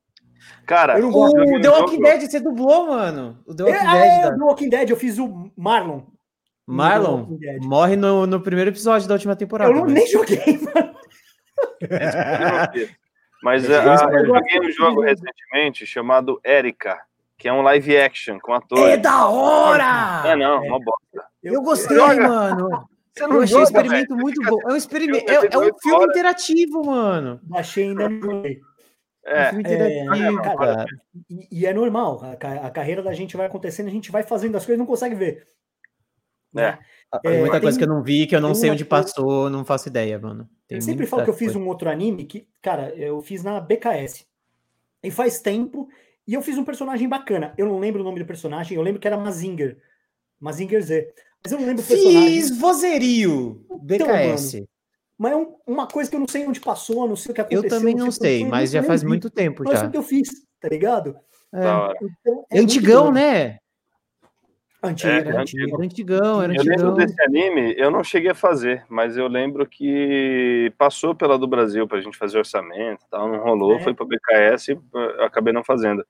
Cara, 0.65 0.95
O 1.03 1.07
um 1.07 1.61
The 1.61 1.69
Walking 1.69 1.91
jogo- 1.95 2.03
Dead, 2.03 2.21
você 2.29 2.39
dublou, 2.39 2.87
mano. 2.87 3.39
O 3.45 3.55
The 3.55 3.63
É, 3.63 3.65
Walking 3.67 3.85
ah, 3.87 3.93
Dead. 3.93 4.03
é, 4.11 4.21
da- 4.23 4.29
do 4.31 4.45
Walking 4.45 4.69
Dead, 4.69 4.89
eu 4.89 4.97
fiz 4.97 5.17
o 5.17 5.51
Marlon. 5.57 6.01
Marlon 6.75 7.25
morre 7.61 7.95
no, 7.95 8.25
no 8.25 8.39
primeiro 8.41 8.69
episódio 8.71 9.07
da 9.07 9.15
última 9.15 9.35
temporada. 9.35 9.71
Eu 9.71 9.75
não, 9.75 9.83
mas- 9.83 9.93
nem 9.93 10.07
joguei, 10.07 10.59
mano. 10.73 10.95
Mas 13.43 13.67
Eu 13.67 13.79
ah, 13.91 13.97
joguei 14.23 14.57
eu 14.57 14.63
um 14.63 14.71
jogo. 14.71 15.01
recentemente 15.01 15.85
chamado 15.85 16.39
Erika, 16.43 16.99
que 17.37 17.47
é 17.47 17.53
um 17.53 17.61
live 17.63 17.97
action 17.97 18.39
com 18.39 18.53
atores. 18.53 18.83
É 18.93 18.97
da 18.97 19.27
hora! 19.27 20.23
É, 20.27 20.35
não, 20.35 20.61
uma 20.63 20.79
bosta. 20.79 21.27
Eu 21.43 21.61
gostei, 21.63 21.97
Joga. 21.97 22.27
mano. 22.27 22.69
Você 23.13 23.23
Eu 23.25 23.41
achei 23.41 23.57
um 23.57 23.63
experimento 23.63 24.09
velho. 24.15 24.21
muito 24.21 24.41
bom. 24.43 24.57
É 24.69 24.73
um 24.73 24.75
experimento. 24.75 25.29
É, 25.29 25.35
é 25.35 25.39
um 25.39 25.49
18 25.49 25.75
filme 25.81 25.97
horas. 25.97 26.09
interativo, 26.17 26.85
mano. 26.85 27.39
Baixei 27.43 27.89
ainda 27.89 28.07
não. 28.07 28.31
É 28.31 28.45
um 28.45 28.45
É, 29.25 29.49
filme 29.49 29.63
É, 29.65 29.73
interativo, 30.03 30.41
cara, 30.41 30.57
cara. 30.57 30.85
E, 31.29 31.47
e 31.61 31.65
é 31.65 31.73
normal, 31.73 32.21
a, 32.23 32.67
a 32.67 32.69
carreira 32.71 33.01
da 33.01 33.11
gente 33.13 33.35
vai 33.35 33.47
acontecendo, 33.47 33.87
a 33.87 33.91
gente 33.91 34.11
vai 34.11 34.23
fazendo 34.23 34.55
as 34.55 34.63
coisas 34.65 34.77
e 34.77 34.79
não 34.79 34.85
consegue 34.85 35.15
ver. 35.15 35.45
É. 36.55 36.77
É, 37.25 37.39
Muita 37.39 37.51
tem- 37.53 37.61
coisa 37.61 37.77
que 37.77 37.83
eu 37.83 37.87
não 37.89 38.01
vi, 38.03 38.25
que 38.27 38.35
eu 38.35 38.41
não 38.41 38.55
sei 38.55 38.69
onde 38.69 38.85
coisa- 38.85 39.03
passou, 39.05 39.49
não 39.49 39.65
faço 39.65 39.87
ideia, 39.89 40.17
mano. 40.19 40.49
Tem 40.67 40.77
Eu 40.77 40.81
sempre 40.81 41.05
falo 41.05 41.23
que 41.23 41.29
eu 41.29 41.33
fiz 41.33 41.51
coisa. 41.51 41.59
um 41.59 41.67
outro 41.67 41.89
anime 41.89 42.25
que, 42.25 42.47
cara, 42.61 42.93
eu 42.95 43.21
fiz 43.21 43.43
na 43.43 43.59
BKS. 43.59 44.25
E 45.03 45.11
faz 45.11 45.39
tempo, 45.41 45.89
e 46.27 46.33
eu 46.33 46.41
fiz 46.41 46.57
um 46.57 46.63
personagem 46.63 47.09
bacana. 47.09 47.53
Eu 47.57 47.65
não 47.67 47.79
lembro 47.79 48.01
o 48.01 48.03
nome 48.03 48.19
do 48.19 48.25
personagem, 48.25 48.77
eu 48.77 48.81
lembro 48.83 48.99
que 49.01 49.07
era 49.07 49.17
Mazinger. 49.17 49.77
Mazinger 50.39 50.81
Z. 50.81 51.13
Mas 51.43 51.51
eu 51.51 51.59
não 51.59 51.65
lembro 51.67 51.83
o 51.83 51.87
personagem. 51.87 52.29
Fiz 52.29 52.57
vozerio, 52.57 53.65
BKS. 53.81 54.65
Mas 55.17 55.31
é 55.33 55.35
um- 55.35 55.55
uma 55.67 55.87
coisa 55.87 56.09
que 56.09 56.15
eu 56.15 56.19
não 56.19 56.27
sei 56.27 56.47
onde 56.47 56.59
passou, 56.61 57.07
não 57.07 57.15
sei 57.15 57.31
o 57.31 57.35
que 57.35 57.41
eu 57.41 57.45
aconteceu. 57.45 57.69
também 57.69 57.93
não 57.95 58.09
sei, 58.11 58.45
mas 58.45 58.73
eu 58.73 58.81
já 58.81 58.87
faz 58.87 59.03
muito 59.03 59.29
tempo 59.29 59.63
Mas 59.65 59.73
já. 59.73 59.79
foi 59.81 59.87
o 59.87 59.91
que 59.91 59.97
eu 59.97 60.03
fiz, 60.03 60.29
tá 60.59 60.67
ligado? 60.69 61.15
É. 61.53 61.59
Então, 61.59 61.91
É 62.49 62.55
muito 62.55 62.63
antigão, 62.63 63.11
né? 63.11 63.57
Antigo, 64.83 65.11
É, 65.11 65.17
antigo. 65.19 65.37
antigo. 65.39 65.75
Era 65.75 65.85
antigão, 65.85 66.41
era 66.41 66.53
Eu 66.55 66.63
lembro 66.63 66.73
antigão. 66.89 66.93
desse 66.95 67.21
anime, 67.21 67.75
eu 67.77 67.91
não 67.91 68.03
cheguei 68.03 68.31
a 68.31 68.35
fazer, 68.35 68.83
mas 68.89 69.15
eu 69.15 69.27
lembro 69.27 69.67
que 69.67 70.73
passou 70.77 71.13
pela 71.13 71.37
do 71.37 71.47
Brasil 71.47 71.87
pra 71.87 72.01
gente 72.01 72.17
fazer 72.17 72.39
orçamento 72.39 73.03
e 73.05 73.09
tal, 73.09 73.29
não 73.29 73.43
rolou, 73.43 73.75
É. 73.75 73.79
foi 73.79 73.93
pra 73.93 74.05
BKS 74.07 74.69
e 74.71 74.79
eu 74.93 75.23
acabei 75.25 75.53
não 75.53 75.63
fazendo. 75.63 76.03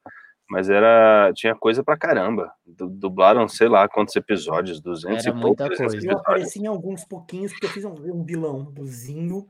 Mas 0.49 0.69
era. 0.69 1.32
Tinha 1.34 1.55
coisa 1.55 1.82
pra 1.84 1.95
caramba. 1.97 2.51
Du- 2.65 2.89
Dublaram, 2.89 3.47
sei 3.47 3.69
lá 3.69 3.88
quantos 3.88 4.15
episódios, 4.17 4.82
200 4.82 5.26
Era 5.26 5.36
e 5.36 5.39
muita 5.39 5.63
poucos 5.65 5.78
coisa. 5.78 6.07
Eu 6.11 6.17
apareci 6.17 6.59
em 6.59 6.67
alguns 6.67 7.05
pouquinhos, 7.05 7.51
porque 7.53 7.67
eu 7.67 7.69
fiz 7.69 7.86
um, 7.86 7.93
um 8.13 8.24
vilão 8.26 8.63
do 8.65 8.86
Zinho 8.86 9.47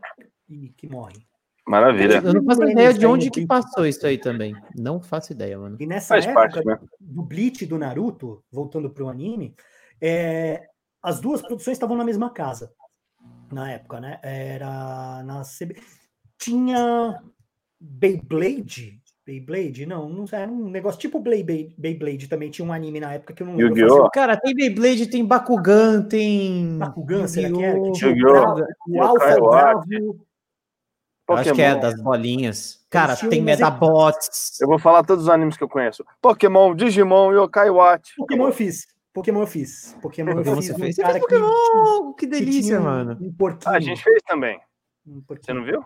e 0.48 0.70
que 0.78 0.88
morre. 0.88 1.26
Maravilha. 1.72 2.22
Eu 2.24 2.34
não 2.34 2.44
faço 2.44 2.64
ideia 2.64 2.94
de 2.94 3.06
onde 3.06 3.32
que 3.32 3.48
passou 3.48 3.86
isso 3.86 4.06
aí 4.06 4.18
também. 4.18 4.54
Não 4.76 5.02
faço 5.02 5.32
ideia, 5.32 5.58
mano. 5.58 5.78
E 5.80 5.86
nessa 5.88 6.16
Faz 6.16 6.26
época 6.26 6.42
parte, 6.42 6.66
né? 6.66 6.78
do 7.00 7.24
Bleach 7.24 7.66
do 7.66 7.78
Naruto, 7.78 8.44
voltando 8.52 8.90
para 8.90 9.06
o 9.06 9.08
anime, 9.10 9.56
é, 10.02 10.68
as 11.02 11.22
duas 11.22 11.42
produções 11.42 11.76
estavam 11.78 11.96
na 11.96 12.04
mesma 12.04 12.30
casa 12.30 12.74
na 13.50 13.72
época, 13.72 14.02
né? 14.02 14.20
Era 14.22 15.24
na 15.24 15.44
CB... 15.44 15.78
tinha 16.38 17.22
Beyblade, 17.80 19.02
Beyblade, 19.26 19.86
não, 19.86 20.10
não 20.10 20.26
era 20.30 20.52
um 20.52 20.70
negócio 20.70 21.00
tipo 21.00 21.20
Blade, 21.22 21.44
Bey- 21.44 21.74
Beyblade 21.78 22.28
também 22.28 22.50
tinha 22.52 22.68
um 22.68 22.74
anime 22.74 23.00
na 23.00 23.14
época 23.14 23.34
que 23.34 23.44
eu 23.44 23.48
não 23.48 23.56
lembro. 23.56 23.78
Yu-Gi-Oh! 23.80 24.10
Cara, 24.12 24.36
tem 24.36 24.54
Beyblade, 24.54 25.08
tem 25.08 25.26
Bakugan, 25.26 26.02
tem. 26.04 26.78
Bakugan, 26.78 27.28
será 27.28 27.50
que 27.50 27.64
era? 27.64 27.80
Que 27.80 27.88
Yu-Gi-Oh! 27.88 27.94
tinha 27.94 28.12
o, 28.12 28.18
Yu-Gi-Oh! 28.18 28.56
Bravo, 28.56 28.66
o 28.90 29.02
Alpha. 29.04 29.36
Bravo. 29.40 30.31
Eu 31.32 31.38
Acho 31.38 31.54
que 31.54 31.62
é 31.62 31.74
Pokémon. 31.74 31.80
das 31.92 32.02
bolinhas. 32.02 32.86
Cara, 32.90 33.16
tinham 33.16 33.30
tem 33.30 33.40
umas 33.42 33.58
Metabots. 33.60 34.60
Eu 34.62 34.68
vou 34.68 34.78
falar 34.80 35.04
todos 35.04 35.24
os 35.26 35.30
animes 35.30 35.56
que 35.58 35.64
eu 35.64 35.70
conheço: 35.70 36.04
Pokémon, 36.22 36.76
Digimon, 36.76 37.32
Yokai 37.34 37.70
Watch. 37.70 38.14
Pokémon 38.18 38.48
eu 38.48 38.54
fiz. 38.54 38.88
Pokémon 39.14 39.42
eu 39.42 39.48
fiz. 39.48 39.98
Pokémon 40.02 40.32
eu 40.32 40.38
Pokémon 40.38 40.56
fiz. 40.58 40.68
você 40.68 40.76
fez? 40.76 40.96
Você 40.96 41.02
cara 41.02 41.14
fez 41.14 41.26
que- 41.26 41.30
Pokémon! 41.36 42.14
Que 42.14 42.26
que 42.26 42.32
delícia, 42.32 42.80
um- 42.80 42.84
mano. 42.84 43.18
Um 43.22 43.32
porquinho. 43.34 43.74
Ah, 43.74 43.78
a 43.78 43.80
gente 43.80 44.04
fez 44.04 44.22
também. 44.28 44.60
um. 45.06 45.22
Você 45.28 45.54
não 45.54 45.64
viu? 45.66 45.84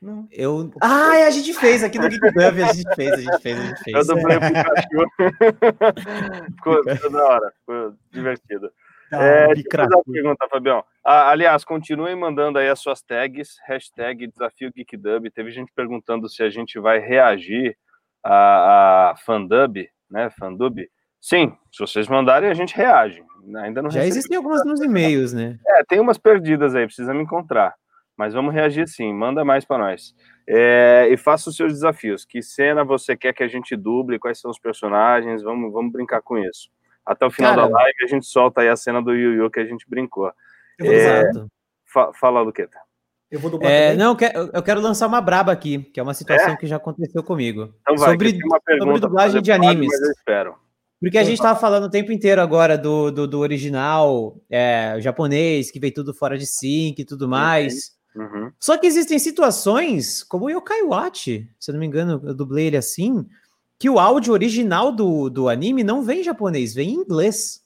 Não. 0.00 0.28
Eu. 0.30 0.70
Ah, 0.80 1.10
a 1.26 1.30
gente 1.30 1.52
fez 1.54 1.82
aqui 1.82 1.98
no 1.98 2.08
Geek 2.10 2.20
Dub, 2.32 2.62
a 2.62 2.72
gente 2.72 2.94
fez, 2.94 3.12
a 3.12 3.16
gente 3.16 3.38
fez, 3.42 3.58
a 3.58 3.62
gente 3.64 3.78
Eu 3.88 3.94
fez. 3.94 4.06
dublei 4.06 4.36
o 4.36 4.40
Pikachu. 4.40 5.06
ficou, 6.56 6.84
ficou 6.84 7.10
da 7.10 7.24
hora, 7.24 7.52
ficou 7.60 7.94
divertido. 8.12 8.70
Tá. 9.10 9.24
É, 9.24 9.46
uma 9.46 10.04
pergunta, 10.04 10.48
Fabião. 10.50 10.84
Ah, 11.04 11.30
aliás, 11.30 11.64
continuem 11.64 12.14
mandando 12.14 12.58
aí 12.58 12.68
as 12.68 12.78
suas 12.78 13.00
tags, 13.00 13.56
hashtag 13.66 14.26
Desafio 14.26 14.70
GeekDub. 14.74 15.30
Teve 15.30 15.50
gente 15.50 15.72
perguntando 15.74 16.28
se 16.28 16.42
a 16.42 16.50
gente 16.50 16.78
vai 16.78 16.98
reagir 16.98 17.76
a, 18.22 19.10
a 19.10 19.16
Fandub, 19.16 19.88
né? 20.10 20.28
Fandub. 20.30 20.86
Sim, 21.20 21.56
se 21.72 21.80
vocês 21.80 22.06
mandarem, 22.08 22.50
a 22.50 22.54
gente 22.54 22.76
reage. 22.76 23.22
Ainda 23.56 23.80
não 23.80 23.90
Já 23.90 24.04
existem 24.04 24.36
algumas 24.36 24.64
nos 24.64 24.80
e-mails, 24.82 25.32
né? 25.32 25.58
É, 25.66 25.84
tem 25.84 26.00
umas 26.00 26.18
perdidas 26.18 26.74
aí, 26.74 26.84
precisa 26.84 27.14
me 27.14 27.22
encontrar. 27.22 27.74
Mas 28.16 28.34
vamos 28.34 28.52
reagir 28.52 28.88
sim, 28.88 29.12
manda 29.14 29.44
mais 29.44 29.64
para 29.64 29.78
nós. 29.78 30.14
É, 30.46 31.08
e 31.10 31.16
faça 31.16 31.48
os 31.48 31.56
seus 31.56 31.72
desafios. 31.72 32.24
Que 32.24 32.42
cena 32.42 32.84
você 32.84 33.16
quer 33.16 33.32
que 33.32 33.42
a 33.42 33.48
gente 33.48 33.76
duble? 33.76 34.18
Quais 34.18 34.40
são 34.40 34.50
os 34.50 34.58
personagens? 34.58 35.42
Vamos, 35.42 35.72
vamos 35.72 35.92
brincar 35.92 36.20
com 36.20 36.36
isso. 36.36 36.68
Até 37.08 37.24
o 37.24 37.30
final 37.30 37.54
Cara, 37.54 37.68
da 37.68 37.74
live 37.74 38.04
a 38.04 38.06
gente 38.06 38.26
solta 38.26 38.60
aí 38.60 38.68
a 38.68 38.76
cena 38.76 39.00
do 39.02 39.14
Yu 39.14 39.32
Yu 39.42 39.50
que 39.50 39.60
a 39.60 39.64
gente 39.64 39.88
brincou. 39.88 40.30
É. 40.80 41.22
Fa 41.86 42.12
fala, 42.12 42.42
Luqueta. 42.42 42.76
eu 43.30 43.40
vou 43.40 43.50
dublar 43.50 43.72
É, 43.72 43.94
não, 43.96 44.10
eu 44.10 44.16
quero- 44.16 44.50
eu 44.52 44.62
quero 44.62 44.80
lançar 44.80 45.06
uma 45.06 45.20
braba 45.20 45.50
aqui, 45.50 45.78
que 45.84 45.98
é 45.98 46.02
uma 46.02 46.12
situação 46.12 46.54
que 46.56 46.66
já 46.66 46.76
aconteceu 46.76 47.22
comigo. 47.22 47.74
Então 47.80 47.96
vai, 47.96 48.10
sobre, 48.10 48.38
sobre 48.78 49.00
dublagem 49.00 49.40
de 49.40 49.50
animes. 49.50 49.88
Mas 49.88 50.00
eu 50.02 50.10
espero. 50.12 50.54
Porque 51.00 51.16
a 51.16 51.24
gente 51.24 51.40
tava 51.40 51.58
falando 51.58 51.84
o 51.84 51.90
tempo 51.90 52.12
inteiro 52.12 52.42
agora 52.42 52.76
do, 52.76 53.10
do, 53.10 53.26
do 53.26 53.38
original 53.38 54.36
é, 54.50 54.96
japonês, 55.00 55.70
que 55.70 55.78
veio 55.80 55.94
tudo 55.94 56.12
fora 56.12 56.36
de 56.36 56.44
sync 56.46 57.00
e 57.00 57.04
tudo 57.04 57.28
mais. 57.28 57.96
Uhum. 58.16 58.50
Só 58.60 58.76
que 58.76 58.86
existem 58.86 59.18
situações, 59.18 60.24
como 60.24 60.46
o 60.46 60.50
Yokai 60.50 60.82
Watch, 60.82 61.48
se 61.58 61.70
eu 61.70 61.72
não 61.72 61.80
me 61.80 61.86
engano, 61.86 62.20
eu 62.24 62.34
dublei 62.34 62.66
ele 62.66 62.76
assim, 62.76 63.24
que 63.78 63.88
o 63.88 63.98
áudio 63.98 64.32
original 64.32 64.90
do, 64.90 65.30
do 65.30 65.48
anime 65.48 65.84
não 65.84 66.02
vem 66.02 66.20
em 66.20 66.24
japonês, 66.24 66.74
vem 66.74 66.90
em 66.90 66.94
inglês. 66.94 67.64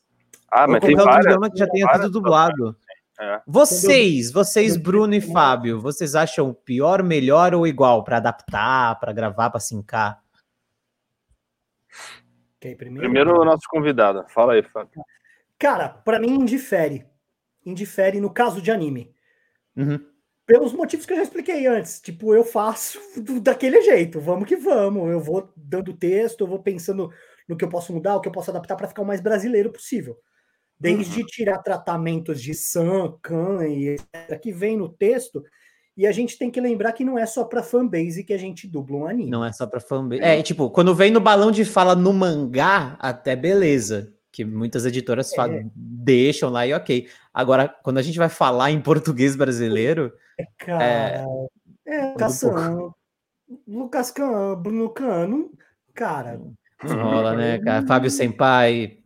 Ah, 0.51 0.69
mas 0.69 0.81
tem 0.81 0.95
várias. 0.95 1.25
idioma 1.25 1.51
que 1.51 1.59
já 1.59 1.67
tenha 1.67 1.93
sido 1.95 2.11
dublado. 2.11 2.77
É. 3.19 3.41
Vocês, 3.47 4.31
vocês, 4.31 4.77
Bruno 4.77 5.15
e 5.15 5.21
Fábio, 5.21 5.81
vocês 5.81 6.15
acham 6.15 6.53
pior, 6.53 7.03
melhor 7.03 7.55
ou 7.55 7.67
igual 7.67 8.05
para 8.05 8.19
adaptar, 8.19 8.99
para 9.01 9.13
gravar, 9.13 9.49
para 9.49 9.61
sincar? 9.61 10.23
Ir 12.61 12.77
primeiro? 12.77 13.01
Primeiro 13.01 13.41
o 13.41 13.45
nosso 13.45 13.67
convidado. 13.69 14.25
Fala 14.29 14.53
aí, 14.53 14.63
Fábio. 14.63 15.03
Cara, 15.59 15.89
pra 15.89 16.19
mim 16.19 16.35
indifere. 16.35 17.07
Indifere 17.65 18.21
no 18.21 18.31
caso 18.31 18.61
de 18.61 18.71
anime. 18.71 19.15
Uhum. 19.77 20.05
Pelos 20.47 20.73
motivos 20.73 21.07
que 21.07 21.13
eu 21.13 21.17
já 21.17 21.23
expliquei 21.23 21.67
antes. 21.67 22.01
Tipo, 22.01 22.35
eu 22.35 22.45
faço 22.45 22.99
do- 23.17 23.41
daquele 23.41 23.81
jeito. 23.83 24.21
Vamos 24.21 24.47
que 24.49 24.57
vamos. 24.57 25.11
Eu 25.11 25.21
vou 25.21 25.51
dando 25.57 25.93
texto, 25.93 26.41
eu 26.43 26.47
vou 26.49 26.59
pensando 26.63 27.11
no 27.49 27.57
que 27.57 27.65
eu 27.65 27.69
posso 27.69 27.93
mudar, 27.93 28.17
o 28.17 28.21
que 28.21 28.29
eu 28.29 28.33
posso 28.33 28.51
adaptar 28.51 28.77
para 28.77 28.89
ficar 28.89 29.03
o 29.03 29.07
mais 29.07 29.21
brasileiro 29.21 29.71
possível. 29.73 30.17
Desde 30.79 31.25
tirar 31.25 31.59
tratamentos 31.59 32.43
de 32.43 32.55
San, 32.55 33.15
Kan 33.23 33.67
e 33.69 33.91
etc. 33.91 34.41
que 34.41 34.51
vem 34.53 34.77
no 34.77 34.89
texto. 34.89 35.43
E 35.97 36.07
a 36.07 36.13
gente 36.13 36.37
tem 36.39 36.51
que 36.51 36.61
lembrar 36.61 36.93
que 36.93 37.05
não 37.05 37.19
é 37.19 37.27
só 37.27 37.45
para 37.45 37.63
fanbase 37.63 38.25
que 38.25 38.33
a 38.33 38.39
gente 38.39 38.67
dubla 38.67 38.97
um 38.97 39.07
anime. 39.07 39.31
Não 39.31 39.45
é 39.45 39.53
só 39.53 39.67
pra 39.67 39.79
fanbase. 39.79 40.23
É, 40.23 40.43
tipo, 40.43 40.71
quando 40.71 40.95
vem 40.95 41.11
no 41.13 41.21
balão 41.21 41.51
de 41.53 41.65
fala 41.65 41.95
no 41.95 42.13
mangá, 42.13 42.97
até 42.99 43.37
beleza. 43.37 44.13
Que 44.33 44.45
muitas 44.45 44.87
editoras 44.87 45.31
É. 45.33 45.37
falam, 45.37 45.71
deixam 45.77 46.49
lá 46.51 46.67
e 46.67 46.73
ok. 46.73 47.07
Agora, 47.33 47.69
quando 47.83 47.99
a 47.99 48.03
gente 48.03 48.19
vai 48.19 48.29
falar 48.29 48.71
em 48.71 48.81
português 48.81 49.35
brasileiro, 49.37 50.13
Cara, 50.59 50.85
é, 51.87 52.07
Lucas 52.13 52.41
Tudo 52.41 52.55
Can, 52.55 52.91
Lucas 53.67 54.11
Can, 54.11 54.55
Bruno 54.61 54.91
Can, 54.91 55.27
não- 55.29 55.51
cara, 55.95 56.39
não 56.39 56.55
rola, 57.03 57.37
né, 57.37 57.59
cara? 57.59 57.87
Fábio 57.87 58.11
Senpai. 58.11 58.99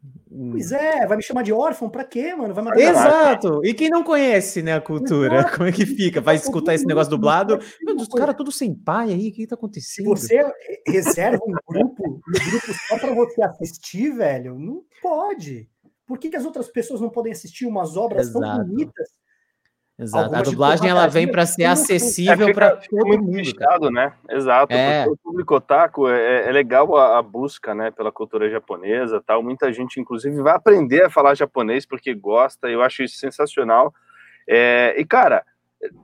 pois 0.51 0.73
é, 0.73 1.07
vai 1.07 1.17
me 1.17 1.23
chamar 1.23 1.43
de 1.43 1.53
órfão 1.53 1.89
pra 1.91 2.05
quê, 2.05 2.35
mano? 2.35 2.55
Vai 2.55 2.65
matar 2.65 2.81
Exato! 2.81 3.61
E 3.65 3.75
quem 3.75 3.91
não 3.91 4.03
conhece, 4.03 4.63
né, 4.63 4.75
a 4.75 4.81
cultura, 4.81 5.39
Exato. 5.41 5.57
como 5.57 5.69
é 5.69 5.73
que 5.73 5.85
fica? 5.87 6.21
Vai 6.21 6.37
escutar 6.37 6.75
esse 6.75 6.87
negócio 6.87 7.11
dublado? 7.11 7.59
Meu 7.83 7.97
Deus, 7.97 8.09
caras 8.09 8.35
tudo 8.37 8.51
sem 8.51 8.75
pai 8.75 9.13
aí, 9.13 9.29
o 9.29 9.33
que, 9.33 9.47
tá 9.47 9.55
acontecendo? 9.55 10.09
você 10.09 10.43
reserva 10.87 11.43
um 11.45 11.55
grupo, 11.69 12.03
um 12.09 12.51
grupo 12.51 12.73
só 12.89 12.99
pra 12.99 13.15
você 13.15 13.43
assistir, 13.43 14.11
velho, 14.15 14.59
não 14.59 14.83
pode. 15.03 15.69
Por 16.07 16.19
que, 16.19 16.31
que 16.31 16.37
as 16.37 16.45
outras 16.45 16.69
pessoas 16.69 17.01
não 17.01 17.11
podem 17.11 17.33
assistir 17.33 17.67
umas 17.67 17.97
obras 17.97 18.33
tão 18.33 18.43
Exato. 18.43 18.65
bonitas? 18.65 19.09
Exato. 19.99 20.25
A 20.25 20.27
algumas 20.27 20.51
dublagem 20.51 20.91
ela 20.91 21.07
vem 21.07 21.31
para 21.31 21.47
ser 21.47 21.65
acessível 21.65 22.49
É, 22.49 22.53
para 22.53 22.77
todo 22.77 23.07
muito 23.23 23.55
mundo, 23.59 23.91
né? 23.91 24.13
Exato. 24.29 24.73
É. 24.73 25.05
Porque 25.05 25.11
o 25.11 25.17
público 25.17 25.55
otaku 25.55 26.09
é, 26.09 26.49
é 26.49 26.53
legal 26.53 26.95
a, 26.97 27.19
a 27.19 27.23
busca, 27.23 27.75
né, 27.75 27.91
pela 27.91 28.13
cultura 28.13 28.51
japonesa, 28.51 29.23
tal. 29.27 29.43
Muita 29.43 29.73
gente, 29.73 29.99
inclusive, 29.99 30.43
vai 30.43 30.55
aprender 30.55 31.05
a 31.05 31.11
falar 31.11 31.35
japonês 31.35 31.87
porque 31.87 32.15
gosta. 32.15 32.69
Eu 32.69 32.83
acho 32.83 33.03
isso 33.03 33.17
sensacional. 33.17 33.93
É, 34.47 34.95
e 34.99 35.05
cara, 35.05 35.43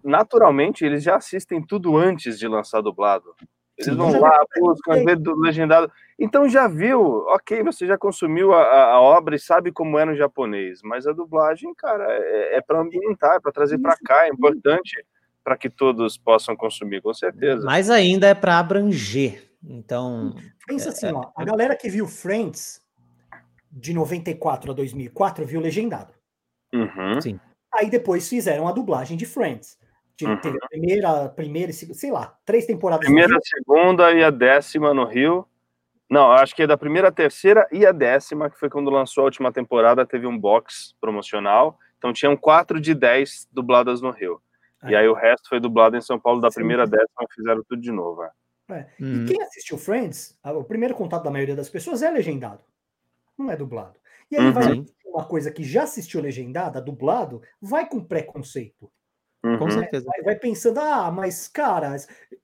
naturalmente 0.02 0.84
eles 0.84 1.02
já 1.02 1.16
assistem 1.16 1.62
tudo 1.62 1.96
antes 1.96 2.38
de 2.38 2.48
lançar 2.48 2.80
dublado. 2.80 3.34
Eles 3.78 3.96
vão 3.96 4.20
lá, 4.20 4.38
vi- 4.54 4.60
buscam, 4.60 5.04
vê 5.04 5.16
do 5.16 5.34
legendado. 5.38 5.90
Então 6.18 6.48
já 6.48 6.68
viu, 6.68 7.00
ok, 7.28 7.62
você 7.62 7.86
já 7.86 7.96
consumiu 7.98 8.52
a, 8.52 8.92
a- 8.92 9.00
obra 9.00 9.34
e 9.34 9.38
sabe 9.38 9.72
como 9.72 9.98
é 9.98 10.04
no 10.04 10.14
japonês, 10.14 10.80
mas 10.84 11.06
a 11.06 11.12
dublagem, 11.12 11.74
cara, 11.74 12.06
é, 12.10 12.56
é 12.56 12.60
para 12.60 12.80
ambientar, 12.80 13.36
é 13.36 13.40
para 13.40 13.50
trazer 13.52 13.78
para 13.78 13.96
cá, 14.04 14.26
é 14.26 14.28
importante 14.28 15.04
para 15.42 15.56
que 15.56 15.68
todos 15.68 16.16
possam 16.16 16.54
consumir, 16.54 17.00
com 17.02 17.12
certeza. 17.12 17.64
Mas 17.64 17.90
ainda 17.90 18.28
é 18.28 18.34
para 18.34 18.58
abranger. 18.58 19.50
Então, 19.64 20.34
Pensa 20.66 20.88
É, 20.88 20.92
assim, 20.92 21.06
é, 21.06 21.12
ó, 21.12 21.30
a 21.36 21.44
galera 21.44 21.74
que 21.74 21.88
viu 21.88 22.06
Friends 22.06 22.80
de 23.70 23.92
94 23.94 24.70
a 24.70 24.74
2004 24.74 25.44
viu 25.44 25.60
legendado. 25.60 26.12
Uhum. 26.74 27.20
sim. 27.20 27.40
Aí 27.74 27.88
depois 27.88 28.28
fizeram 28.28 28.68
a 28.68 28.72
dublagem 28.72 29.16
de 29.16 29.24
Friends. 29.24 29.78
Te- 30.16 30.26
Uhum. 30.26 30.36
Teve 30.40 30.58
a 30.62 30.68
primeira, 30.68 31.28
primeira, 31.30 31.70
e 31.70 31.74
sei 31.74 32.10
lá, 32.12 32.36
três 32.44 32.66
temporadas. 32.66 33.04
Primeira, 33.06 33.36
segunda 33.42 34.12
e 34.12 34.22
a 34.22 34.30
décima 34.30 34.92
no 34.94 35.04
Rio. 35.04 35.46
Não, 36.10 36.30
acho 36.30 36.54
que 36.54 36.62
é 36.62 36.66
da 36.66 36.76
primeira, 36.76 37.10
terceira 37.10 37.66
e 37.72 37.86
a 37.86 37.92
décima, 37.92 38.50
que 38.50 38.58
foi 38.58 38.68
quando 38.68 38.90
lançou 38.90 39.22
a 39.22 39.24
última 39.24 39.50
temporada, 39.50 40.04
teve 40.04 40.26
um 40.26 40.38
box 40.38 40.94
promocional. 41.00 41.78
Então 41.96 42.12
tinham 42.12 42.36
quatro 42.36 42.78
de 42.80 42.94
dez 42.94 43.48
dubladas 43.50 44.02
no 44.02 44.10
Rio. 44.10 44.40
E 44.84 44.94
É. 44.94 44.98
aí 44.98 45.08
o 45.08 45.14
resto 45.14 45.48
foi 45.48 45.58
dublado 45.60 45.96
em 45.96 46.00
São 46.00 46.18
Paulo 46.20 46.40
da 46.40 46.50
Sim. 46.50 46.56
primeira, 46.56 46.86
décima, 46.86 47.26
fizeram 47.34 47.62
tudo 47.68 47.80
de 47.80 47.92
novo. 47.92 48.22
é. 48.24 48.30
Uhum. 49.00 49.22
E 49.22 49.26
quem 49.26 49.42
assistiu 49.42 49.76
Friends, 49.78 50.38
o 50.44 50.64
primeiro 50.64 50.94
contato 50.94 51.22
da 51.24 51.30
maioria 51.30 51.54
das 51.56 51.68
pessoas 51.68 52.02
é 52.02 52.10
legendado. 52.10 52.60
Não 53.38 53.50
é 53.50 53.56
dublado. 53.56 53.98
E 54.30 54.36
aí 54.36 54.44
Uhum. 54.46 54.52
vai 54.52 54.84
uma 55.06 55.24
coisa 55.26 55.50
que 55.50 55.62
já 55.62 55.82
assistiu 55.82 56.20
legendada, 56.22 56.80
dublado, 56.80 57.42
vai 57.60 57.86
com 57.86 58.02
preconceito. 58.02 58.90
Com 59.42 59.64
Uhum. 59.64 59.70
certeza. 59.70 60.06
Vai, 60.06 60.22
vai 60.22 60.36
pensando, 60.36 60.78
ah, 60.78 61.10
mas 61.10 61.48
cara, 61.48 61.96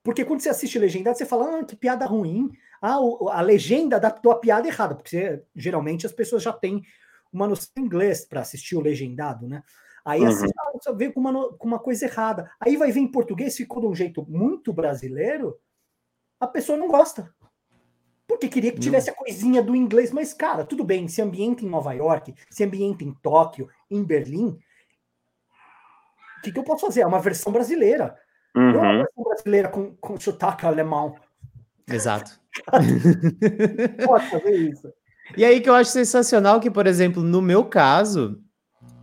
porque 0.03 0.25
quando 0.25 0.41
você 0.41 0.49
assiste 0.49 0.79
legendado, 0.79 1.17
você 1.17 1.25
fala, 1.25 1.61
ah, 1.61 1.65
que 1.65 1.77
piada 1.77 2.05
ruim. 2.05 2.51
Ah, 2.83 3.01
o- 3.01 3.29
a 3.29 3.41
legenda 3.41 3.97
adaptou 3.97 4.33
a 4.33 4.39
piada 4.39 4.67
errada, 4.67 4.95
porque 4.97 5.11
você- 5.11 5.43
geralmente 5.55 6.07
as 6.07 6.13
pessoas 6.13 6.43
já 6.43 6.53
têm 6.53 6.83
uma 7.33 7.47
noção 7.47 7.71
em 7.79 7.83
inglês 7.83 8.25
para 8.27 8.41
assistir 8.41 8.77
o 8.77 8.81
legendado, 8.81 9.47
né? 9.47 9.63
Aí 10.05 10.23
Uhum. 10.23 10.29
assiste, 10.29 10.55
ah, 10.59 10.71
você 10.73 10.93
vê 10.95 11.13
com 11.13 11.21
uma, 11.21 11.53
com 11.57 11.67
uma 11.69 11.79
coisa 11.79 12.05
errada. 12.07 12.51
Aí 12.61 12.77
vai 12.77 12.91
ver 12.91 13.01
em 13.01 13.11
português, 13.11 13.57
ficou 13.57 13.81
de 13.81 13.87
um 13.87 13.95
jeito 13.95 14.25
muito 14.29 14.73
brasileiro, 14.73 15.57
a 16.41 16.47
pessoa 16.47 16.77
não 16.79 16.89
gosta. 16.89 17.33
Porque 18.27 18.49
queria 18.49 18.73
que 18.73 18.79
tivesse 18.81 19.09
a 19.11 19.15
coisinha 19.15 19.63
do 19.63 19.75
inglês, 19.75 20.11
mas, 20.13 20.35
cara, 20.35 20.65
tudo 20.65 20.85
bem, 20.85 21.09
se 21.09 21.23
ambienta 21.23 21.65
em 21.65 21.69
Nova 21.69 21.93
York, 21.95 22.35
se 22.51 22.63
ambienta 22.65 23.03
em 23.03 23.13
Tóquio, 23.23 23.69
em 23.91 24.05
Berlim, 24.05 24.59
o 26.39 26.43
que, 26.43 26.53
que 26.53 26.59
eu 26.59 26.65
posso 26.65 26.87
fazer? 26.87 27.01
É 27.03 27.07
uma 27.07 27.21
versão 27.21 27.53
brasileira. 27.53 28.17
Não 28.55 28.63
é 28.63 28.73
uma 28.79 28.91
Uhum. 28.93 28.99
versão 28.99 29.25
brasileira 29.25 29.69
com, 29.69 29.95
com 29.97 30.19
sotaque 30.21 30.65
alemão. 30.67 31.15
Exato. 31.91 32.39
Pode 34.05 34.31
fazer 34.31 34.55
isso. 34.57 34.93
E 35.37 35.45
aí 35.45 35.61
que 35.61 35.69
eu 35.69 35.75
acho 35.75 35.91
sensacional 35.91 36.61
que, 36.61 36.71
por 36.71 36.87
exemplo, 36.87 37.23
no 37.23 37.41
meu 37.43 37.65
caso, 37.65 38.41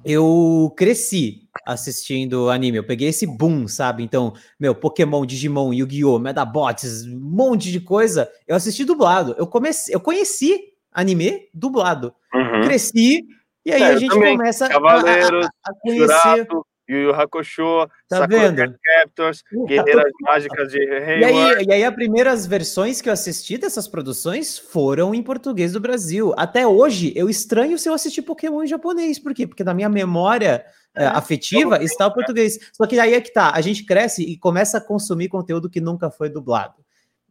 eu 0.04 0.74
cresci 0.76 1.42
assistindo 1.66 2.50
anime. 2.50 2.78
Eu 2.78 2.86
peguei 2.86 3.10
esse 3.10 3.26
boom, 3.26 3.68
sabe? 3.68 4.04
Então, 4.04 4.34
meu, 4.60 4.74
Pokémon, 4.76 5.26
Digimon, 5.26 5.74
Yu-Gi-Oh!, 5.74 6.20
Medabots, 6.20 7.06
um 7.06 7.20
monte 7.20 7.72
de 7.72 7.80
coisa. 7.80 8.30
Eu 8.48 8.56
assisti 8.56 8.84
dublado. 8.84 9.36
Eu 9.38 9.48
comecei, 9.48 9.94
eu 9.96 10.00
conheci 10.00 10.60
anime 10.92 11.48
dublado. 11.54 12.14
Uhum. 12.34 12.62
Cresci 12.64 13.26
e 13.66 13.72
aí 13.72 13.82
É, 13.84 13.86
a 13.88 13.96
gente 13.98 14.12
também. 14.12 14.38
começa 14.38 14.66
a- 14.66 14.70
a, 14.70 15.48
a 15.70 15.74
conhecer. 15.82 16.48
Yu 16.90 16.98
Yu 16.98 17.16
Hakusho, 17.16 17.88
Tá 18.08 18.18
Sakura 18.20 18.52
vendo? 18.52 18.76
Captors, 18.84 19.44
Guerreiras 19.68 20.12
Mágicas 20.22 20.72
de 20.72 20.78
E 20.78 21.24
Hayward. 21.26 21.26
aí, 21.26 21.66
e 21.66 21.74
aí, 21.74 21.84
as 21.84 21.96
primeiras 21.96 22.46
versões 22.46 23.02
que 23.02 23.10
eu 23.10 23.14
assisti 23.14 23.58
dessas 23.58 23.88
produções 23.88 24.58
foram 24.58 25.16
em 25.16 25.24
português 25.24 25.74
do 25.74 25.80
Brasil. 25.80 26.34
Até 26.38 26.68
hoje, 26.68 27.12
eu 27.16 27.30
estranho 27.30 27.78
se 27.78 27.90
eu 27.90 27.94
assistir 27.94 28.22
Pokémon 28.22 28.64
em 28.64 28.68
japonês. 28.68 29.18
Por 29.18 29.34
quê? 29.34 29.48
Porque 29.48 29.64
na 29.64 29.74
minha 29.74 29.90
memória 29.90 30.64
é, 30.96 31.06
afetiva 31.08 31.84
está 31.84 32.08
o 32.08 32.14
português. 32.14 32.60
Só 32.72 32.86
que 32.86 33.00
aí 33.00 33.14
é 33.16 33.22
que 33.22 33.34
tá, 33.34 33.52
a 33.54 33.62
gente 33.62 33.84
cresce 33.84 34.24
e 34.24 34.38
começa 34.38 34.78
a 34.78 34.82
consumir 34.82 35.28
conteúdo 35.28 35.70
que 35.70 35.82
nunca 35.82 36.12
foi 36.12 36.30
dublado. 36.30 36.85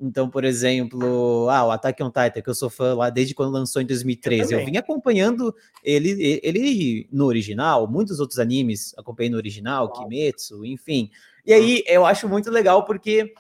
Então, 0.05 0.29
por 0.29 0.45
exemplo, 0.45 1.49
ah, 1.49 1.67
o 1.67 1.71
Attack 1.71 2.03
on 2.03 2.09
Titan, 2.11 2.43
que 2.43 2.51
eu 2.51 2.55
sou 2.55 2.69
fã 2.69 2.95
lá 2.95 3.09
desde 3.09 3.35
quando 3.35 3.53
lançou 3.53 3.81
em 3.81 3.87
2013. 3.87 4.43
Eu, 4.43 4.59
também. 4.59 4.67
vim 4.73 4.77
acompanhando 4.77 5.55
ele, 5.83 6.41
ele 6.43 7.09
no 7.11 7.25
original, 7.25 7.89
muitos 7.89 8.21
outros 8.21 8.39
animes 8.39 8.95
acompanhei 8.99 9.31
no 9.31 9.39
original, 9.39 9.91
Kimetsu, 9.91 10.65
enfim. 10.65 11.11
E 11.47 11.53
aí 11.53 11.83
eu 11.87 12.05
acho 12.05 12.29
muito 12.29 12.51
legal 12.51 12.85
porque 12.85 13.33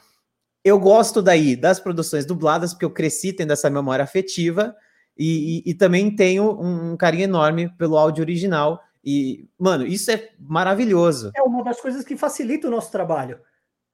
eu 0.64 0.78
gosto 0.78 1.20
daí 1.20 1.54
das 1.54 1.78
produções 1.78 2.24
dubladas, 2.24 2.72
porque 2.72 2.86
eu 2.86 2.90
cresci 2.90 3.32
tendo 3.34 3.52
essa 3.52 3.68
memória 3.68 4.02
afetiva 4.02 4.74
e, 5.16 5.58
e- 5.66 5.70
e 5.70 5.74
também 5.74 6.14
tenho 6.16 6.58
um, 6.58 6.92
um 6.92 6.96
carinho 6.96 7.24
enorme 7.24 7.68
pelo 7.76 7.98
áudio 7.98 8.22
original. 8.22 8.80
E, 9.04 9.46
mano, 9.58 9.86
isso 9.86 10.10
é 10.10 10.30
maravilhoso. 10.38 11.30
É 11.36 11.42
uma 11.42 11.62
das 11.62 11.78
coisas 11.78 12.02
que 12.04 12.16
facilita 12.16 12.68
o 12.68 12.70
nosso 12.70 12.90
trabalho. 12.90 13.38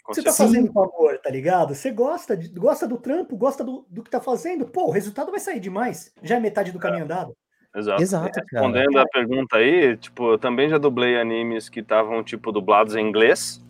Com 0.03 0.15
Você 0.15 0.23
tá 0.23 0.33
fazendo 0.33 0.73
com 0.73 0.83
amor, 0.83 1.19
tá 1.19 1.31
ligado? 1.31 1.75
Você 1.75 1.91
gosta, 1.91 2.37
de- 2.37 2.49
gosta 2.49 2.87
do 2.87 2.97
trampo, 2.97 3.37
gosta 3.37 3.63
do, 3.63 3.87
do 3.89 4.03
que 4.03 4.11
tá 4.11 4.21
fazendo. 4.21 4.67
Pô, 4.67 4.87
o 4.87 4.91
resultado 4.91 5.31
vai 5.31 5.41
sair 5.41 5.61
demais. 5.61 6.13
Já 6.23 6.37
é 6.37 6.41
metade 6.41 6.73
do 6.73 6.79
caminho 6.79 7.05
andado. 7.05 7.37
Exato. 7.75 8.03
Exato, 8.03 8.31
cara. 8.33 8.45
Respondendo 8.51 8.99
a 8.99 9.07
pergunta 9.07 9.57
aí, 9.57 9.97
tipo, 9.97 10.33
eu 10.33 10.39
também 10.39 10.69
já 10.69 10.79
dublei 10.79 11.17
animes 11.21 11.69
que 11.69 11.81
estavam, 11.81 12.23
tipo, 12.25 12.51
dublados 12.51 12.97
em 12.97 13.07
inglês. 13.07 13.65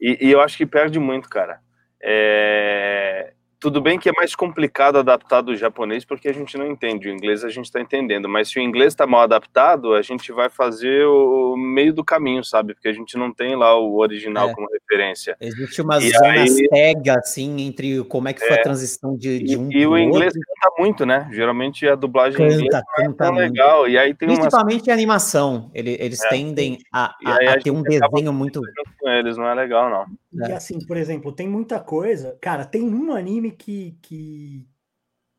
E, 0.00 0.18
e 0.20 0.30
eu 0.32 0.40
acho 0.40 0.56
que 0.56 0.66
perde 0.66 0.98
muito, 0.98 1.28
cara. 1.28 1.60
É, 2.02 3.32
Tudo 3.60 3.78
bem 3.78 3.98
que 3.98 4.08
é 4.08 4.12
mais 4.12 4.34
complicado 4.34 4.96
adaptar 4.96 5.42
do 5.42 5.54
japonês 5.54 6.02
porque 6.02 6.28
a 6.30 6.32
gente 6.32 6.56
não 6.56 6.66
entende. 6.66 7.08
O 7.08 7.12
inglês 7.12 7.44
a 7.44 7.50
gente 7.50 7.66
está 7.66 7.78
entendendo. 7.78 8.26
Mas 8.26 8.48
se 8.48 8.58
o 8.58 8.62
inglês 8.62 8.94
está 8.94 9.06
mal 9.06 9.20
adaptado, 9.20 9.92
a 9.92 10.00
gente 10.00 10.32
vai 10.32 10.48
fazer 10.48 11.04
o 11.04 11.54
meio 11.58 11.92
do 11.92 12.02
caminho, 12.02 12.42
sabe? 12.42 12.72
Porque 12.72 12.88
a 12.88 12.92
gente 12.92 13.18
não 13.18 13.30
tem 13.30 13.54
lá 13.54 13.78
o 13.78 13.98
original 13.98 14.48
É. 14.48 14.54
como 14.54 14.66
referência. 14.72 15.36
Existe 15.38 15.82
uma 15.82 15.98
E 15.98 16.08
zona 16.10 16.30
aí- 16.30 16.48
cega, 16.48 17.14
assim, 17.18 17.60
entre 17.60 18.02
como 18.04 18.28
é 18.28 18.32
que 18.32 18.40
foi 18.40 18.56
É. 18.56 18.60
a 18.60 18.62
transição 18.62 19.14
de, 19.14 19.40
de 19.40 19.52
E, 19.52 19.56
um 19.58 19.70
e 19.70 19.86
o 19.86 19.90
pro 19.90 19.98
inglês 19.98 20.32
outro. 20.34 20.40
canta 20.62 20.74
muito, 20.82 21.04
né? 21.04 21.28
Geralmente 21.30 21.86
a 21.86 21.94
dublagem 21.94 22.40
inglês 22.42 22.62
Canta, 22.62 22.78
é 22.78 23.02
canta 23.04 23.24
tão 23.24 23.34
muito. 23.34 23.50
legal. 23.52 23.86
E 23.86 23.98
aí 23.98 24.14
tem 24.14 24.26
umas 24.28 24.38
Principalmente 24.38 24.90
a 24.90 24.94
animação. 24.94 25.70
Ele- 25.74 25.98
eles 26.00 26.22
É. 26.24 26.28
tendem 26.30 26.78
a, 26.94 27.14
E 27.20 27.28
a- 27.28 27.50
a 27.50 27.54
a 27.56 27.60
ter 27.60 27.70
um 27.70 27.82
desenho 27.82 28.32
muito. 28.32 28.62
com 28.98 29.08
eles, 29.10 29.36
não 29.36 29.46
é 29.46 29.54
legal, 29.54 29.90
não. 29.90 30.06
E 30.32 30.52
É. 30.52 30.54
assim, 30.54 30.78
por 30.86 30.96
exemplo, 30.96 31.32
tem 31.32 31.48
muita 31.48 31.80
coisa. 31.80 32.38
Cara, 32.40 32.64
tem 32.64 32.82
um 32.82 33.12
anime 33.12 33.50
que, 33.52 33.98
que, 34.02 34.68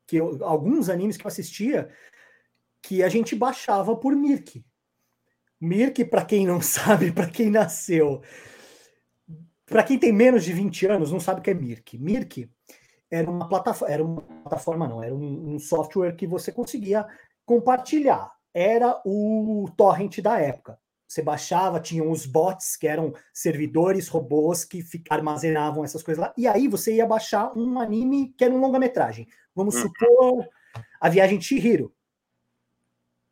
que 0.08 0.18
eu- 0.18 0.44
alguns 0.46 0.90
animes 0.90 1.18
que 1.18 1.26
eu 1.26 1.30
assistia 1.30 1.90
que 2.82 3.04
a 3.04 3.10
gente 3.10 3.36
baixava 3.36 3.96
por 3.96 4.16
Mirk. 4.16 4.66
Mirk, 5.62 6.06
para 6.06 6.26
quem 6.26 6.48
não 6.48 6.62
sabe, 6.64 7.12
para 7.12 7.30
quem 7.30 7.50
nasceu, 7.52 8.22
para 9.66 9.84
quem 9.84 9.98
tem 9.98 10.12
menos 10.12 10.44
de 10.44 10.54
20 10.54 10.86
anos, 10.86 11.12
não 11.12 11.20
sabe 11.20 11.40
o 11.40 11.44
que 11.44 11.52
é 11.52 11.54
Mirk. 11.54 11.98
Mirk 11.98 12.50
era 13.12 13.32
uma 13.32 13.50
plataforma, 13.50 13.94
era 13.94 14.06
uma 14.06 14.22
plataforma 14.22 14.88
não, 14.90 15.04
era 15.04 15.16
um, 15.16 15.56
um 15.56 15.60
software 15.60 16.16
que 16.16 16.28
você 16.28 16.52
conseguia 16.52 17.08
compartilhar. 17.46 18.32
Era 18.54 19.02
o 19.06 19.70
torrent 19.78 20.20
da 20.22 20.40
época. 20.40 20.80
Você 21.12 21.22
baixava, 21.22 21.82
tinham 21.82 22.10
os 22.10 22.26
bots, 22.26 22.78
que 22.78 22.88
eram 22.88 23.14
servidores, 23.34 24.08
robôs 24.08 24.64
que 24.64 24.82
armazenavam 25.10 25.84
essas 25.84 26.02
coisas 26.02 26.22
lá. 26.22 26.34
E 26.38 26.48
aí 26.48 26.70
você 26.70 26.96
ia 26.96 27.06
baixar 27.06 27.52
um 27.54 27.78
anime 27.82 28.34
que 28.38 28.46
era 28.46 28.54
um 28.54 28.62
longa-metragem. 28.62 29.28
Vamos 29.54 29.76
Uhum. 29.76 29.82
supor 29.82 30.48
A 31.02 31.10
Viagem 31.10 31.38
de 31.38 31.44
Chihiro, 31.44 31.94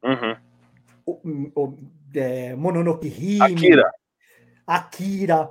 Uhum. 0.03 0.36
o, 1.05 1.11
o, 1.55 1.77
é, 2.13 2.53
Mononoke 2.53 3.07
Hime, 3.07 3.53
Akira. 3.53 3.91
Akira. 4.67 5.49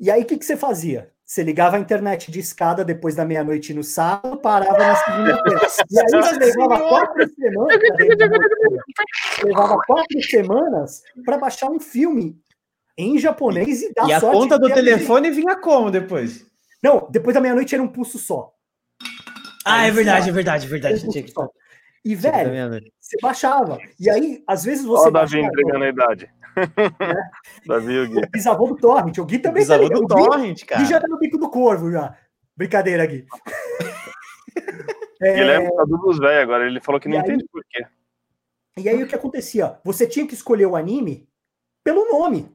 E 0.00 0.10
aí, 0.10 0.22
o 0.22 0.26
que, 0.26 0.36
que 0.36 0.44
você 0.44 0.56
fazia? 0.56 1.11
Você 1.32 1.42
ligava 1.42 1.78
a 1.78 1.80
internet 1.80 2.30
de 2.30 2.40
escada 2.40 2.84
depois 2.84 3.14
da 3.14 3.24
meia-noite 3.24 3.72
no 3.72 3.82
sábado, 3.82 4.36
parava 4.36 4.76
na 4.76 4.94
segunda-feira. 4.96 5.60
E 5.90 5.98
aí 5.98 6.06
você 6.10 6.38
levava 6.38 6.78
quatro 6.90 7.30
semanas. 7.34 7.78
levava 9.42 9.78
quatro 9.86 10.22
semanas 10.24 11.02
para 11.24 11.38
baixar 11.38 11.70
um 11.70 11.80
filme 11.80 12.38
em 12.98 13.18
japonês 13.18 13.80
e 13.80 13.94
dar 13.94 14.08
E 14.08 14.12
a 14.12 14.20
sorte 14.20 14.36
conta 14.40 14.58
do 14.58 14.66
que 14.66 14.72
era- 14.72 14.82
telefone 14.82 15.30
vinha 15.30 15.56
como 15.56 15.90
depois? 15.90 16.44
Não, 16.82 17.08
depois 17.10 17.32
da 17.32 17.40
meia-noite 17.40 17.74
era 17.74 17.82
um 17.82 17.88
pulso 17.88 18.18
só. 18.18 18.52
Ah, 19.64 19.84
é 19.84 19.86
Aí, 19.86 19.90
verdade, 19.90 20.28
é 20.28 20.32
verdade, 20.34 20.66
é 20.66 20.68
verdade. 20.68 21.06
um. 21.08 21.48
E, 22.04 22.14
velho, 22.14 22.82
você 23.00 23.16
baixava. 23.22 23.78
E 23.98 24.10
aí, 24.10 24.44
às 24.46 24.64
vezes 24.64 24.84
Ó, 24.84 24.88
você. 24.88 25.08
o 25.08 25.10
Davi 25.10 25.40
entregando 25.40 25.82
a 25.84 25.88
idade. 25.88 26.28
Davi 27.66 27.98
o 27.98 28.08
Gui. 28.08 28.18
O 28.18 28.30
bisavô 28.30 28.66
do 28.68 28.76
Torrent. 28.76 29.18
O 29.18 29.24
Gui 29.24 29.38
também 29.38 29.66
tá 29.66 29.76
Bisavô 29.78 29.82
ligado. 29.84 30.06
do 30.06 30.14
O 30.14 30.16
Gui- 30.16 30.24
Torrent, 30.26 30.58
Gui 30.60 30.84
já 30.84 30.88
cara. 30.98 31.00
tá 31.02 31.08
no 31.08 31.18
bico 31.18 31.38
do 31.38 31.50
corvo 31.50 31.90
já. 31.90 32.16
Brincadeira, 32.56 33.06
Gui. 33.06 33.26
É, 35.24 35.34
Guilherme 35.34 35.70
tá 35.76 35.84
dos 35.84 36.18
velho 36.18 36.42
agora. 36.42 36.66
Ele 36.66 36.80
falou 36.80 37.00
que 37.00 37.08
não 37.08 37.14
E 37.14 37.18
aí- 37.18 37.22
entende 37.24 37.46
por 37.50 37.62
quê. 37.70 37.86
E 38.76 38.88
aí 38.88 39.00
o 39.02 39.06
que 39.06 39.14
acontecia? 39.14 39.78
Você 39.84 40.04
tinha 40.06 40.26
que 40.26 40.34
escolher 40.34 40.66
o 40.66 40.74
anime 40.74 41.28
pelo 41.84 42.10
nome. 42.10 42.50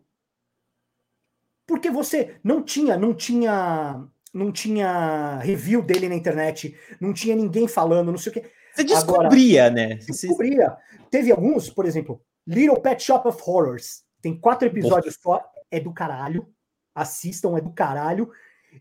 Porque 1.66 1.90
você 1.90 2.36
não 2.44 2.62
tinha, 2.62 2.98
não 2.98 3.14
tinha, 3.14 4.04
não 4.34 4.52
tinha 4.52 5.38
review 5.40 5.82
dele 5.82 6.10
na 6.10 6.16
internet, 6.16 6.78
não 7.00 7.14
tinha 7.14 7.36
ninguém 7.38 7.68
falando, 7.70 8.12
não 8.12 8.18
sei 8.18 8.32
o 8.32 8.34
quê. 8.34 8.52
Você 8.76 8.84
descobria, 8.84 9.70
né? 9.70 9.98
Você- 10.02 10.28
Descobria. 10.28 10.76
Teve 11.10 11.32
alguns, 11.32 11.70
por 11.70 11.86
exemplo, 11.86 12.22
Little 12.48 12.80
Pet 12.82 13.04
Shop 13.04 13.28
of 13.28 13.42
Horrors. 13.46 14.04
Tem 14.22 14.36
quatro 14.40 14.68
episódios 14.68 15.18
só, 15.22 15.44
é 15.70 15.80
do 15.80 15.94
caralho. 15.94 16.48
Assistam, 16.96 17.58
é 17.58 17.62
do 17.62 17.72
caralho. 17.72 18.32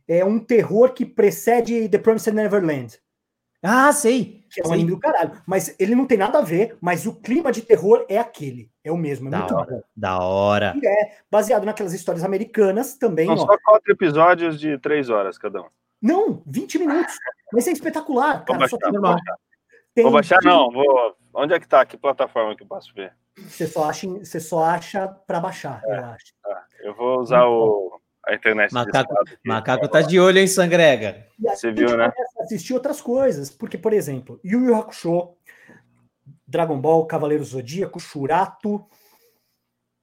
É 0.09 0.25
um 0.25 0.39
terror 0.39 0.93
que 0.93 1.05
precede 1.05 1.89
The 1.89 1.99
Promised 1.99 2.35
Neverland. 2.35 2.99
Ah, 3.63 3.93
sei. 3.93 4.45
que 4.51 4.61
é 4.61 4.67
um 4.67 4.73
anime 4.73 4.91
do 4.91 4.99
caralho. 5.01 5.43
Mas 5.47 5.75
ele 5.79 5.95
não 5.95 6.07
tem 6.07 6.17
nada 6.17 6.39
a 6.39 6.43
ver, 6.43 6.79
mas 6.81 7.05
o 7.07 7.15
clima 7.21 7.51
de 7.51 7.63
terror 7.63 8.07
é 8.09 8.17
aquele. 8.19 8.71
É 8.85 8.93
o 8.93 8.97
mesmo, 8.97 9.29
é 9.29 9.31
Da 9.33 9.39
muito 9.41 9.55
hora. 9.57 9.71
bom. 9.71 9.83
Da 9.97 10.19
hora. 10.21 10.75
E 10.81 10.87
é 10.87 11.19
baseado 11.31 11.65
naquelas 11.65 11.93
histórias 11.93 12.23
americanas 12.25 12.97
também, 12.97 13.27
São 13.27 13.37
só 13.39 13.59
quatro 13.65 13.91
episódios 13.93 14.61
de 14.61 14.79
três 14.79 15.11
horas 15.11 15.37
cada 15.37 15.63
um. 15.63 15.67
Não, 16.01 16.43
20 16.47 16.79
minutos. 16.79 17.15
Mas 17.53 17.67
é 17.67 17.73
espetacular, 17.73 18.37
Vou 18.39 18.45
cara. 18.47 18.59
baixar, 18.61 18.77
Só 18.77 18.79
tem- 18.79 18.93
vou 18.93 19.01
baixar. 19.03 19.37
tem- 19.95 20.05
Vou 20.05 20.13
baixar, 20.13 20.39
não. 20.45 20.71
Vou... 20.71 21.17
Onde 21.35 21.55
é 21.55 21.61
que 21.61 21.67
tá? 21.69 21.85
Que 21.85 21.97
plataforma 21.97 22.55
que 22.57 22.63
eu 22.63 22.67
posso 22.67 22.95
ver? 22.95 23.13
Você 23.39 23.67
só 23.67 23.85
acha, 23.91 24.09
você 24.09 24.41
só 24.41 24.65
acha 24.65 25.09
para 25.09 25.41
baixar, 25.41 25.83
É. 25.85 25.99
eu 25.99 26.05
acho. 26.07 26.25
Eu 26.81 26.95
vou 26.95 27.21
usar 27.21 27.45
o... 27.47 28.01
a 28.27 28.35
internet. 28.35 28.73
Macaco- 28.73 29.15
aqui. 29.21 29.37
Macaco 29.45 29.89
tá 29.89 30.01
de 30.03 30.19
olho, 30.19 30.39
hein, 30.39 30.47
Sangrega? 30.47 31.27
E 31.39 31.49
aí 31.49 31.57
Você 31.57 31.71
viu, 31.71 31.97
né? 31.97 32.11
começa 32.11 32.41
a 32.41 32.43
assistir 32.45 32.73
outras 32.75 33.01
coisas, 33.01 33.51
porque, 33.51 33.77
por 33.77 33.93
exemplo, 33.93 34.41
Yu 34.45 34.65
Yu 34.65 34.75
Hakusho, 34.75 35.35
Dragon 36.47 36.81
Ball, 36.81 37.07
Cavaleiro 37.07 37.45
Zodíaco, 37.45 37.99
Shurato, 38.01 38.85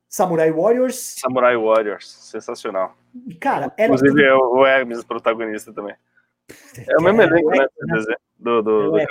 Samurai 0.09 0.51
Warriors, 0.51 1.15
Samurai 1.19 1.55
Warriors. 1.57 2.07
Sensacional. 2.11 2.95
e, 3.27 3.33
cara, 3.33 3.73
era 3.77 3.93
Inclusive 3.93 4.23
é 4.23 4.33
o 4.33 4.57
o 4.59 4.65
Hermes, 4.65 4.99
o 4.99 5.07
protagonista 5.07 5.73
também. 5.73 5.95
É 6.87 6.97
o 6.99 7.01
mesmo 7.01 7.21
É, 7.21 7.25
elenco, 7.25 7.51
é, 7.55 7.57
né? 7.59 7.67
do 8.37 8.61
Do, 8.61 8.61
do, 8.61 8.91
do 8.91 8.99
É. 8.99 9.05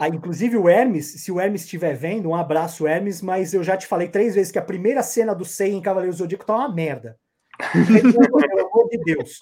Ah, 0.00 0.08
inclusive 0.08 0.56
o 0.56 0.68
Hermes, 0.68 1.22
se 1.22 1.30
o 1.30 1.38
Hermes 1.38 1.62
estiver 1.62 1.94
vendo, 1.94 2.30
um 2.30 2.34
abraço, 2.34 2.86
Hermes, 2.86 3.20
mas 3.20 3.52
eu 3.52 3.62
já 3.62 3.76
te 3.76 3.86
falei 3.86 4.08
três 4.08 4.34
vezes 4.34 4.50
que 4.50 4.58
a 4.58 4.62
primeira 4.62 5.02
cena 5.02 5.34
do 5.34 5.44
Sei 5.44 5.72
em 5.72 5.82
Cavaleiro 5.82 6.16
Zodíaco 6.16 6.46
tá 6.46 6.54
uma 6.54 6.74
merda. 6.74 7.18
Pelo 7.86 8.66
amor 8.66 8.88
de 8.88 8.98
Deus. 9.04 9.38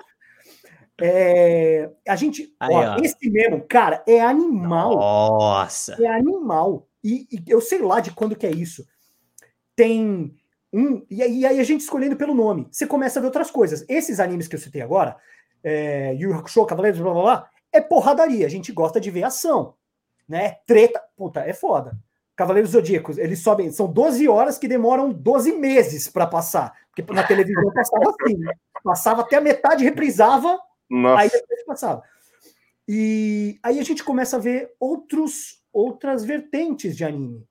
É, 1.01 1.89
a 2.09 2.17
gente, 2.17 2.53
Aí, 2.59 2.75
ó, 2.75 2.97
ó. 2.97 2.97
esse 3.01 3.31
mesmo, 3.31 3.65
cara, 3.69 4.03
é 4.07 4.21
animal. 4.21 4.97
Nossa. 4.97 5.97
É 6.03 6.09
animal. 6.09 6.89
E, 7.05 7.29
e 7.31 7.45
eu 7.47 7.61
sei 7.61 7.81
lá 7.81 8.01
de 8.01 8.11
quando 8.11 8.35
que 8.35 8.47
é 8.47 8.51
isso. 8.51 8.85
Tem 9.77 10.35
um. 10.73 11.07
E 11.09 11.23
aí, 11.23 11.39
e 11.39 11.47
aí 11.47 11.61
a 11.61 11.65
gente 11.65 11.83
escolhendo 11.83 12.17
pelo 12.17 12.35
nome. 12.35 12.67
Você 12.71 12.85
começa 12.85 13.19
a 13.19 13.23
ver 13.23 13.29
outras 13.29 13.51
coisas. 13.51 13.85
Esses 13.89 14.19
animes 14.19 14.49
que 14.49 14.57
eu 14.57 14.61
citei 14.61 14.83
agora, 14.83 15.17
é, 15.63 16.15
Yu 16.15 16.35
Hakusho, 16.35 16.67
Cavaleiros, 16.67 17.01
blá 17.01 17.13
blá 17.13 17.23
blá, 17.23 17.51
é 17.73 17.81
porradaria. 17.81 18.47
A 18.47 18.51
gente 18.51 18.73
gosta 18.73 19.01
de 19.01 19.09
ver 19.09 19.23
ação. 19.23 19.75
Né? 20.29 20.57
Treta. 20.66 21.03
Puta, 21.16 21.41
é 21.41 21.53
foda. 21.53 21.99
Cavaleiros 22.37 22.70
Zodíacos, 22.70 23.18
eles 23.18 23.41
sobem. 23.41 23.70
São 23.72 23.93
12 23.93 24.29
horas 24.29 24.59
que 24.59 24.68
demoram 24.68 25.12
12 25.12 25.53
meses 25.53 26.09
para 26.09 26.26
passar. 26.26 26.72
Porque 26.95 27.12
na 27.12 27.24
televisão 27.24 27.72
passava 27.72 28.11
assim. 28.11 28.37
né? 28.37 28.53
Passava 28.85 29.22
até 29.22 29.37
a 29.37 29.41
metade, 29.41 29.83
reprisava, 29.83 30.59
Nossa. 30.89 31.22
Aí 31.22 31.31
depois 31.31 31.64
passava. 31.64 32.03
E 32.87 33.59
aí 33.62 33.79
a 33.79 33.83
gente 33.83 34.05
começa 34.05 34.37
a 34.37 34.41
ver 34.41 34.72
outros, 34.79 35.62
outras 35.72 36.24
vertentes 36.24 36.97
de 36.97 37.05
anime. 37.05 37.45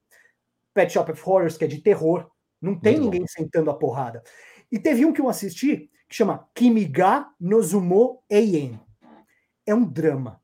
Pet 0.73 0.93
Shop 0.93 1.11
of 1.11 1.21
Horrors, 1.25 1.57
que 1.57 1.65
é 1.65 1.67
de 1.67 1.81
terror. 1.81 2.29
Não 2.61 2.79
tem 2.79 2.93
Muito 2.93 3.11
ninguém 3.11 3.27
sentando 3.27 3.69
a 3.69 3.77
porrada. 3.77 4.23
E 4.71 4.79
teve 4.79 5.05
um 5.05 5.13
que 5.13 5.21
eu 5.21 5.29
assisti 5.29 5.91
que 6.07 6.15
chama 6.15 6.47
Kimiga 6.55 7.27
Nozumo 7.39 8.23
Eien. 8.29 8.79
É 9.65 9.75
um 9.75 9.83
drama. 9.83 10.41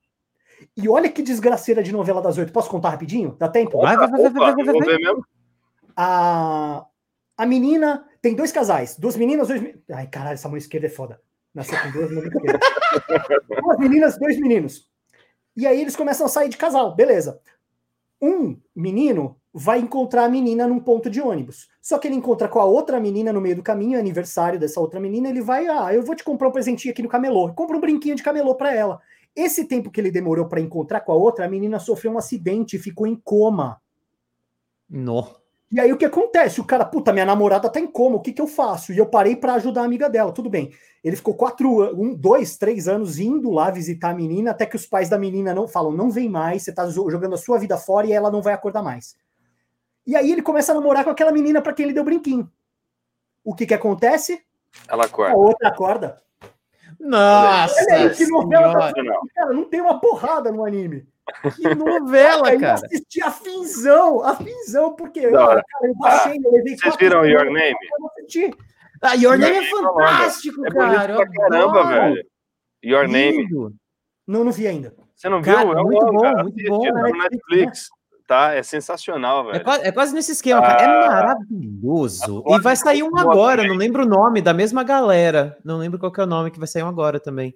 E 0.76 0.88
olha 0.88 1.08
que 1.08 1.22
desgraceira 1.22 1.82
de 1.82 1.92
novela 1.92 2.20
das 2.20 2.36
oito. 2.36 2.52
Posso 2.52 2.68
contar 2.68 2.90
rapidinho? 2.90 3.36
Dá 3.38 3.48
tempo? 3.48 3.80
Vai, 3.80 3.96
vai, 3.96 4.08
vai, 4.08 4.20
vai, 4.20 4.30
Opa, 4.30 4.54
vai, 4.54 4.64
vai, 4.64 4.98
mesmo. 4.98 5.24
A, 5.96 6.84
a 7.36 7.46
menina 7.46 8.04
tem 8.20 8.34
dois 8.34 8.50
casais, 8.50 8.96
duas 8.98 9.16
meninas, 9.16 9.48
dois 9.48 9.60
meninos. 9.60 9.82
Ai, 9.92 10.06
caralho, 10.08 10.34
essa 10.34 10.48
mão 10.48 10.56
esquerda 10.56 10.86
é 10.86 10.90
foda. 10.90 11.20
Nasceu 11.54 11.78
com 11.80 11.90
duas 11.92 12.10
mãos 12.10 12.24
esquerdas. 12.24 12.60
duas 13.62 13.78
meninas, 13.78 14.18
dois 14.18 14.40
meninos. 14.40 14.88
E 15.56 15.66
aí 15.66 15.80
eles 15.80 15.94
começam 15.94 16.26
a 16.26 16.28
sair 16.28 16.48
de 16.48 16.56
casal, 16.56 16.94
beleza. 16.96 17.40
Um 18.20 18.58
menino 18.74 19.36
vai 19.52 19.78
encontrar 19.78 20.24
a 20.24 20.28
menina 20.28 20.66
num 20.66 20.80
ponto 20.80 21.08
de 21.08 21.20
ônibus. 21.20 21.68
Só 21.80 21.96
que 21.96 22.08
ele 22.08 22.16
encontra 22.16 22.48
com 22.48 22.58
a 22.58 22.64
outra 22.64 22.98
menina 22.98 23.32
no 23.32 23.40
meio 23.40 23.54
do 23.54 23.62
caminho, 23.62 23.96
é 23.96 24.00
aniversário 24.00 24.58
dessa 24.58 24.80
outra 24.80 24.98
menina, 24.98 25.28
ele 25.28 25.40
vai, 25.40 25.68
ah, 25.68 25.94
eu 25.94 26.02
vou 26.02 26.16
te 26.16 26.24
comprar 26.24 26.48
um 26.48 26.52
presentinho 26.52 26.90
aqui 26.92 27.02
no 27.02 27.08
camelô. 27.08 27.52
Compra 27.54 27.76
um 27.76 27.80
brinquinho 27.80 28.16
de 28.16 28.22
camelô 28.22 28.56
para 28.56 28.74
ela. 28.74 29.00
Esse 29.34 29.64
tempo 29.64 29.90
que 29.90 30.00
ele 30.00 30.10
demorou 30.10 30.46
para 30.46 30.60
encontrar 30.60 31.00
com 31.00 31.12
a 31.12 31.16
outra, 31.16 31.44
a 31.44 31.48
menina 31.48 31.78
sofreu 31.78 32.12
um 32.12 32.18
acidente 32.18 32.76
e 32.76 32.78
ficou 32.78 33.06
em 33.06 33.16
coma. 33.16 33.80
No. 34.88 35.26
E 35.72 35.80
aí 35.80 35.92
o 35.92 35.96
que 35.96 36.04
acontece? 36.04 36.60
O 36.60 36.64
cara, 36.64 36.84
puta, 36.84 37.12
minha 37.12 37.24
namorada 37.24 37.68
tá 37.68 37.80
em 37.80 37.86
coma, 37.86 38.16
o 38.16 38.20
que 38.20 38.32
que 38.32 38.40
eu 38.40 38.46
faço? 38.46 38.92
E 38.92 38.98
eu 38.98 39.06
parei 39.06 39.34
para 39.34 39.54
ajudar 39.54 39.82
a 39.82 39.84
amiga 39.84 40.08
dela, 40.08 40.30
tudo 40.30 40.48
bem. 40.48 40.72
Ele 41.02 41.16
ficou 41.16 41.34
quatro, 41.34 42.00
um, 42.00 42.14
dois, 42.14 42.56
três 42.56 42.86
anos 42.86 43.18
indo 43.18 43.50
lá 43.50 43.72
visitar 43.72 44.10
a 44.10 44.14
menina, 44.14 44.52
até 44.52 44.66
que 44.66 44.76
os 44.76 44.86
pais 44.86 45.08
da 45.08 45.18
menina 45.18 45.52
não 45.52 45.66
falam, 45.66 45.90
não 45.90 46.10
vem 46.10 46.28
mais, 46.28 46.62
você 46.62 46.72
tá 46.72 46.88
jogando 46.88 47.34
a 47.34 47.38
sua 47.38 47.58
vida 47.58 47.76
fora 47.76 48.06
e 48.06 48.12
ela 48.12 48.30
não 48.30 48.40
vai 48.40 48.54
acordar 48.54 48.84
mais. 48.84 49.16
E 50.06 50.14
aí 50.14 50.30
ele 50.30 50.42
começa 50.42 50.70
a 50.70 50.74
namorar 50.76 51.02
com 51.02 51.10
aquela 51.10 51.32
menina 51.32 51.60
para 51.60 51.72
quem 51.72 51.86
ele 51.86 51.92
deu 51.92 52.04
brinquinho. 52.04 52.48
O 53.42 53.54
que 53.54 53.66
que 53.66 53.74
acontece? 53.74 54.42
Ela 54.86 55.04
A 55.04 55.06
acorda. 55.06 55.36
outra 55.36 55.68
acorda. 55.68 56.22
Nossa. 57.00 57.74
Olha 57.90 57.94
aí, 58.02 58.10
que 58.10 58.26
novela 58.26 58.72
da... 58.92 58.92
Cara, 59.34 59.52
não 59.52 59.64
tem 59.64 59.80
uma 59.80 60.00
porrada 60.00 60.50
no 60.50 60.64
anime. 60.64 61.06
Que 61.56 61.74
novela, 61.74 62.48
Aí 62.48 62.54
eu 62.56 62.60
cara. 62.60 62.74
assisti 62.74 63.22
a 63.22 63.30
finzão, 63.30 64.22
a 64.22 64.36
finzão, 64.36 64.94
porque 64.94 65.26
hora. 65.26 65.62
cara, 65.66 65.86
eu 65.88 65.94
baixei, 65.96 66.36
eu 66.42 66.52
levei 66.52 66.76
Vocês 66.76 66.82
quatro 66.82 66.98
viram 66.98 67.24
Your 67.26 67.46
Name? 67.46 67.76
assistir. 68.18 68.54
Ah, 69.00 69.14
Your 69.14 69.38
Name 69.38 69.56
é 69.56 69.70
Your 69.70 69.82
Name 69.82 69.96
fantástico, 69.96 70.66
É 70.66 70.70
cara. 70.70 71.12
eu 71.12 71.16
pra 71.16 71.30
caramba, 71.30 71.86
velho. 71.88 72.26
Your 72.84 73.08
Name. 73.08 73.42
Lindo. 73.44 73.74
Não, 74.26 74.44
não 74.44 74.52
vi 74.52 74.66
ainda. 74.66 74.94
Você 75.14 75.28
não 75.28 75.40
Cara, 75.42 75.60
viu? 75.64 75.78
É 75.78 75.82
muito 75.82 76.04
bom, 76.06 76.12
muito 76.12 76.60
assiste, 76.60 76.68
bom. 76.68 76.82
tá 76.92 77.02
Netflix. 77.02 77.88
Tá? 78.34 78.54
É 78.54 78.62
sensacional, 78.62 79.48
É 79.48 79.52
velho. 79.52 79.64
quase, 79.64 79.84
é 79.86 79.92
quase 79.92 80.14
nesse 80.14 80.32
esquema, 80.32 80.60
cara. 80.60 80.82
É 80.82 80.86
Ah. 80.86 81.08
maravilhoso. 81.08 82.38
Agora 82.38 82.60
E 82.60 82.62
vai 82.62 82.74
sair 82.76 83.02
um 83.02 83.16
agora, 83.16 83.62
não 83.66 83.76
lembro 83.76 84.02
o 84.02 84.08
nome, 84.08 84.40
da 84.42 84.52
mesma 84.52 84.82
galera. 84.82 85.56
Não 85.64 85.78
lembro 85.78 85.98
qual 85.98 86.10
que 86.10 86.20
é 86.20 86.24
o 86.24 86.26
nome 86.26 86.50
que 86.50 86.58
vai 86.58 86.66
sair 86.66 86.82
um 86.82 86.88
agora 86.88 87.20
também. 87.20 87.54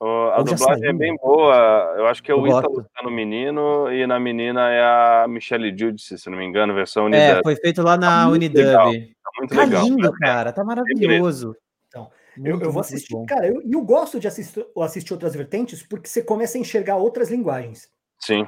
O- 0.00 0.06
a 0.06 0.38
Ou 0.38 0.44
dublagem 0.44 0.86
é 0.88 0.92
bem 0.92 1.16
boa. 1.16 1.56
Eu 1.96 2.06
acho 2.06 2.22
que 2.22 2.30
é 2.30 2.34
o 2.34 2.46
Eu 2.46 2.58
Ítalo 2.58 2.84
tá 2.94 3.02
no 3.02 3.10
menino 3.10 3.90
e 3.90 4.06
na 4.06 4.20
menina 4.20 4.70
é 4.70 4.80
a 5.24 5.26
Michelle 5.28 5.76
Giudice, 5.76 6.18
se 6.18 6.30
não 6.30 6.38
me 6.38 6.44
engano, 6.44 6.72
versão 6.74 7.06
unidub. 7.06 7.38
É, 7.38 7.42
foi 7.42 7.56
feito 7.56 7.82
lá 7.82 7.96
na 7.96 8.22
Tá 8.22 8.28
muito 8.28 8.34
Unidub. 8.44 8.64
legal, 8.64 8.92
Tá 8.92 9.30
muito 9.38 9.54
Tá 9.54 9.64
legal. 9.64 9.82
lindo, 9.84 10.12
cara. 10.12 10.52
Tá 10.52 10.62
maravilhoso. 10.64 11.56
Então, 11.88 12.08
Muito, 12.36 12.60
Eu, 12.60 12.66
eu 12.66 12.70
vou 12.72 12.80
assistir, 12.80 13.16
cara, 13.26 13.48
eu, 13.48 13.60
e 13.64 13.72
eu 13.72 13.80
gosto 13.82 14.20
de 14.20 14.28
assistir, 14.28 14.64
assistir 14.80 15.12
outras 15.12 15.34
vertentes 15.34 15.82
porque 15.82 16.06
você 16.08 16.22
começa 16.22 16.56
a 16.56 16.60
enxergar 16.60 16.94
outras 16.96 17.30
linguagens. 17.30 17.88
Sim. 18.20 18.46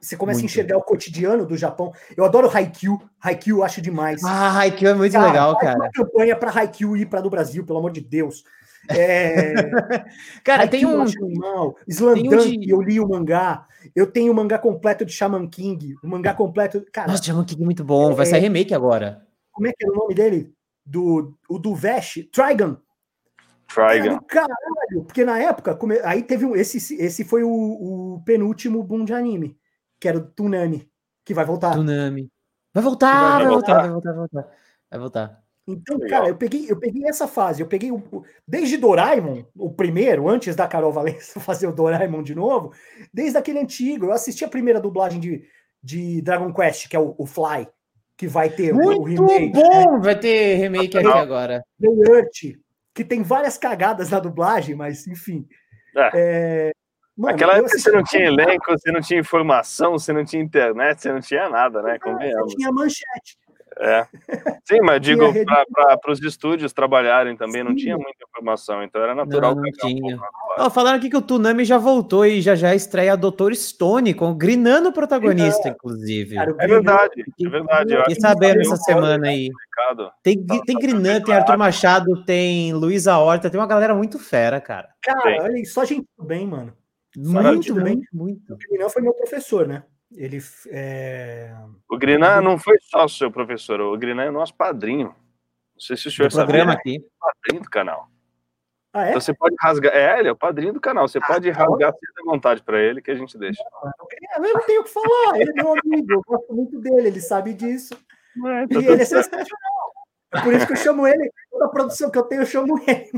Você 0.00 0.16
começa 0.16 0.38
Muito. 0.40 0.50
a 0.50 0.52
enxergar 0.52 0.76
o 0.78 0.82
cotidiano 0.82 1.44
do 1.46 1.56
Japão. 1.56 1.92
Eu 2.16 2.24
adoro 2.24 2.48
Haikyuu, 2.48 3.00
Haikyuu 3.20 3.58
eu 3.58 3.64
acho 3.64 3.80
demais. 3.82 4.22
Ah, 4.24 4.58
Haikyuu 4.60 4.90
é 4.90 4.94
muito 4.94 5.12
Cara, 5.12 5.26
legal, 5.26 5.58
cara. 5.58 5.76
uma 5.78 5.90
campanha 5.90 6.36
para 6.36 6.50
Haikyuu 6.50 6.96
ir 6.96 7.06
para 7.06 7.20
do 7.20 7.30
Brasil, 7.30 7.64
pelo 7.64 7.78
amor 7.78 7.90
de 7.92 8.00
Deus. 8.00 8.44
É, 8.88 9.52
Cara, 10.44 10.66
tem 10.68 10.80
Haikyuu 10.84 10.90
eu 10.92 10.98
um. 10.98 11.02
acho 11.02 11.24
animal. 11.24 11.76
Slandunk, 11.88 12.56
de- 12.58 12.70
eu 12.70 12.80
li 12.80 13.00
o 13.00 13.08
mangá. 13.08 13.66
Eu 13.94 14.06
tenho 14.06 14.32
o 14.32 14.34
mangá 14.34 14.58
completo 14.58 15.04
de 15.04 15.12
Shaman 15.12 15.48
King. 15.48 15.94
O 16.02 16.06
mangá 16.08 16.34
completo. 16.34 16.84
Cara, 16.92 17.08
Nossa, 17.10 17.22
Shaman 17.24 17.44
King 17.44 17.62
é 17.62 17.64
muito 17.64 17.84
bom. 17.84 18.14
Vai 18.14 18.26
sair 18.26 18.40
remake 18.40 18.74
agora. 18.74 19.26
como 19.50 19.66
é 19.68 19.72
que 19.72 19.84
era 19.84 19.92
o 19.92 19.96
nome 19.96 20.14
dele? 20.14 20.52
Do, 20.84 21.36
o 21.48 21.58
do 21.58 21.74
Vesh? 21.74 22.28
Trigon. 22.32 22.76
Trigon. 23.68 24.18
caralho, 24.28 25.04
porque 25.06 25.24
na 25.24 25.38
época, 25.38 25.74
come- 25.74 26.00
aí 26.04 26.22
teve 26.22 26.44
um, 26.44 26.54
esse, 26.54 26.76
esse 27.00 27.24
foi 27.24 27.42
o, 27.42 27.48
o 27.50 28.22
penúltimo 28.24 28.82
boom 28.82 29.04
de 29.04 29.14
anime, 29.14 29.56
que 30.02 30.08
era 30.08 30.18
o 30.18 30.26
Tunami, 30.26 30.90
que 31.24 31.32
vai 31.32 31.44
voltar. 31.44 31.70
Tsunami. 31.70 32.28
Vai 32.74 32.82
voltar, 32.82 33.12
Vai 33.20 33.44
vai 33.44 33.46
voltar, 33.52 33.52
voltar. 33.52 33.80
vai 33.82 33.90
voltar, 33.90 34.10
vai 34.10 34.18
voltar. 34.18 34.48
Vai 34.90 34.98
voltar. 35.00 35.42
Então, 35.64 35.96
Legal. 35.96 36.10
cara, 36.18 36.28
eu 36.32 36.36
peguei, 36.36 36.68
eu 36.68 36.76
peguei 36.76 37.06
essa 37.06 37.28
fase, 37.28 37.62
eu 37.62 37.68
peguei 37.68 37.92
o, 37.92 37.98
o- 38.10 38.24
desde 38.48 38.76
Doraemon, 38.76 39.44
o 39.56 39.70
primeiro, 39.72 40.28
antes 40.28 40.56
da 40.56 40.66
Carol 40.66 40.90
Valença 40.92 41.38
fazer 41.38 41.68
o 41.68 41.72
Doraemon 41.72 42.20
de 42.24 42.34
novo, 42.34 42.72
desde 43.14 43.38
aquele 43.38 43.60
antigo, 43.60 44.06
eu 44.06 44.12
assisti 44.12 44.44
a 44.44 44.48
primeira 44.48 44.80
dublagem 44.80 45.20
de, 45.20 45.44
de 45.80 46.20
Dragon 46.20 46.52
Quest, 46.52 46.88
que 46.88 46.96
é 46.96 46.98
o, 46.98 47.14
o 47.16 47.24
Fly, 47.26 47.68
que 48.16 48.26
vai 48.26 48.50
ter 48.50 48.74
o- 48.74 48.76
o 48.76 48.80
Muito 49.02 49.24
remake, 49.24 49.56
né? 49.56 49.84
bom! 49.84 50.00
Vai 50.00 50.18
ter 50.18 50.56
remake 50.56 50.98
aqui 50.98 51.06
agora. 51.06 51.62
The 51.80 51.88
Earth, 52.12 52.58
que 52.92 53.04
tem 53.04 53.22
várias 53.22 53.56
cagadas 53.56 54.10
na 54.10 54.18
dublagem, 54.18 54.74
mas 54.74 55.06
enfim. 55.06 55.46
É, 56.12 56.72
mano, 57.16 57.32
Naquela 57.32 57.52
época 57.54 57.66
assisti 57.66 57.90
você 57.90 57.96
não 57.96 58.04
tinha 58.04 58.24
elenco, 58.26 58.64
você 58.70 58.92
não 58.92 59.00
tinha 59.00 59.20
informação, 59.20 59.92
você 59.92 60.12
não 60.12 60.24
tinha 60.24 60.42
internet, 60.42 61.02
você 61.02 61.12
não 61.12 61.20
tinha 61.20 61.48
nada, 61.48 61.82
né? 61.82 61.92
Você 61.92 61.98
Convenhamos. 62.10 62.54
tinha 62.54 62.72
manchete. 62.72 63.42
É. 63.78 64.06
Sim, 64.68 64.80
mas 64.82 65.00
digo, 65.00 65.32
para 65.46 66.12
os 66.12 66.22
estúdios 66.22 66.72
trabalharem 66.74 67.34
também, 67.36 67.64
não 67.64 67.70
Sim. 67.70 67.76
tinha 67.78 67.96
muita 67.96 68.24
informação, 68.28 68.82
então 68.82 69.02
era 69.02 69.14
natural 69.14 69.54
Não, 69.54 69.62
não 69.62 69.68
um 69.68 69.72
tinha. 69.72 70.18
Ó, 70.58 70.68
falaram 70.68 70.98
aqui 70.98 71.08
que 71.08 71.16
o 71.16 71.22
Tsunami 71.22 71.64
já 71.64 71.78
voltou 71.78 72.26
e 72.26 72.42
já 72.42 72.54
já 72.54 72.74
estreia 72.74 73.14
a 73.14 73.16
Dr. 73.16 73.54
Stone, 73.54 74.12
com 74.12 74.30
o 74.30 74.34
Grinano 74.34 74.90
o 74.90 74.92
protagonista, 74.92 75.70
inclusive. 75.70 76.34
Cara, 76.34 76.50
o 76.50 76.54
É 76.54 76.66
Green 76.66 76.68
verdade, 76.68 77.24
é 77.44 77.48
verdade. 77.48 77.94
Eu 77.94 78.00
acho 78.00 78.10
Fiquei 78.10 78.14
que 78.16 78.20
sabendo 78.20 78.60
essa 78.60 78.76
semana 78.76 79.28
aí. 79.28 79.48
complicado. 79.50 80.12
Tem, 80.22 80.44
tem 80.66 80.76
Grinan, 80.76 81.20
tem 81.22 81.34
Arthur 81.34 81.56
Machado, 81.56 82.24
tem 82.24 82.74
Luísa 82.74 83.16
Horta, 83.16 83.48
tem 83.48 83.58
uma 83.58 83.66
galera 83.66 83.94
muito 83.94 84.18
fera, 84.18 84.60
cara. 84.60 84.88
Cara, 85.02 85.44
olha 85.44 85.64
só 85.64 85.84
gente 85.84 86.06
do 86.18 86.24
bem, 86.24 86.46
mano. 86.46 86.74
Muito, 87.16 87.74
bem. 87.74 87.96
muito, 87.96 88.08
muito. 88.12 88.54
O 88.54 88.56
Grinão 88.56 88.90
foi 88.90 89.02
meu 89.02 89.14
professor, 89.14 89.66
né? 89.66 89.84
Ele 90.14 90.38
é... 90.68 91.54
O 91.88 91.96
Grinan 91.96 92.40
não 92.40 92.58
foi 92.58 92.76
só 92.80 93.08
seu 93.08 93.30
professor, 93.30 93.80
o 93.80 93.96
Grinan 93.96 94.24
é 94.24 94.30
nosso 94.30 94.54
padrinho. 94.54 95.08
Não 95.08 95.80
sei 95.80 95.96
se 95.96 96.08
o 96.08 96.10
senhor 96.10 96.28
Do 96.28 96.36
programa 96.36 96.72
aqui. 96.72 96.96
é 96.96 96.98
o 96.98 97.20
padrinho 97.20 97.62
do 97.62 97.70
canal. 97.70 98.08
Ah, 98.92 99.06
é? 99.06 99.08
Então 99.10 99.20
você 99.20 99.32
pode 99.32 99.56
rasgar. 99.58 99.94
É, 99.94 100.18
ele 100.18 100.28
é 100.28 100.32
o 100.32 100.36
padrinho 100.36 100.74
do 100.74 100.80
canal. 100.80 101.08
Você 101.08 101.18
pode 101.18 101.48
rasgar 101.50 101.92
sem 101.92 102.24
vontade 102.26 102.62
para 102.62 102.78
ele 102.78 103.00
que 103.00 103.10
a 103.10 103.14
gente 103.14 103.38
deixa. 103.38 103.62
Eu 104.36 104.42
não 104.42 104.60
tenho 104.66 104.82
o 104.82 104.84
que 104.84 104.90
falar, 104.90 105.40
ele 105.40 105.50
é 105.50 105.54
meu 105.54 105.72
amigo, 105.72 106.12
eu 106.12 106.22
gosto 106.26 106.54
muito 106.54 106.78
dele, 106.78 107.08
ele 107.08 107.20
sabe 107.20 107.54
disso. 107.54 107.94
É, 107.94 108.66
tá 108.66 108.80
E 108.80 108.86
ele 108.86 109.02
é 109.02 109.04
sensacional. 109.04 109.92
É 110.34 110.40
por 110.40 110.52
isso 110.52 110.66
que 110.66 110.72
eu 110.72 110.76
chamo 110.76 111.06
ele, 111.06 111.30
toda 111.50 111.66
a 111.66 111.68
produção 111.68 112.10
que 112.10 112.18
eu 112.18 112.22
tenho, 112.22 112.42
eu 112.42 112.46
chamo 112.46 112.78
ele. 112.86 113.10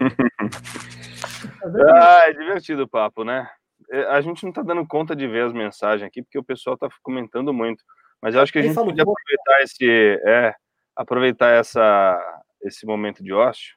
Ah, 1.64 2.22
é 2.28 2.32
divertido 2.32 2.82
o 2.82 2.88
papo, 2.88 3.24
né? 3.24 3.48
É, 3.90 4.02
A 4.06 4.20
gente 4.20 4.44
não 4.44 4.52
tá 4.52 4.62
dando 4.62 4.86
conta 4.86 5.14
de 5.14 5.26
ver 5.26 5.44
as 5.46 5.52
mensagens 5.52 6.06
aqui, 6.06 6.22
porque 6.22 6.38
o 6.38 6.44
pessoal 6.44 6.76
tá 6.76 6.88
comentando 7.02 7.52
muito. 7.52 7.82
Mas 8.20 8.34
eu 8.34 8.40
acho 8.40 8.52
que 8.52 8.58
a 8.58 8.62
gente 8.62 8.74
falou, 8.74 8.90
podia 8.90 9.04
"Vou- 9.04 9.14
aproveitar 9.14 9.62
esse, 9.64 10.20
é, 10.26 10.54
aproveitar 10.96 11.50
essa, 11.50 12.42
esse 12.62 12.84
momento 12.84 13.22
de 13.22 13.32
ócio. 13.32 13.76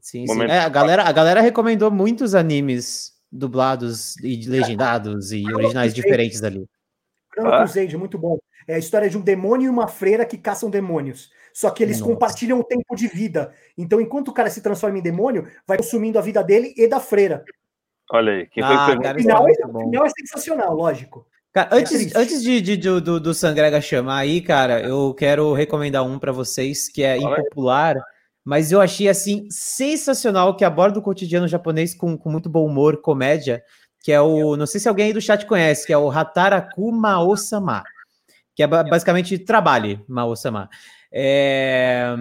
Sim, 0.00 0.26
sim. 0.26 0.42
É, 0.44 0.60
a, 0.60 0.68
galera, 0.68 1.02
a 1.02 1.12
galera 1.12 1.40
recomendou 1.40 1.90
muitos 1.90 2.34
animes 2.34 3.12
dublados 3.32 4.16
e 4.18 4.48
legendados 4.48 5.32
e 5.32 5.42
originais 5.52 5.92
diferentes 5.94 6.42
ali. 6.44 6.64
Ah. 7.38 7.58
Crusade, 7.58 7.96
muito 7.96 8.18
bom. 8.18 8.38
É 8.68 8.74
a 8.74 8.78
história 8.78 9.08
de 9.08 9.16
um 9.16 9.20
demônio 9.20 9.66
e 9.66 9.70
uma 9.70 9.88
freira 9.88 10.24
que 10.24 10.36
caçam 10.38 10.70
demônios. 10.70 11.30
Só 11.60 11.68
que 11.68 11.82
eles 11.82 12.00
Nossa. 12.00 12.10
compartilham 12.10 12.58
o 12.58 12.64
tempo 12.64 12.96
de 12.96 13.06
vida. 13.06 13.52
Então, 13.76 14.00
enquanto 14.00 14.28
o 14.28 14.32
cara 14.32 14.48
se 14.48 14.62
transforma 14.62 14.96
em 14.98 15.02
demônio, 15.02 15.46
vai 15.66 15.76
consumindo 15.76 16.18
a 16.18 16.22
vida 16.22 16.42
dele 16.42 16.72
e 16.74 16.88
da 16.88 16.98
freira. 16.98 17.44
Olha 18.10 18.32
aí, 18.32 18.46
quem 18.46 18.64
foi 18.64 18.74
que 18.74 18.80
Ah, 18.82 18.98
cara, 19.02 19.18
O 19.18 19.20
isso 19.20 19.30
é 19.30 19.34
final, 19.34 19.46
é, 19.46 19.52
o 19.52 19.80
final 19.90 20.06
é 20.06 20.08
sensacional, 20.08 20.74
lógico. 20.74 21.26
Cara, 21.52 21.68
É 21.76 21.80
antes, 21.80 21.92
triste. 21.92 22.16
antes 22.16 22.42
de, 22.42 22.60
de- 22.62 22.76
do, 22.78 22.98
do, 22.98 23.20
do 23.20 23.34
Sangrega 23.34 23.78
chamar 23.78 24.20
aí, 24.20 24.40
cara, 24.40 24.80
eu 24.80 25.12
quero 25.12 25.52
recomendar 25.52 26.02
um 26.02 26.18
pra 26.18 26.32
vocês 26.32 26.88
que 26.88 27.02
é 27.02 27.12
aí. 27.12 27.22
impopular, 27.22 27.96
mas 28.42 28.72
eu 28.72 28.80
achei 28.80 29.10
assim 29.10 29.46
sensacional 29.50 30.56
que 30.56 30.64
aborda 30.64 30.98
o 30.98 31.02
cotidiano 31.02 31.46
japonês 31.46 31.94
com, 31.94 32.16
com 32.16 32.30
muito 32.30 32.48
bom 32.48 32.64
humor, 32.64 33.02
comédia, 33.02 33.62
que 34.02 34.10
é 34.10 34.20
o, 34.20 34.56
não 34.56 34.64
sei 34.66 34.80
se 34.80 34.88
alguém 34.88 35.08
aí 35.08 35.12
do 35.12 35.20
chat 35.20 35.44
conhece, 35.44 35.86
que 35.86 35.92
é 35.92 35.98
o 35.98 36.10
Hataraku 36.10 36.90
Mao-sama, 36.90 37.84
que 38.54 38.62
é 38.62 38.66
ba- 38.66 38.82
basicamente 38.82 39.38
trabalhe 39.38 40.02
Mao-sama. 40.08 40.70
É, 41.12 42.14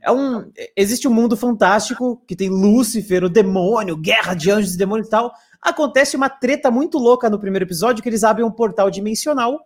é 0.00 0.10
um, 0.10 0.50
existe 0.76 1.06
um 1.06 1.14
mundo 1.14 1.36
fantástico 1.36 2.22
que 2.26 2.34
tem 2.34 2.48
Lúcifer, 2.48 3.24
o 3.24 3.28
demônio, 3.28 3.96
guerra 3.96 4.34
de 4.34 4.50
anjos 4.50 4.74
e 4.74 4.78
demônios 4.78 5.06
e 5.06 5.10
tal. 5.10 5.32
Acontece 5.62 6.16
uma 6.16 6.28
treta 6.28 6.70
muito 6.70 6.98
louca 6.98 7.30
no 7.30 7.38
primeiro 7.38 7.64
episódio 7.64 8.02
que 8.02 8.08
eles 8.08 8.24
abrem 8.24 8.44
um 8.44 8.50
portal 8.50 8.90
dimensional 8.90 9.60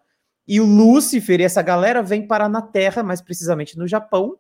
e 0.49 0.61
o 0.61 0.65
Lúcifer 0.65 1.41
e 1.41 1.45
essa 1.45 1.61
galera 1.61 2.03
vem 2.03 2.27
parar 2.27 2.49
na 2.49 2.63
Terra, 2.63 3.03
mais 3.03 3.21
precisamente 3.21 3.77
no 3.77 3.87
Japão, 3.87 4.39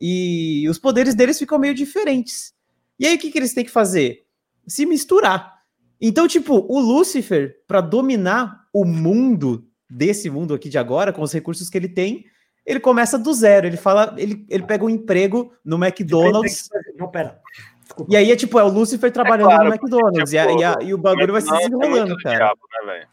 e 0.00 0.68
os 0.68 0.80
poderes 0.80 1.14
deles 1.14 1.38
ficam 1.38 1.60
meio 1.60 1.74
diferentes. 1.74 2.52
E 2.98 3.06
aí 3.06 3.14
o 3.14 3.18
que, 3.18 3.30
que 3.30 3.38
eles 3.38 3.54
têm 3.54 3.64
que 3.64 3.70
fazer? 3.70 4.24
Se 4.66 4.84
misturar. 4.84 5.54
Então, 6.00 6.26
tipo, 6.26 6.66
o 6.68 6.80
Lúcifer, 6.80 7.62
para 7.68 7.80
dominar 7.80 8.66
o 8.72 8.84
mundo 8.84 9.64
desse 9.88 10.28
mundo 10.28 10.54
aqui 10.54 10.68
de 10.68 10.76
agora, 10.76 11.12
com 11.12 11.22
os 11.22 11.32
recursos 11.32 11.70
que 11.70 11.78
ele 11.78 11.88
tem, 11.88 12.24
ele 12.66 12.80
começa 12.80 13.18
do 13.18 13.32
zero. 13.32 13.66
Ele 13.66 13.76
fala, 13.76 14.14
ele, 14.16 14.44
ele 14.48 14.62
pega 14.64 14.84
um 14.84 14.90
emprego 14.90 15.52
no 15.64 15.76
McDonald's. 15.82 16.68
Não, 16.96 17.08
pera. 17.08 17.40
Desculpa. 17.82 18.12
E 18.12 18.16
aí 18.16 18.32
é 18.32 18.36
tipo, 18.36 18.58
é 18.58 18.64
o 18.64 18.68
Lúcifer 18.68 19.12
trabalhando 19.12 19.46
claro, 19.48 19.64
no 19.64 19.70
McDonald's. 19.74 20.30
porque, 20.30 20.36
e, 20.36 20.38
a- 20.38 20.46
tipo, 20.46 20.60
e 20.60 20.64
a- 20.64 20.76
e 20.88 20.94
o 20.94 20.98
bagulho 20.98 21.32
vai 21.32 21.42
se 21.42 21.48
é 21.48 21.52
muito 21.52 21.78
desenrolando, 21.78 22.16
do 22.16 22.22
cara. 22.22 22.36
diabo, 22.36 22.60
né, 22.86 23.04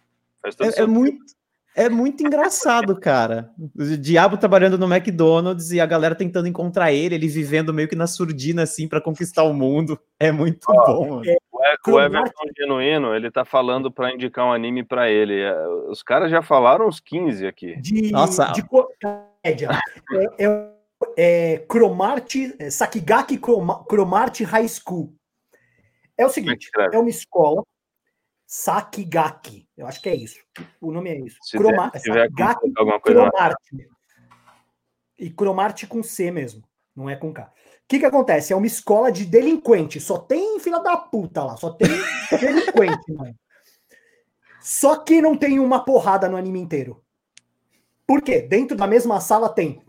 É, 0.43 0.81
é 0.81 0.85
muito, 0.87 1.17
é 1.75 1.89
muito 1.89 2.21
engraçado, 2.23 2.99
cara. 2.99 3.49
O 3.77 3.97
diabo 3.97 4.37
trabalhando 4.37 4.77
no 4.77 4.91
McDonald's 4.91 5.71
e 5.71 5.79
a 5.79 5.85
galera 5.85 6.15
tentando 6.15 6.47
encontrar 6.47 6.91
ele, 6.91 7.15
ele 7.15 7.27
vivendo 7.27 7.73
meio 7.73 7.87
que 7.87 7.95
na 7.95 8.07
surdina, 8.07 8.63
assim, 8.63 8.87
pra 8.87 9.01
conquistar 9.01 9.43
o 9.43 9.53
mundo. 9.53 9.99
É 10.19 10.31
muito 10.31 10.65
bom, 10.67 11.09
mano. 11.17 11.23
O 11.87 11.99
Everton 11.99 12.47
Genuíno, 12.57 13.15
ele 13.15 13.29
tá 13.29 13.45
falando 13.45 13.91
pra 13.91 14.11
indicar 14.13 14.45
um 14.45 14.51
anime 14.51 14.83
pra 14.83 15.09
ele. 15.09 15.39
É, 15.41 15.67
Os 15.89 16.01
caras 16.03 16.29
já 16.31 16.41
falaram 16.41 16.87
uns 16.87 16.99
15 16.99 17.45
aqui. 17.45 17.79
De, 17.79 18.11
Nossa. 18.11 18.47
de 18.51 18.63
comédia. 18.63 19.69
É, 20.39 20.45
é, 20.45 20.71
é 21.17 21.57
Cromart, 21.69 22.35
é 22.59 22.69
Sakigaki 22.69 23.37
Croma- 23.37 23.83
Cromart 23.85 24.41
High 24.41 24.67
School. 24.67 25.13
É 26.17 26.25
o 26.25 26.29
é 26.29 26.29
seguinte, 26.29 26.65
escreve? 26.65 26.95
é 26.95 26.99
uma 26.99 27.09
escola 27.09 27.63
Sakigaki, 28.53 29.65
eu 29.77 29.87
acho 29.87 30.01
que 30.01 30.09
é 30.09 30.15
isso. 30.15 30.37
O 30.81 30.91
nome 30.91 31.09
é 31.09 31.17
isso. 31.21 31.37
Se 31.41 31.57
Croma- 31.57 31.89
se 31.95 32.11
Sakigaki 32.11 32.69
alguma 32.75 32.99
coisa 32.99 33.23
na 33.23 33.31
Cromart. 33.31 33.57
E 35.17 35.29
Cromart 35.29 35.87
com 35.87 36.03
C 36.03 36.29
mesmo, 36.31 36.61
não 36.93 37.09
é 37.09 37.15
com 37.15 37.31
K. 37.31 37.43
O 37.43 37.49
que 37.87 37.99
que 37.99 38.05
acontece? 38.05 38.51
É 38.51 38.55
uma 38.55 38.67
escola 38.67 39.09
de 39.09 39.23
delinquente, 39.23 40.01
só 40.01 40.17
tem 40.17 40.59
filha 40.59 40.79
da 40.79 40.97
puta 40.97 41.45
lá, 41.45 41.55
só 41.55 41.69
tem 41.69 41.87
delinquente, 42.41 43.13
mano. 43.13 43.33
Só 44.59 44.97
que 44.97 45.21
não 45.21 45.37
tem 45.37 45.57
uma 45.57 45.85
porrada 45.85 46.27
no 46.27 46.35
anime 46.35 46.59
inteiro. 46.59 47.01
Por 48.05 48.21
quê? 48.21 48.41
Dentro 48.41 48.75
da 48.75 48.85
mesma 48.85 49.21
sala 49.21 49.47
tem 49.47 49.81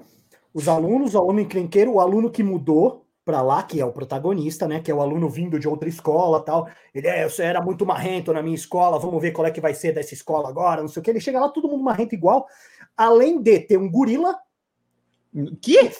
os 0.54 0.68
alunos, 0.68 1.16
o 1.16 1.18
aluno 1.18 1.40
encrenqueiro, 1.40 1.94
o 1.94 2.00
aluno 2.00 2.30
que 2.30 2.44
mudou 2.44 3.01
pra 3.24 3.40
lá, 3.42 3.62
que 3.62 3.80
é 3.80 3.84
o 3.84 3.92
protagonista, 3.92 4.66
né? 4.66 4.80
Que 4.80 4.90
é 4.90 4.94
o 4.94 5.00
aluno 5.00 5.28
vindo 5.28 5.58
de 5.58 5.68
outra 5.68 5.88
escola 5.88 6.44
tal. 6.44 6.68
Ele 6.94 7.06
é, 7.06 7.26
era 7.38 7.60
muito 7.60 7.86
marrento 7.86 8.32
na 8.32 8.42
minha 8.42 8.54
escola, 8.54 8.98
vamos 8.98 9.20
ver 9.20 9.32
qual 9.32 9.46
é 9.46 9.50
que 9.50 9.60
vai 9.60 9.74
ser 9.74 9.92
dessa 9.92 10.14
escola 10.14 10.48
agora, 10.48 10.80
não 10.80 10.88
sei 10.88 11.00
o 11.00 11.04
que. 11.04 11.10
Ele 11.10 11.20
chega 11.20 11.40
lá, 11.40 11.48
todo 11.48 11.68
mundo 11.68 11.82
marrento 11.82 12.14
igual. 12.14 12.46
Além 12.96 13.40
de 13.40 13.60
ter 13.60 13.76
um 13.78 13.90
gorila, 13.90 14.38
Que? 15.60 15.90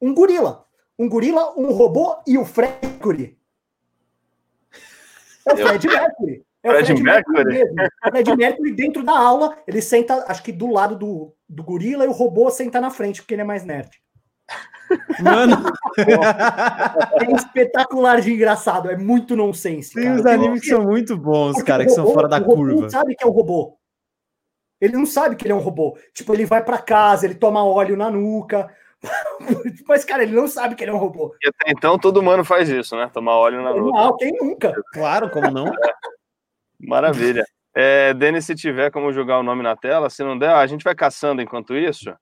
um 0.00 0.10
um 0.10 0.14
gorila. 0.14 0.64
Um 0.98 1.08
gorila, 1.08 1.58
um 1.58 1.72
robô 1.72 2.16
e 2.26 2.38
o 2.38 2.44
Freddy. 2.44 3.36
É 5.46 5.52
o 5.52 5.56
Fred 5.56 5.86
Mercury. 5.86 6.44
É 6.62 6.70
o 6.70 6.72
Fred 6.72 6.86
Fred 6.86 7.02
Mercury 7.02 7.36
Mercury? 7.36 7.54
mesmo. 7.54 7.74
O 8.06 8.10
Fred 8.10 8.36
Mercury 8.36 8.72
dentro 8.72 9.02
da 9.04 9.18
aula, 9.18 9.58
ele 9.66 9.82
senta, 9.82 10.24
acho 10.28 10.42
que 10.42 10.52
do 10.52 10.70
lado 10.70 10.96
do, 10.96 11.34
do 11.48 11.62
gorila, 11.62 12.04
e 12.04 12.08
o 12.08 12.12
robô 12.12 12.50
senta 12.50 12.80
na 12.80 12.90
frente, 12.90 13.20
porque 13.20 13.34
ele 13.34 13.42
é 13.42 13.44
mais 13.44 13.64
nerd. 13.64 14.00
Mano, 15.20 15.56
É 17.20 17.32
espetacular 17.34 18.20
de 18.20 18.32
engraçado, 18.32 18.90
é 18.90 18.96
muito 18.96 19.34
nonsense. 19.36 19.94
tem 19.94 20.04
cara. 20.04 20.14
uns 20.16 20.26
animes 20.26 20.60
que 20.60 20.68
são 20.68 20.82
muito 20.82 21.16
bons, 21.16 21.52
Porque 21.54 21.66
cara, 21.66 21.84
que 21.84 21.90
são 21.90 22.04
robô- 22.04 22.14
fora 22.14 22.28
da 22.28 22.38
o 22.38 22.44
curva. 22.44 22.80
não 22.82 22.90
sabe 22.90 23.14
que 23.14 23.24
é 23.24 23.26
um 23.26 23.30
robô. 23.30 23.76
Ele 24.80 24.92
não 24.96 25.06
sabe 25.06 25.36
que 25.36 25.46
ele 25.46 25.52
é 25.52 25.56
um 25.56 25.60
robô. 25.60 25.96
Tipo, 26.12 26.34
ele 26.34 26.44
vai 26.44 26.62
pra 26.62 26.78
casa, 26.78 27.24
ele 27.26 27.34
toma 27.34 27.64
óleo 27.64 27.96
na 27.96 28.10
nuca. 28.10 28.68
Mas, 29.88 30.04
cara, 30.04 30.22
ele 30.22 30.34
não 30.34 30.46
sabe 30.48 30.74
que 30.74 30.82
ele 30.84 30.90
é 30.90 30.94
um 30.94 30.98
robô. 30.98 31.34
E 31.42 31.48
até 31.48 31.70
então 31.70 31.98
todo 31.98 32.18
humano 32.20 32.44
faz 32.44 32.68
isso, 32.68 32.96
né? 32.96 33.08
Tomar 33.12 33.36
óleo 33.36 33.62
na 33.62 33.72
nuca. 33.72 33.98
Não, 33.98 34.16
quem 34.16 34.32
nunca? 34.40 34.72
Claro, 34.92 35.30
como 35.30 35.50
não? 35.50 35.64
Maravilha. 36.80 37.44
É, 37.74 38.12
Denis, 38.14 38.44
se 38.44 38.54
tiver 38.54 38.90
como 38.90 39.12
jogar 39.12 39.38
o 39.38 39.42
nome 39.42 39.62
na 39.62 39.74
tela, 39.76 40.08
se 40.10 40.22
não 40.22 40.38
der, 40.38 40.50
a 40.50 40.66
gente 40.66 40.84
vai 40.84 40.94
caçando 40.94 41.40
enquanto 41.42 41.74
isso. 41.74 42.14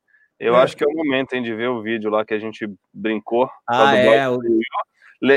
Eu 0.43 0.57
É. 0.57 0.63
acho 0.63 0.77
que 0.77 0.85
é 0.85 0.87
o 0.89 0.93
momento 0.95 1.33
hein, 1.35 1.43
de 1.43 1.55
ver 1.55 1.69
o 1.69 1.81
vídeo 1.83 2.11
lá 2.11 2.25
que 2.25 2.35
a 2.35 2.39
gente 2.39 2.69
brincou. 2.93 3.49
Ah, 3.69 3.97
é. 3.97 4.29
o- 4.29 4.41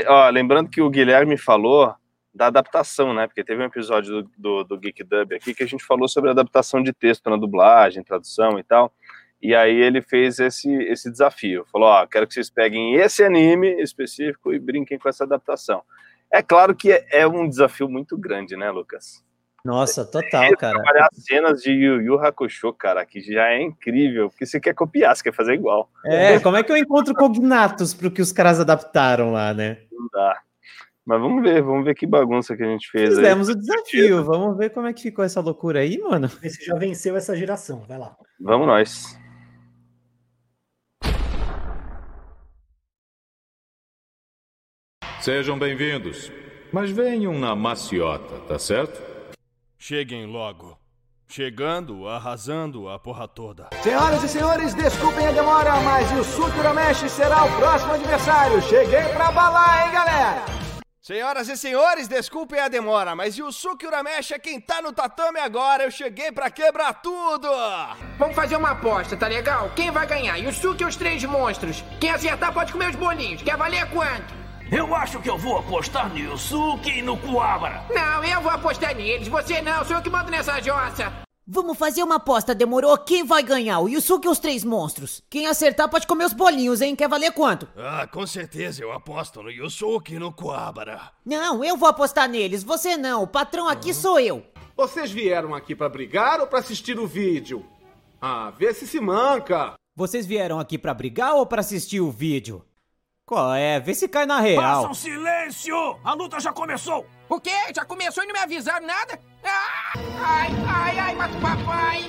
ó, 0.08 0.28
lembrando 0.30 0.68
que 0.68 0.82
o 0.82 0.90
Guilherme 0.90 1.36
falou 1.38 1.94
da 2.34 2.48
adaptação, 2.48 3.14
né? 3.14 3.26
Porque 3.26 3.44
teve 3.44 3.62
um 3.62 3.66
episódio 3.66 4.22
do, 4.22 4.30
do, 4.36 4.64
do 4.64 4.78
Geek 4.78 5.04
Dub 5.04 5.32
aqui 5.34 5.54
que 5.54 5.62
a 5.62 5.66
gente 5.66 5.84
falou 5.84 6.08
sobre 6.08 6.30
adaptação 6.30 6.82
de 6.82 6.92
texto 6.92 7.30
na 7.30 7.36
dublagem, 7.36 8.02
tradução 8.02 8.58
e 8.58 8.64
tal. 8.64 8.92
E 9.40 9.54
aí 9.54 9.74
ele 9.76 10.02
fez 10.02 10.38
esse, 10.38 10.70
esse 10.84 11.10
desafio. 11.10 11.64
Falou: 11.70 11.88
ó, 11.88 12.06
quero 12.06 12.26
que 12.26 12.34
vocês 12.34 12.50
peguem 12.50 12.94
esse 12.96 13.22
anime 13.22 13.80
específico 13.80 14.52
e 14.52 14.58
brinquem 14.58 14.98
com 14.98 15.08
essa 15.08 15.24
adaptação. 15.24 15.82
É 16.32 16.42
claro 16.42 16.74
que 16.74 16.90
é, 16.90 17.06
é 17.12 17.26
um 17.26 17.48
desafio 17.48 17.88
muito 17.88 18.18
grande, 18.18 18.56
né, 18.56 18.70
Lucas? 18.70 19.24
Nossa, 19.66 20.04
total, 20.04 20.56
cara. 20.56 20.80
Trabalhar 20.80 21.08
cenas 21.12 21.60
de 21.60 21.72
Yu 21.72 22.00
Yu 22.00 22.20
Hakusho, 22.20 22.72
cara, 22.72 23.04
que 23.04 23.20
já 23.20 23.48
é 23.48 23.60
incrível, 23.60 24.30
porque 24.30 24.46
você 24.46 24.60
quer 24.60 24.74
copiar, 24.74 25.16
você 25.16 25.24
quer 25.24 25.34
fazer 25.34 25.54
igual. 25.54 25.90
É, 26.04 26.38
como 26.38 26.56
é 26.56 26.62
que 26.62 26.70
eu 26.70 26.76
encontro 26.76 27.12
cognatos 27.12 27.92
pro 27.92 28.08
que 28.08 28.22
os 28.22 28.30
caras 28.30 28.60
adaptaram 28.60 29.32
lá, 29.32 29.52
né? 29.52 29.78
Não 29.90 30.06
dá. 30.12 30.40
Mas 31.04 31.20
vamos 31.20 31.42
ver, 31.42 31.62
vamos 31.62 31.84
ver 31.84 31.96
que 31.96 32.06
bagunça 32.06 32.56
que 32.56 32.62
a 32.62 32.66
gente 32.66 32.88
fez 32.88 33.10
aí. 33.10 33.24
Fizemos 33.24 33.48
o 33.48 33.56
desafio, 33.56 34.24
vamos 34.24 34.56
ver 34.56 34.70
como 34.70 34.86
é 34.86 34.92
que 34.92 35.02
ficou 35.02 35.24
essa 35.24 35.40
loucura 35.40 35.80
aí, 35.80 35.98
mano. 35.98 36.30
Esse 36.44 36.64
já 36.64 36.76
venceu 36.76 37.16
essa 37.16 37.34
geração. 37.36 37.84
Vai 37.88 37.98
lá. 37.98 38.16
Vamos 38.40 38.68
nós. 38.68 39.18
Sejam 45.20 45.58
bem-vindos. 45.58 46.30
Mas 46.72 46.90
venham 46.90 47.36
na 47.36 47.56
maciota, 47.56 48.38
tá 48.46 48.60
certo? 48.60 49.15
Cheguem 49.88 50.26
logo. 50.26 50.76
Chegando, 51.28 52.08
arrasando 52.08 52.88
a 52.88 52.98
porra 52.98 53.28
toda. 53.28 53.68
Senhoras 53.84 54.20
e 54.24 54.28
senhores, 54.28 54.74
desculpem 54.74 55.28
a 55.28 55.30
demora, 55.30 55.76
mas 55.76 56.10
o 56.10 56.14
Yusuke 56.16 56.58
Urameshi 56.58 57.08
será 57.08 57.44
o 57.44 57.56
próximo 57.56 57.92
adversário. 57.92 58.60
Cheguei 58.62 59.04
pra 59.14 59.30
balar, 59.30 59.86
hein, 59.86 59.92
galera? 59.92 60.44
Senhoras 61.00 61.48
e 61.48 61.56
senhores, 61.56 62.08
desculpem 62.08 62.58
a 62.58 62.66
demora, 62.66 63.14
mas 63.14 63.38
Yusuke 63.38 63.86
Urameshi 63.86 64.34
é 64.34 64.40
quem 64.40 64.60
tá 64.60 64.82
no 64.82 64.92
tatame 64.92 65.38
agora. 65.38 65.84
Eu 65.84 65.90
cheguei 65.92 66.32
pra 66.32 66.50
quebrar 66.50 66.94
tudo. 66.94 67.46
Vamos 68.18 68.34
fazer 68.34 68.56
uma 68.56 68.72
aposta, 68.72 69.16
tá 69.16 69.28
legal? 69.28 69.70
Quem 69.76 69.92
vai 69.92 70.04
ganhar? 70.04 70.36
Yusuke 70.36 70.82
ou 70.82 70.90
os 70.90 70.96
três 70.96 71.22
monstros? 71.22 71.84
Quem 72.00 72.10
acertar 72.10 72.52
pode 72.52 72.72
comer 72.72 72.90
os 72.90 72.96
bolinhos. 72.96 73.40
Quer 73.40 73.56
valer 73.56 73.88
quanto? 73.90 74.45
Eu 74.70 74.92
acho 74.94 75.20
que 75.20 75.30
eu 75.30 75.38
vou 75.38 75.58
apostar 75.58 76.08
no 76.08 76.18
Yusuke 76.18 76.98
e 76.98 77.02
no 77.02 77.16
Kuwabara. 77.16 77.84
Não, 77.88 78.24
eu 78.24 78.40
vou 78.40 78.50
apostar 78.50 78.96
neles. 78.96 79.28
Você 79.28 79.62
não, 79.62 79.84
sou 79.84 79.96
eu 79.96 80.02
que 80.02 80.10
mando 80.10 80.30
nessa 80.30 80.60
jossa. 80.60 81.12
Vamos 81.46 81.78
fazer 81.78 82.02
uma 82.02 82.16
aposta, 82.16 82.52
demorou? 82.52 82.98
Quem 82.98 83.22
vai 83.24 83.44
ganhar? 83.44 83.78
O 83.78 83.88
Yusuke 83.88 84.26
ou 84.26 84.32
os 84.32 84.40
três 84.40 84.64
monstros? 84.64 85.22
Quem 85.30 85.46
acertar 85.46 85.88
pode 85.88 86.04
comer 86.04 86.24
os 86.24 86.32
bolinhos, 86.32 86.80
hein? 86.80 86.96
Quer 86.96 87.08
valer 87.08 87.30
quanto? 87.30 87.68
Ah, 87.76 88.08
com 88.08 88.26
certeza 88.26 88.82
eu 88.82 88.90
aposto 88.90 89.40
no 89.40 89.50
Yusuke 89.50 90.14
e 90.14 90.18
no 90.18 90.32
Kuwabara. 90.32 91.12
Não, 91.24 91.62
eu 91.62 91.76
vou 91.76 91.88
apostar 91.88 92.28
neles, 92.28 92.64
você 92.64 92.96
não. 92.96 93.22
O 93.22 93.28
patrão 93.28 93.68
aqui 93.68 93.94
sou 93.94 94.18
eu. 94.18 94.44
Vocês 94.76 95.12
vieram 95.12 95.54
aqui 95.54 95.76
pra 95.76 95.88
brigar 95.88 96.40
ou 96.40 96.48
pra 96.48 96.58
assistir 96.58 96.98
o 96.98 97.06
vídeo? 97.06 97.64
Ah, 98.20 98.50
vê 98.58 98.74
se 98.74 98.84
se 98.84 98.98
manca. 98.98 99.74
Vocês 99.94 100.26
vieram 100.26 100.58
aqui 100.58 100.76
pra 100.76 100.92
brigar 100.92 101.36
ou 101.36 101.46
pra 101.46 101.60
assistir 101.60 102.00
o 102.00 102.10
vídeo? 102.10 102.64
Qual 103.26 103.52
é? 103.54 103.80
Vê 103.80 103.92
se 103.92 104.06
cai 104.06 104.24
na 104.24 104.36
Façam 104.36 104.46
real. 104.46 104.94
silêncio! 104.94 105.98
A 106.04 106.12
luta 106.14 106.38
já 106.38 106.52
começou! 106.52 107.04
O 107.28 107.40
quê? 107.40 107.50
Já 107.74 107.84
começou 107.84 108.22
e 108.22 108.26
não 108.28 108.32
me 108.32 108.38
avisaram 108.38 108.86
nada? 108.86 109.18
Ah, 109.42 109.92
ai, 110.24 110.48
ai, 110.68 110.98
ai, 111.00 111.14
mata 111.16 111.36
o 111.36 111.40
papai. 111.40 112.04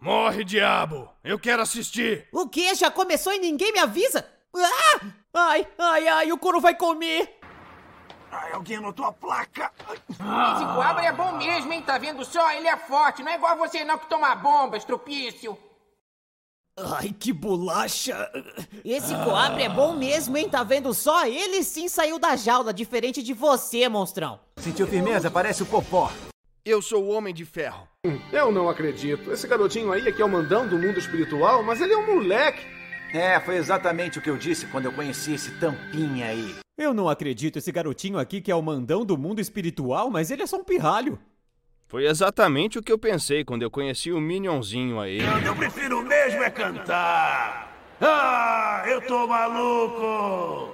Morre, 0.00 0.44
diabo! 0.44 1.08
Eu 1.24 1.40
quero 1.40 1.60
assistir! 1.60 2.28
O 2.32 2.48
quê? 2.48 2.72
Já 2.76 2.88
começou 2.88 3.32
e 3.32 3.40
ninguém 3.40 3.72
me 3.72 3.80
avisa? 3.80 4.24
Ah! 4.56 5.00
Ai, 5.34 5.66
ai, 5.76 6.06
ai, 6.06 6.32
o 6.32 6.38
couro 6.38 6.60
vai 6.60 6.76
comer. 6.76 7.40
Ai, 8.30 8.52
alguém 8.52 8.76
anotou 8.76 9.04
a 9.06 9.12
placa! 9.12 9.72
Esse 10.08 10.64
coabra 10.72 11.04
é 11.04 11.10
bom 11.10 11.32
mesmo, 11.32 11.72
hein? 11.72 11.82
Tá 11.82 11.98
vendo 11.98 12.24
só? 12.24 12.48
Ele 12.52 12.68
é 12.68 12.76
forte, 12.76 13.24
não 13.24 13.32
é 13.32 13.34
igual 13.34 13.56
você 13.56 13.82
não 13.84 13.98
que 13.98 14.08
toma 14.08 14.32
bomba, 14.36 14.76
estropício. 14.76 15.58
Ai, 16.82 17.14
que 17.18 17.32
bolacha. 17.32 18.30
Esse 18.84 19.14
coabre 19.24 19.62
é 19.62 19.68
bom 19.68 19.94
mesmo, 19.94 20.36
hein? 20.36 20.48
Tá 20.48 20.62
vendo 20.62 20.94
só? 20.94 21.26
Ele 21.26 21.62
sim 21.62 21.88
saiu 21.88 22.18
da 22.18 22.36
jaula, 22.36 22.72
diferente 22.72 23.22
de 23.22 23.34
você, 23.34 23.88
monstrão. 23.88 24.40
Sentiu 24.56 24.86
firmeza? 24.86 25.30
Parece 25.30 25.62
o 25.62 25.66
Popó. 25.66 26.10
Eu 26.64 26.80
sou 26.80 27.04
o 27.04 27.08
Homem 27.10 27.34
de 27.34 27.44
Ferro. 27.44 27.88
Eu 28.32 28.50
não 28.50 28.68
acredito. 28.68 29.30
Esse 29.32 29.46
garotinho 29.46 29.92
aí 29.92 30.06
é 30.06 30.12
que 30.12 30.22
é 30.22 30.24
o 30.24 30.28
mandão 30.28 30.66
do 30.66 30.78
mundo 30.78 30.98
espiritual, 30.98 31.62
mas 31.62 31.80
ele 31.80 31.92
é 31.92 31.98
um 31.98 32.14
moleque. 32.14 32.66
É, 33.12 33.40
foi 33.40 33.56
exatamente 33.56 34.18
o 34.18 34.22
que 34.22 34.30
eu 34.30 34.36
disse 34.36 34.66
quando 34.66 34.84
eu 34.86 34.92
conheci 34.92 35.34
esse 35.34 35.50
tampinha 35.58 36.26
aí. 36.26 36.54
Eu 36.78 36.94
não 36.94 37.08
acredito, 37.08 37.58
esse 37.58 37.70
garotinho 37.70 38.18
aqui 38.18 38.40
que 38.40 38.50
é 38.50 38.54
o 38.54 38.62
mandão 38.62 39.04
do 39.04 39.18
mundo 39.18 39.40
espiritual, 39.40 40.10
mas 40.10 40.30
ele 40.30 40.42
é 40.42 40.46
só 40.46 40.56
um 40.56 40.64
pirralho. 40.64 41.18
Foi 41.90 42.06
exatamente 42.06 42.78
o 42.78 42.82
que 42.84 42.92
eu 42.92 42.98
pensei 42.98 43.44
quando 43.44 43.62
eu 43.62 43.70
conheci 43.70 44.12
o 44.12 44.20
Minionzinho 44.20 45.00
aí. 45.00 45.18
Eu 45.44 45.56
prefiro 45.56 46.00
mesmo 46.04 46.40
é 46.40 46.48
cantar! 46.48 47.76
Ah, 48.00 48.84
eu 48.86 49.00
tô 49.00 49.26
maluco! 49.26 50.72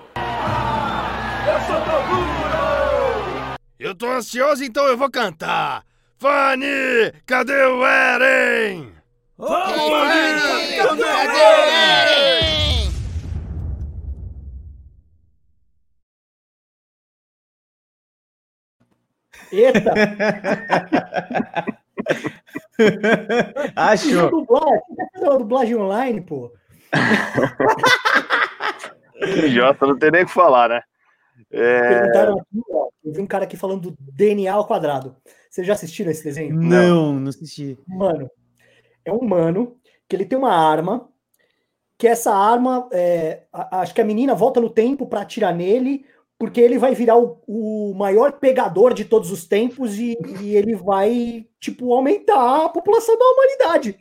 Eu 1.46 1.60
sou 1.66 1.80
Toguro! 1.80 3.56
Eu 3.80 3.94
tô 3.94 4.10
ansioso, 4.10 4.62
então 4.62 4.86
eu 4.88 4.98
vou 4.98 5.10
cantar! 5.10 5.84
Fanny, 6.18 7.10
cadê 7.24 7.64
o 7.64 7.82
Eren? 7.86 8.92
Vamos, 9.38 9.72
Fanny, 9.72 10.76
Cadê 10.76 11.02
o 11.02 11.06
Eren? 11.06 12.35
Eita! 19.52 19.92
Achou. 23.74 24.30
Dublagem, 24.30 24.80
fazer 25.14 25.28
uma 25.28 25.38
dublagem 25.38 25.76
online, 25.76 26.20
pô. 26.20 26.52
Idiota, 29.44 29.86
não 29.86 29.98
tem 29.98 30.10
nem 30.10 30.24
o 30.24 30.26
que 30.26 30.32
falar, 30.32 30.68
né? 30.68 30.82
É... 31.50 31.88
Perguntaram 31.88 32.34
aqui, 32.38 32.62
ó, 32.70 32.88
eu 33.04 33.12
vi 33.12 33.20
um 33.20 33.26
cara 33.26 33.44
aqui 33.44 33.56
falando 33.56 33.90
do 33.90 33.96
DNA 34.12 34.52
ao 34.52 34.66
quadrado. 34.66 35.16
Vocês 35.50 35.66
já 35.66 35.72
assistiram 35.72 36.10
esse 36.10 36.22
desenho? 36.24 36.54
Não, 36.54 37.12
não 37.14 37.28
assisti. 37.28 37.78
Mano, 37.86 38.30
é 39.04 39.12
um 39.12 39.22
mano 39.22 39.76
que 40.08 40.14
ele 40.16 40.24
tem 40.26 40.38
uma 40.38 40.54
arma, 40.54 41.08
que 41.98 42.06
essa 42.06 42.32
arma, 42.34 42.88
é, 42.92 43.42
a- 43.52 43.80
acho 43.80 43.94
que 43.94 44.00
a 44.00 44.04
menina 44.04 44.34
volta 44.34 44.60
no 44.60 44.70
tempo 44.70 45.06
pra 45.06 45.22
atirar 45.22 45.54
nele, 45.54 46.04
porque 46.38 46.60
ele 46.60 46.78
vai 46.78 46.94
virar 46.94 47.16
o, 47.16 47.42
o 47.46 47.94
maior 47.94 48.32
pegador 48.32 48.92
de 48.92 49.04
todos 49.04 49.30
os 49.30 49.46
tempos 49.46 49.98
e, 49.98 50.16
e 50.40 50.54
ele 50.54 50.74
vai, 50.74 51.46
tipo, 51.58 51.92
aumentar 51.94 52.66
a 52.66 52.68
população 52.68 53.18
da 53.18 53.24
humanidade. 53.24 53.98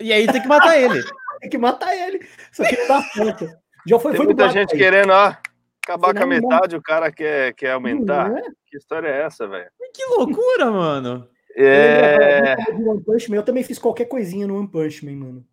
E 0.00 0.12
aí 0.12 0.26
tem 0.26 0.40
que 0.40 0.48
matar 0.48 0.78
ele. 0.78 1.02
Tem 1.40 1.48
que 1.48 1.56
matar 1.56 1.96
ele. 1.96 2.20
Só 2.52 2.62
que 2.64 2.76
não 2.76 2.86
dá 2.86 3.02
certo. 3.02 3.48
Já 3.86 3.98
foi, 3.98 4.10
Tem 4.12 4.18
foi 4.18 4.26
muita 4.26 4.50
gente 4.50 4.74
aí. 4.74 4.78
querendo, 4.78 5.10
ó, 5.10 5.34
acabar 5.82 6.08
Foi 6.08 6.14
com 6.14 6.22
a 6.22 6.26
mão. 6.26 6.38
metade, 6.38 6.76
o 6.76 6.82
cara 6.82 7.10
quer, 7.10 7.54
quer 7.54 7.70
aumentar. 7.72 8.30
É? 8.30 8.42
Que 8.66 8.76
história 8.76 9.08
é 9.08 9.22
essa, 9.22 9.48
velho? 9.48 9.70
Que 9.94 10.04
loucura, 10.04 10.70
mano. 10.70 11.26
É. 11.56 12.52
Eu, 12.52 12.56
lembro 12.56 12.76
de 12.76 12.88
One 12.90 13.04
Punch 13.04 13.30
Man, 13.30 13.36
eu 13.36 13.42
também 13.42 13.64
fiz 13.64 13.78
qualquer 13.78 14.04
coisinha 14.04 14.46
no 14.46 14.58
One 14.58 14.68
Punch 14.68 15.04
Man, 15.04 15.16
mano. 15.16 15.46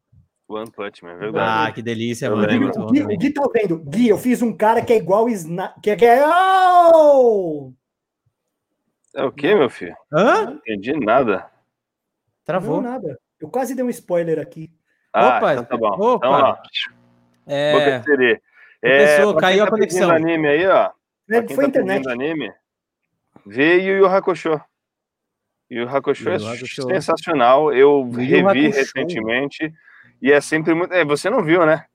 One 0.50 0.72
Punch 0.72 1.04
Man, 1.04 1.12
é 1.12 1.18
verdade. 1.18 1.70
Ah, 1.70 1.74
que 1.74 1.82
delícia, 1.82 2.30
mano. 2.30 2.50
É 2.50 2.56
O 2.56 2.72
bom 2.72 2.88
Gui, 2.88 3.02
o 3.04 3.08
Gui 3.18 3.34
tá 3.34 3.44
vendo? 3.54 3.78
Gui, 3.80 4.08
eu 4.08 4.18
fiz 4.18 4.42
um 4.42 4.56
cara 4.56 4.82
que 4.82 4.94
é 4.94 4.98
igual 4.98 5.26
o 5.26 5.30
Sna... 5.30 5.74
que 5.84 5.90
é, 5.90 5.96
que 5.98 6.06
é... 6.06 6.26
Oh! 6.26 7.74
É 9.14 9.24
o 9.26 9.32
quê, 9.32 9.54
meu 9.56 9.70
filho? 9.70 9.96
Hã? 10.12 10.46
Não 10.46 10.54
entendi 10.54 10.94
nada. 10.94 11.50
Travou. 12.46 12.82
Não, 12.82 12.92
nada. 12.92 13.20
Eu 13.42 13.50
quase 13.50 13.76
dei 13.76 13.84
um 13.84 13.90
spoiler 13.90 14.40
aqui. 14.40 14.72
Ah, 15.12 15.38
Opa, 15.38 15.54
então 15.54 15.66
tá 15.66 15.78
bom. 15.78 15.88
opa. 16.00 16.16
Então, 16.28 16.32
ó, 16.32 16.58
É, 17.46 18.02
pra 18.02 18.02
quem 19.24 19.38
caiu 19.38 19.64
a 19.64 19.68
tá 19.68 19.72
pedindo 19.76 20.00
conexão. 20.08 20.12
anime 20.12 20.48
aí, 20.48 20.68
ó. 20.68 20.92
É, 21.30 21.42
foi 21.48 21.56
a 21.56 21.58
tá 21.58 21.68
internet. 21.68 22.08
anime, 22.08 22.54
Vê 23.46 23.78
Yu 23.80 23.98
Yu 23.98 24.06
Hakusho. 24.06 24.62
Yu 25.70 25.88
Hakusho 25.90 26.24
Yu 26.30 26.32
é 26.32 26.36
Hakusho. 26.36 26.82
sensacional. 26.84 27.74
Eu 27.74 28.08
Yu 28.14 28.18
revi 28.18 28.68
Hakusho. 28.68 28.78
recentemente 28.78 29.74
e 30.22 30.32
é 30.32 30.40
sempre 30.42 30.74
muito. 30.74 30.94
É, 30.94 31.04
você 31.06 31.30
não 31.30 31.44
viu, 31.44 31.66
né? 31.66 31.86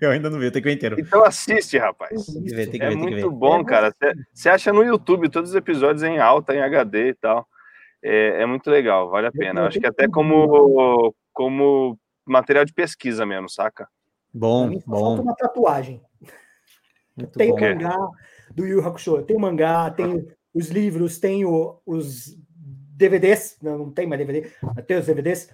Eu 0.00 0.10
ainda 0.10 0.28
não 0.28 0.38
vi, 0.38 0.50
tem 0.50 0.60
que 0.62 0.68
ver 0.68 0.74
inteiro. 0.74 1.00
Então 1.00 1.24
assiste, 1.24 1.78
rapaz. 1.78 2.26
Tem 2.26 2.42
que 2.42 2.54
ver, 2.54 2.66
tem 2.70 2.78
que 2.80 2.86
É 2.86 2.90
ver, 2.90 2.96
muito 2.96 3.30
ver. 3.30 3.36
bom, 3.36 3.64
cara. 3.64 3.92
Você- 4.34 4.48
acha 4.50 4.72
no 4.72 4.82
YouTube 4.82 5.30
todos 5.30 5.50
os 5.50 5.56
episódios 5.56 6.02
em 6.02 6.18
alta, 6.18 6.54
em 6.54 6.60
HD 6.60 7.08
e 7.08 7.14
tal. 7.14 7.46
É, 8.02 8.42
é 8.42 8.46
muito 8.46 8.70
legal, 8.70 9.08
vale 9.10 9.26
a 9.28 9.32
pena. 9.32 9.62
Eu 9.62 9.66
acho 9.66 9.80
que 9.80 9.86
até 9.86 10.06
como, 10.06 11.14
como 11.32 11.98
material 12.26 12.64
de 12.64 12.72
pesquisa 12.74 13.24
mesmo, 13.24 13.48
saca? 13.48 13.88
Bom, 14.32 14.68
falta 14.80 14.82
bom. 14.86 15.22
uma 15.22 15.34
tatuagem. 15.34 16.02
Muito 17.16 17.36
Tem 17.38 17.50
o 17.50 17.54
bom. 17.56 17.60
mangá 17.60 17.96
do 18.54 18.64
Yu 18.66 18.78
Yu 18.80 18.86
Hakusho, 18.86 19.22
tem 19.22 19.36
o 19.36 19.40
mangá, 19.40 19.90
tem 19.90 20.28
os 20.54 20.68
livros, 20.68 21.18
tem 21.18 21.44
o- 21.44 21.80
os 21.84 22.36
DVDs, 22.96 23.56
não, 23.62 23.78
não 23.78 23.90
tem 23.90 24.06
mais 24.06 24.18
DVD, 24.24 24.50
mas 24.62 24.84
tem 24.84 24.98
os 24.98 25.06
DVDs. 25.06 25.50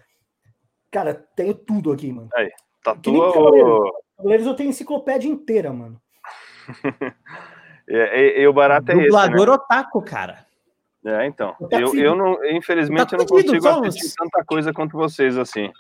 Cara, 0.94 1.12
tenho 1.34 1.52
tudo 1.54 1.90
aqui, 1.90 2.12
mano. 2.12 2.28
Aí, 2.36 2.48
tatua 2.84 3.32
Cavaleiros. 3.32 3.68
o. 3.68 3.92
Cavaleiros 4.16 4.46
eu 4.46 4.54
tenho 4.54 4.70
enciclopédia 4.70 5.28
inteira, 5.28 5.72
mano. 5.72 6.00
E, 7.88 7.96
e- 8.38 8.42
e 8.42 8.46
o 8.46 8.52
barato 8.52 8.92
é 8.92 8.94
esse. 8.94 9.04
Dublador 9.06 9.46
Né? 9.48 9.52
otaku, 9.54 10.02
cara. 10.02 10.46
É, 11.04 11.26
então. 11.26 11.52
Tá 11.68 11.80
Eu, 11.80 11.88
fudido. 11.88 12.06
eu 12.06 12.14
não, 12.14 12.44
infelizmente, 12.46 13.10
Tá 13.10 13.16
eu 13.16 13.18
não 13.18 13.26
consigo 13.26 13.60
vamos. 13.60 13.88
assistir 13.88 14.14
tanta 14.16 14.44
coisa 14.44 14.72
quanto 14.72 14.96
vocês, 14.96 15.36
assim. 15.36 15.70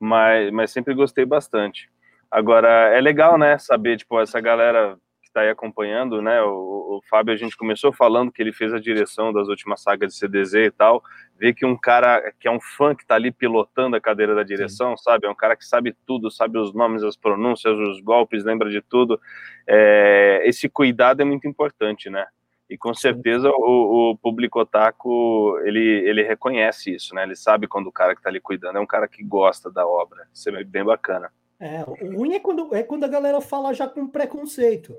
Mas, 0.00 0.50
mas 0.50 0.72
sempre 0.72 0.92
gostei 0.92 1.24
bastante. 1.24 1.88
Agora, 2.30 2.68
é 2.94 3.00
legal, 3.00 3.38
né, 3.38 3.56
saber, 3.58 3.96
tipo, 3.96 4.20
essa 4.20 4.40
galera 4.40 4.98
que 5.22 5.30
tá 5.32 5.42
aí 5.42 5.48
acompanhando, 5.50 6.20
né, 6.20 6.42
o, 6.42 6.98
o 6.98 7.00
Fábio, 7.08 7.32
a 7.32 7.36
gente 7.36 7.56
começou 7.56 7.92
falando 7.92 8.32
que 8.32 8.42
ele 8.42 8.52
fez 8.52 8.74
a 8.74 8.80
direção 8.80 9.32
das 9.32 9.46
últimas 9.48 9.80
sagas 9.80 10.12
de 10.12 10.18
CDZ 10.18 10.54
e 10.54 10.70
tal, 10.72 11.00
ver 11.38 11.54
que 11.54 11.66
um 11.66 11.76
cara 11.76 12.32
que 12.38 12.48
é 12.48 12.50
um 12.50 12.60
fã 12.60 12.94
que 12.94 13.06
tá 13.06 13.14
ali 13.14 13.30
pilotando 13.30 13.96
a 13.96 14.00
cadeira 14.00 14.34
da 14.34 14.42
direção, 14.42 14.96
sabe, 14.96 15.26
é 15.26 15.30
um 15.30 15.34
cara 15.34 15.56
que 15.56 15.64
sabe 15.64 15.96
tudo, 16.06 16.30
sabe 16.30 16.58
os 16.58 16.72
nomes, 16.72 17.02
as 17.02 17.16
pronúncias, 17.16 17.76
os 17.76 18.00
golpes, 18.00 18.44
lembra 18.44 18.70
de 18.70 18.80
tudo, 18.80 19.20
é, 19.66 20.42
esse 20.44 20.68
cuidado 20.68 21.22
é 21.22 21.24
muito 21.24 21.48
importante, 21.48 22.08
né, 22.08 22.26
e 22.68 22.78
com 22.78 22.94
certeza 22.94 23.50
o, 23.50 24.12
o 24.12 24.18
público 24.18 24.60
otaku, 24.60 25.58
ele, 25.64 25.80
ele 25.80 26.22
reconhece 26.22 26.94
isso, 26.94 27.14
né? 27.14 27.22
Ele 27.22 27.36
sabe 27.36 27.68
quando 27.68 27.88
o 27.88 27.92
cara 27.92 28.16
que 28.16 28.22
tá 28.22 28.30
ali 28.30 28.40
cuidando 28.40 28.78
é 28.78 28.80
um 28.80 28.86
cara 28.86 29.06
que 29.06 29.22
gosta 29.22 29.70
da 29.70 29.86
obra. 29.86 30.26
Isso 30.32 30.48
é 30.48 30.64
bem 30.64 30.82
bacana. 30.82 31.30
É, 31.60 31.82
o 31.82 32.16
ruim 32.16 32.34
é 32.34 32.40
quando, 32.40 32.74
é 32.74 32.82
quando 32.82 33.04
a 33.04 33.08
galera 33.08 33.40
fala 33.40 33.74
já 33.74 33.86
com 33.86 34.08
preconceito. 34.08 34.96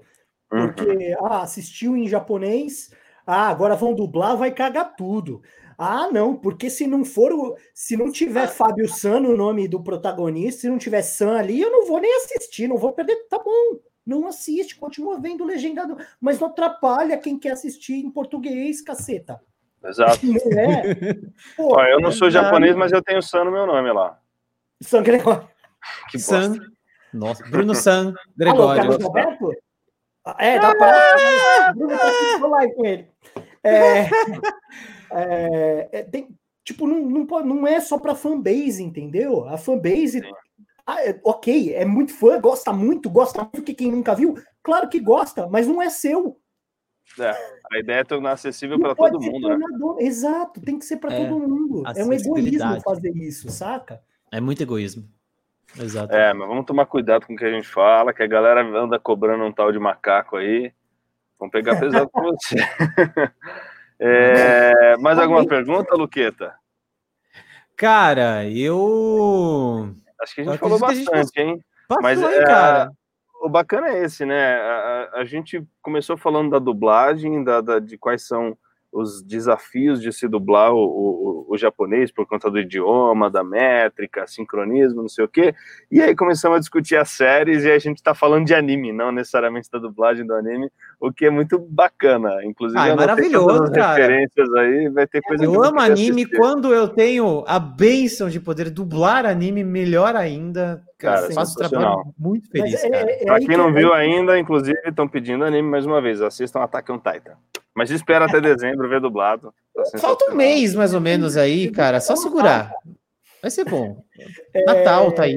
Uhum. 0.51 0.67
Porque, 0.67 1.15
ah, 1.21 1.41
assistiu 1.41 1.97
em 1.97 2.07
japonês, 2.07 2.93
ah, 3.25 3.49
agora 3.49 3.75
vão 3.75 3.93
dublar, 3.93 4.37
vai 4.37 4.51
cagar 4.51 4.95
tudo. 4.95 5.41
Ah, 5.77 6.09
não, 6.11 6.35
porque 6.35 6.69
se 6.69 6.87
não 6.87 7.03
for, 7.03 7.31
o- 7.33 7.55
se 7.73 7.97
não 7.97 8.11
tiver 8.11 8.47
Fábio 8.47 8.87
San 8.87 9.19
no 9.19 9.35
nome 9.35 9.67
do 9.67 9.81
protagonista, 9.83 10.61
se 10.61 10.69
não 10.69 10.77
tiver 10.77 11.01
San 11.01 11.37
ali, 11.37 11.59
eu 11.61 11.71
não 11.71 11.85
vou 11.85 11.99
nem 11.99 12.15
assistir, 12.17 12.67
não 12.67 12.77
vou 12.77 12.93
perder. 12.93 13.15
Tá 13.29 13.37
bom, 13.39 13.77
não 14.05 14.27
assiste, 14.27 14.75
continua 14.77 15.19
vendo 15.19 15.43
legendado, 15.43 15.97
mas 16.21 16.39
não 16.39 16.47
atrapalha 16.47 17.17
quem 17.17 17.37
quer 17.37 17.51
assistir 17.51 17.95
em 17.95 18.09
português, 18.09 18.81
caceta. 18.81 19.41
Exato. 19.83 20.19
Não 20.25 20.59
é? 20.59 20.81
Pô, 21.57 21.75
Ó, 21.77 21.83
eu 21.83 21.99
não 21.99 22.11
sou 22.11 22.27
exato. 22.27 22.45
japonês, 22.45 22.75
mas 22.75 22.91
eu 22.91 23.01
tenho 23.03 23.21
San 23.21 23.43
no 23.43 23.51
meu 23.51 23.67
nome 23.67 23.91
lá. 23.91 24.19
San 24.81 25.03
Gregório. 25.03 25.47
Que 26.09 26.17
San. 26.17 26.49
bosta. 26.53 26.65
Nossa, 27.13 27.43
Bruno 27.45 27.73
San, 27.75 28.07
Alô, 28.07 28.15
Gregório. 28.35 28.81
Carlos 28.81 29.05
Alberto? 29.05 29.51
Ah, 30.25 30.35
É, 30.39 30.59
dá 30.59 30.73
pra. 30.75 31.73
Bruno 31.75 31.97
tá 31.97 32.09
aqui 32.09 32.39
no 32.39 32.49
live 32.49 32.73
com 32.75 32.85
ele. 32.85 33.07
É, 33.63 34.09
é, 35.11 35.89
é, 35.91 36.03
tem, 36.03 36.29
tipo, 36.63 36.87
não, 36.87 36.99
não, 37.01 37.25
pode- 37.25 37.47
não 37.47 37.65
é 37.67 37.79
só 37.79 37.97
pra 37.97 38.15
fanbase, 38.15 38.83
entendeu? 38.83 39.47
A 39.47 39.57
fanbase. 39.57 40.21
ah, 40.85 41.03
é, 41.05 41.19
ok, 41.23 41.73
é 41.73 41.85
muito 41.85 42.13
fã, 42.13 42.39
gosta 42.39 42.71
muito, 42.71 43.09
gosta 43.09 43.41
muito 43.41 43.63
que 43.63 43.73
quem 43.73 43.91
nunca 43.91 44.13
viu, 44.15 44.35
claro 44.63 44.87
que 44.89 44.99
gosta, 44.99 45.47
mas 45.47 45.67
não 45.67 45.81
é 45.81 45.89
seu. 45.89 46.39
É, 47.19 47.29
a 47.71 47.79
ideia 47.79 47.99
é 47.99 48.03
tornar 48.03 48.31
acessível 48.31 48.79
para 48.79 48.95
todo 48.95 49.19
mundo, 49.21 49.47
né? 49.47 49.65
Exato, 49.99 50.59
tem 50.59 50.77
que 50.79 50.85
ser 50.85 50.97
pra 50.97 51.13
É, 51.13 51.17
todo 51.17 51.39
mundo. 51.39 51.83
É 51.95 52.03
um 52.03 52.11
egoísmo 52.11 52.81
fazer 52.81 53.15
isso, 53.15 53.49
saca? 53.49 54.01
É 54.31 54.41
muito 54.41 54.61
egoísmo. 54.61 55.07
Exato. 55.79 56.13
É, 56.13 56.33
mas 56.33 56.47
vamos 56.47 56.65
tomar 56.65 56.85
cuidado 56.85 57.25
com 57.25 57.33
o 57.33 57.37
que 57.37 57.45
a 57.45 57.51
gente 57.51 57.67
fala, 57.67 58.13
que 58.13 58.23
a 58.23 58.27
galera 58.27 58.61
anda 58.61 58.99
cobrando 58.99 59.43
um 59.43 59.51
tal 59.51 59.71
de 59.71 59.79
macaco 59.79 60.37
aí. 60.37 60.71
Vão 61.39 61.49
pegar 61.49 61.75
pesado 61.79 62.09
com 62.09 62.21
você. 62.23 62.55
É, 63.99 64.97
mais 64.97 65.17
alguma 65.17 65.45
pergunta, 65.47 65.95
Luqueta? 65.95 66.53
Cara, 67.77 68.47
eu. 68.49 69.93
Acho 70.21 70.35
que 70.35 70.41
a 70.41 70.43
gente 70.45 70.57
falou 70.57 70.83
a 70.85 70.93
gente 70.93 71.05
bastante, 71.05 71.39
hein? 71.41 71.59
Passou, 71.87 72.01
Mas 72.01 72.21
hein, 72.21 72.27
é, 72.29 72.43
cara? 72.43 72.91
o 73.41 73.49
bacana 73.49 73.89
é 73.89 74.03
esse, 74.03 74.25
né? 74.25 74.55
A, 74.55 75.09
a- 75.15 75.19
a 75.21 75.25
gente 75.25 75.63
começou 75.81 76.17
falando 76.17 76.51
da 76.51 76.59
dublagem, 76.59 77.43
da, 77.43 77.61
da- 77.61 77.79
de 77.79 77.97
quais 77.97 78.25
são 78.25 78.57
os 78.91 79.21
desafios 79.21 80.01
de 80.01 80.11
se 80.13 80.25
dublar 80.25 80.73
o, 80.73 80.77
o- 80.79 81.45
o 81.49 81.57
japonês 81.57 82.11
por 82.13 82.25
conta 82.25 82.49
do 82.49 82.57
idioma, 82.57 83.29
da 83.29 83.43
métrica, 83.43 84.25
sincronismo, 84.25 85.01
não 85.01 85.09
sei 85.09 85.25
o 85.25 85.27
quê. 85.27 85.53
E 85.91 86.01
aí 86.01 86.15
começamos 86.15 86.55
a 86.57 86.59
discutir 86.61 86.95
as 86.95 87.09
séries 87.09 87.65
e 87.65 87.71
a 87.71 87.77
gente 87.77 88.01
tá 88.01 88.15
falando 88.15 88.45
de 88.45 88.55
anime, 88.55 88.93
não 88.93 89.11
necessariamente 89.11 89.69
da 89.69 89.79
dublagem 89.79 90.25
do 90.25 90.33
anime, 90.33 90.71
o 90.99 91.11
que 91.11 91.25
é 91.25 91.29
muito 91.29 91.57
bacana. 91.59 92.43
Inclusive, 92.43 92.79
Ah, 92.79 92.87
é 92.89 92.95
maravilhoso, 92.95 93.71
cara. 93.71 93.95
referências 93.95 94.53
aí, 94.53 94.89
vai 94.89 95.05
ter 95.07 95.21
coisa 95.21 95.43
que 95.45 95.49
Eu 95.55 95.63
amo 95.63 95.79
anime 95.79 96.21
assistir. 96.23 96.37
quando 96.37 96.73
eu 96.73 96.87
tenho 96.87 97.43
a 97.47 97.59
benção 97.59 98.29
de 98.29 98.39
poder 98.39 98.69
dublar 98.69 99.25
anime, 99.25 99.63
melhor 99.63 100.15
ainda. 100.15 100.81
Cara, 100.97 101.21
Cara, 101.23 101.33
faço 101.33 101.53
um 101.53 101.67
trabalho 101.67 102.03
muito 102.17 102.49
feliz, 102.49 102.83
é- 102.83 102.87
é 102.87 103.25
Pra 103.25 103.35
aí 103.35 103.39
quem 103.45 103.49
que- 103.49 103.57
não 103.57 103.73
viu 103.73 103.93
ainda, 103.93 104.37
inclusive, 104.39 104.79
estão 104.85 105.07
pedindo 105.07 105.43
anime 105.43 105.69
mais 105.69 105.85
uma 105.85 106.01
vez. 106.01 106.21
Assistam 106.21 106.61
Attack 106.61 106.91
on 106.91 106.97
Titan. 106.97 107.35
Mas 107.75 107.91
espera 107.91 108.25
até 108.25 108.39
dezembro 108.39 108.87
ver 108.87 109.01
dublado. 109.01 109.53
Tá 109.91 109.99
Falta 109.99 110.31
um 110.31 110.35
mês, 110.35 110.73
mais 110.73 110.93
ou 110.93 111.01
menos, 111.01 111.35
aí, 111.35 111.69
cara. 111.69 111.99
Só 111.99 112.15
segurar. 112.15 112.71
Vai 113.41 113.51
ser 113.51 113.65
bom. 113.65 114.01
É, 114.53 114.63
Natal 114.63 115.11
tá 115.11 115.23
aí. 115.23 115.35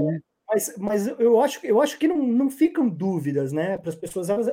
Mas, 0.50 0.72
mas 0.78 1.06
eu 1.18 1.38
acho, 1.42 1.58
eu 1.62 1.82
acho 1.82 1.98
que 1.98 2.08
não, 2.08 2.16
não 2.16 2.48
ficam 2.48 2.88
dúvidas, 2.88 3.52
né? 3.52 3.76
Para 3.76 3.90
as 3.90 3.94
pessoas 3.96 4.30
elas 4.30 4.48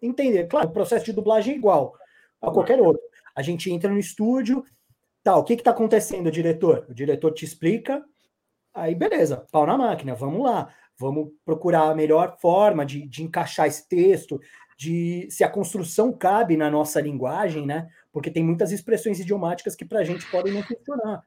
entender. 0.00 0.46
Claro, 0.46 0.68
o 0.68 0.72
processo 0.72 1.04
de 1.04 1.12
dublagem 1.12 1.54
é 1.54 1.56
igual 1.56 1.94
a 2.40 2.50
qualquer 2.50 2.80
outro. 2.80 3.02
A 3.34 3.42
gente 3.42 3.70
entra 3.70 3.90
no 3.90 3.98
estúdio, 3.98 4.64
tá, 5.22 5.36
o 5.36 5.44
que 5.44 5.56
que 5.56 5.62
tá 5.62 5.70
acontecendo, 5.70 6.30
diretor? 6.30 6.86
O 6.88 6.94
diretor 6.94 7.32
te 7.32 7.44
explica, 7.44 8.04
aí 8.74 8.94
beleza, 8.94 9.46
pau 9.52 9.66
na 9.66 9.76
máquina, 9.76 10.14
vamos 10.14 10.42
lá. 10.42 10.72
Vamos 10.98 11.30
procurar 11.46 11.90
a 11.90 11.94
melhor 11.94 12.36
forma 12.38 12.84
de, 12.84 13.06
de 13.08 13.22
encaixar 13.22 13.66
esse 13.66 13.88
texto, 13.88 14.38
de 14.76 15.26
se 15.30 15.42
a 15.42 15.48
construção 15.48 16.12
cabe 16.12 16.58
na 16.58 16.70
nossa 16.70 17.00
linguagem, 17.00 17.66
né? 17.66 17.88
Porque 18.12 18.30
tem 18.30 18.44
muitas 18.44 18.70
expressões 18.70 19.18
idiomáticas 19.18 19.74
que 19.74 19.84
para 19.84 20.00
a 20.00 20.04
gente 20.04 20.30
podem 20.30 20.52
não 20.52 20.62
funcionar. 20.62 21.22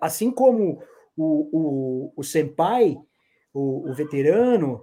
Assim 0.00 0.30
como 0.30 0.82
o, 1.16 1.48
o, 1.52 2.12
o 2.16 2.22
senpai, 2.24 2.96
o, 3.52 3.90
o 3.90 3.94
veterano, 3.94 4.82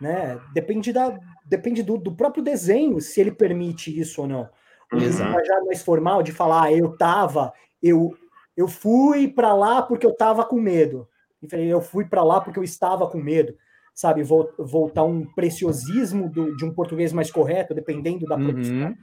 né? 0.00 0.40
Depende, 0.52 0.92
da, 0.92 1.18
depende 1.46 1.82
do, 1.82 1.96
do 1.96 2.14
próprio 2.14 2.42
desenho, 2.42 3.00
se 3.00 3.20
ele 3.20 3.32
permite 3.32 3.96
isso 3.98 4.22
ou 4.22 4.28
não. 4.28 4.48
O 4.92 4.96
Exato. 4.96 5.30
linguajar 5.30 5.64
mais 5.64 5.82
formal 5.82 6.22
de 6.22 6.32
falar, 6.32 6.64
ah, 6.64 6.72
eu 6.72 6.96
tava, 6.96 7.52
eu, 7.82 8.16
eu 8.56 8.68
fui 8.68 9.28
para 9.28 9.54
lá 9.54 9.82
porque 9.82 10.06
eu 10.06 10.14
tava 10.14 10.44
com 10.44 10.60
medo. 10.60 11.08
Eu 11.52 11.80
fui 11.80 12.04
para 12.04 12.22
lá 12.24 12.40
porque 12.40 12.58
eu 12.58 12.64
estava 12.64 13.08
com 13.08 13.18
medo. 13.18 13.56
Sabe, 13.94 14.22
vol- 14.22 14.52
voltar 14.58 15.04
um 15.04 15.24
preciosismo 15.24 16.28
do- 16.28 16.54
de 16.56 16.64
um 16.64 16.72
português 16.74 17.12
mais 17.12 17.30
correto, 17.30 17.74
dependendo 17.74 18.26
da 18.26 18.36
produção. 18.36 18.94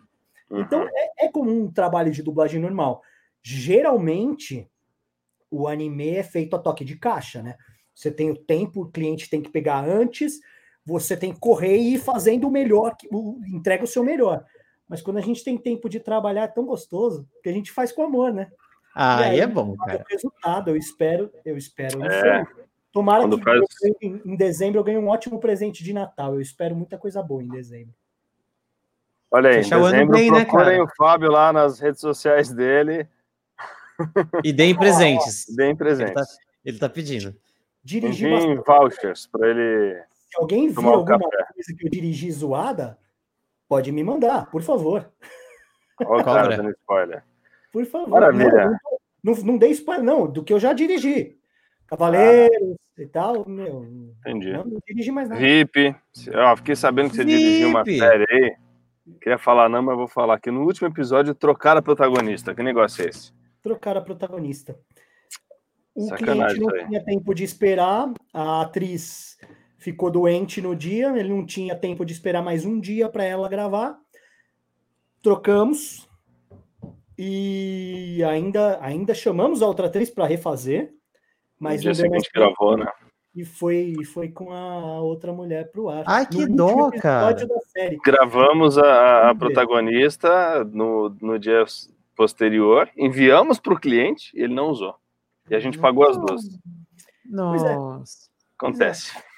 Uhum. 0.49 0.61
Então, 0.61 0.87
é, 0.87 1.25
é 1.25 1.31
como 1.31 1.51
um 1.51 1.71
trabalho 1.71 2.11
de 2.11 2.21
dublagem 2.21 2.59
normal. 2.61 3.01
Geralmente, 3.41 4.69
o 5.49 5.67
anime 5.67 6.09
é 6.09 6.23
feito 6.23 6.55
a 6.55 6.59
toque 6.59 6.83
de 6.85 6.95
caixa, 6.97 7.41
né? 7.41 7.55
Você 7.93 8.11
tem 8.11 8.29
o 8.29 8.35
tempo, 8.35 8.81
o 8.81 8.91
cliente 8.91 9.29
tem 9.29 9.41
que 9.41 9.49
pegar 9.51 9.83
antes, 9.83 10.39
você 10.85 11.15
tem 11.15 11.33
que 11.33 11.39
correr 11.39 11.77
e 11.77 11.95
ir 11.95 11.99
fazendo 11.99 12.47
o 12.47 12.51
melhor, 12.51 12.95
que- 12.97 13.07
o- 13.11 13.39
entrega 13.47 13.83
o 13.83 13.87
seu 13.87 14.03
melhor. 14.03 14.43
Mas 14.87 15.01
quando 15.01 15.17
a 15.17 15.21
gente 15.21 15.43
tem 15.43 15.57
tempo 15.57 15.87
de 15.89 15.99
trabalhar, 15.99 16.43
é 16.43 16.47
tão 16.47 16.65
gostoso, 16.65 17.27
que 17.41 17.49
a 17.49 17.53
gente 17.53 17.71
faz 17.71 17.91
com 17.91 18.03
amor, 18.03 18.33
né? 18.33 18.51
Ah, 18.95 19.21
E 19.21 19.29
aí 19.31 19.39
é 19.39 19.47
bom, 19.47 19.75
cara. 19.77 20.03
o 20.07 20.11
resultado, 20.11 20.69
eu 20.69 20.75
espero, 20.77 21.31
eu 21.45 21.57
espero. 21.57 22.03
É. 22.05 22.45
Tomara 22.91 23.21
Quando 23.23 23.39
que 23.39 23.43
faz- 23.43 23.59
eu 23.81 23.95
em, 24.01 24.21
em 24.23 24.35
dezembro 24.35 24.79
eu 24.79 24.83
ganhe 24.83 24.99
um 24.99 25.07
ótimo 25.07 25.39
presente 25.39 25.83
de 25.83 25.93
Natal. 25.93 26.35
Eu 26.35 26.41
espero 26.41 26.75
muita 26.75 26.95
coisa 26.97 27.23
boa 27.23 27.41
em 27.41 27.47
dezembro. 27.47 27.93
Olha 29.31 29.49
aí, 29.49 29.55
em 29.59 29.63
Fechar 29.63 29.79
o 29.79 29.85
ano 29.85 29.91
dezembro, 29.93 30.13
bem, 30.15 30.31
né, 30.31 30.45
procurem 30.45 30.65
cara? 30.77 30.83
o 30.83 30.95
Fábio 30.95 31.31
lá 31.31 31.51
nas 31.51 31.79
redes 31.79 31.99
sociais 32.01 32.53
dele. 32.53 33.07
E 34.43 34.53
deem 34.53 34.75
presentes. 34.77 35.45
Deem 35.55 35.69
Ele 35.69 35.77
tá, 35.77 35.83
presentes. 35.85 36.37
ele 36.63 36.77
tá 36.77 36.89
pedindo. 36.89 37.35
Dirigir 37.83 38.29
Enviem 38.31 38.57
vouchers 38.57 39.25
para 39.25 39.49
ele. 39.49 40.03
Se 40.33 40.41
alguém 40.41 40.67
viu 40.69 40.81
um 40.81 40.89
alguma 40.89 41.19
café. 41.29 41.45
coisa 41.53 41.75
que 41.77 41.85
eu 41.85 41.91
dirigi 41.91 42.31
zoada, 42.31 42.97
pode 43.69 43.91
me 43.91 44.03
mandar, 44.03 44.49
por 44.49 44.63
favor. 44.63 45.11
Olha 46.01 46.21
o 46.21 46.25
cara 46.25 46.41
Cobra. 46.41 46.57
dando 46.57 46.71
spoiler. 46.71 47.23
Por 47.71 47.85
favor. 47.85 48.09
Maravilha. 48.09 48.79
Não, 49.23 49.35
não, 49.35 49.43
não 49.43 49.57
dei 49.59 49.69
spoiler, 49.71 50.03
não, 50.03 50.25
do 50.25 50.43
que 50.43 50.51
eu 50.51 50.59
já 50.59 50.73
dirigi. 50.73 51.37
Cavaleiros 51.85 52.77
e 52.97 53.05
tal, 53.05 53.47
meu. 53.47 53.85
Entendi. 54.21 54.53
Não, 54.53 54.65
não 54.65 54.79
dirigi 54.87 55.11
mais 55.11 55.29
nada. 55.29 55.39
VIP. 55.39 55.95
Ó, 56.33 56.57
fiquei 56.57 56.75
sabendo 56.75 57.11
que 57.11 57.17
você 57.17 57.25
dirigiu 57.25 57.69
uma 57.69 57.83
VIP. 57.83 57.99
série 57.99 58.25
aí. 58.27 58.55
Queria 59.21 59.37
falar 59.37 59.69
não, 59.69 59.83
mas 59.83 59.95
vou 59.95 60.07
falar 60.07 60.39
que 60.39 60.49
no 60.49 60.63
último 60.63 60.87
episódio 60.87 61.35
trocaram 61.35 61.77
a 61.79 61.83
protagonista. 61.83 62.55
Que 62.55 62.63
negócio 62.63 63.05
é 63.05 63.09
esse? 63.09 63.31
Trocar 63.61 63.97
a 63.97 64.01
protagonista. 64.01 64.75
O 65.93 66.07
Sacanagem 66.07 66.57
cliente 66.57 66.81
não 66.81 66.87
tinha 66.87 67.05
tempo 67.05 67.35
de 67.35 67.43
esperar, 67.43 68.11
a 68.33 68.61
atriz 68.61 69.37
ficou 69.83 70.09
doente 70.09 70.61
no 70.61 70.73
dia, 70.73 71.09
ele 71.17 71.27
não 71.29 71.45
tinha 71.45 71.75
tempo 71.75 72.05
de 72.05 72.13
esperar 72.13 72.41
mais 72.41 72.63
um 72.63 72.79
dia 72.79 73.09
para 73.09 73.25
ela 73.25 73.49
gravar. 73.49 73.99
Trocamos 75.21 76.07
e 77.17 78.23
ainda, 78.23 78.79
ainda 78.81 79.13
chamamos 79.13 79.61
a 79.61 79.67
outra 79.67 79.87
atriz 79.87 80.09
para 80.09 80.25
refazer, 80.25 80.93
mas 81.59 81.83
no 81.83 81.91
dia 81.91 81.95
seguinte 81.95 82.29
gravou, 82.33 82.77
né? 82.77 82.87
e 83.35 83.43
foi, 83.43 83.93
foi 84.13 84.29
com 84.29 84.53
a 84.53 85.01
outra 85.01 85.33
mulher 85.33 85.69
pro 85.69 85.89
ar. 85.89 86.05
Ai, 86.07 86.25
que 86.27 86.45
dó, 86.45 86.89
cara. 86.91 87.33
da 87.33 87.59
série. 87.67 87.97
Gravamos 87.97 88.77
a, 88.77 89.31
a 89.31 89.35
protagonista 89.35 90.63
no, 90.63 91.09
no 91.21 91.37
dia 91.37 91.65
posterior, 92.15 92.89
enviamos 92.95 93.59
para 93.59 93.73
o 93.73 93.79
cliente 93.79 94.31
e 94.33 94.43
ele 94.43 94.53
não 94.53 94.69
usou. 94.69 94.95
E 95.49 95.55
a 95.55 95.59
gente 95.59 95.77
pagou 95.77 96.07
as 96.07 96.15
duas. 96.17 96.41
Nossa. 97.25 98.29
Acontece. 98.57 99.11
É, 99.17 99.21
Faz 99.21 99.32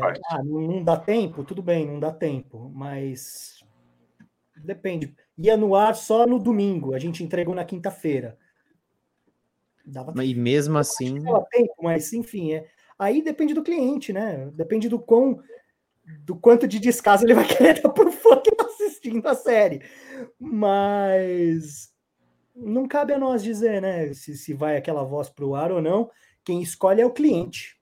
parte. 0.00 0.20
ah, 0.30 0.42
não, 0.42 0.82
dá 0.82 0.96
tempo? 0.96 1.44
Tudo 1.44 1.62
bem, 1.62 1.86
não 1.86 2.00
dá 2.00 2.12
tempo, 2.12 2.70
mas 2.74 3.64
depende. 4.56 5.14
Ia 5.36 5.56
no 5.56 5.74
ar 5.74 5.94
só 5.94 6.26
no 6.26 6.38
domingo, 6.38 6.94
a 6.94 6.98
gente 6.98 7.22
entregou 7.22 7.54
na 7.54 7.64
quinta-feira. 7.64 8.38
Dava 9.84 10.12
E 10.24 10.34
mesmo 10.34 10.76
assim. 10.78 11.22
dava 11.22 11.46
tempo, 11.50 11.74
mas 11.82 12.12
enfim, 12.12 12.52
é. 12.54 12.66
Aí 12.98 13.22
depende 13.22 13.54
do 13.54 13.62
cliente, 13.62 14.12
né? 14.12 14.50
Depende 14.54 14.88
do 14.88 14.98
quão 14.98 15.40
do 16.20 16.34
quanto 16.34 16.66
de 16.66 16.78
descaso 16.78 17.24
ele 17.24 17.34
vai 17.34 17.44
querer 17.46 17.80
dar 17.80 17.90
pro 17.90 18.10
fã 18.10 18.40
que 18.40 18.54
tá 18.54 18.64
assistindo 18.64 19.26
a 19.26 19.34
série. 19.34 19.82
Mas 20.38 21.92
não 22.54 22.88
cabe 22.88 23.12
a 23.12 23.18
nós 23.18 23.42
dizer, 23.42 23.80
né? 23.80 24.12
Se, 24.14 24.36
se 24.36 24.52
vai 24.52 24.76
aquela 24.76 25.04
voz 25.04 25.28
pro 25.28 25.54
ar 25.54 25.70
ou 25.70 25.80
não. 25.80 26.10
Quem 26.44 26.62
escolhe 26.62 27.00
é 27.00 27.06
o 27.06 27.12
cliente. 27.12 27.77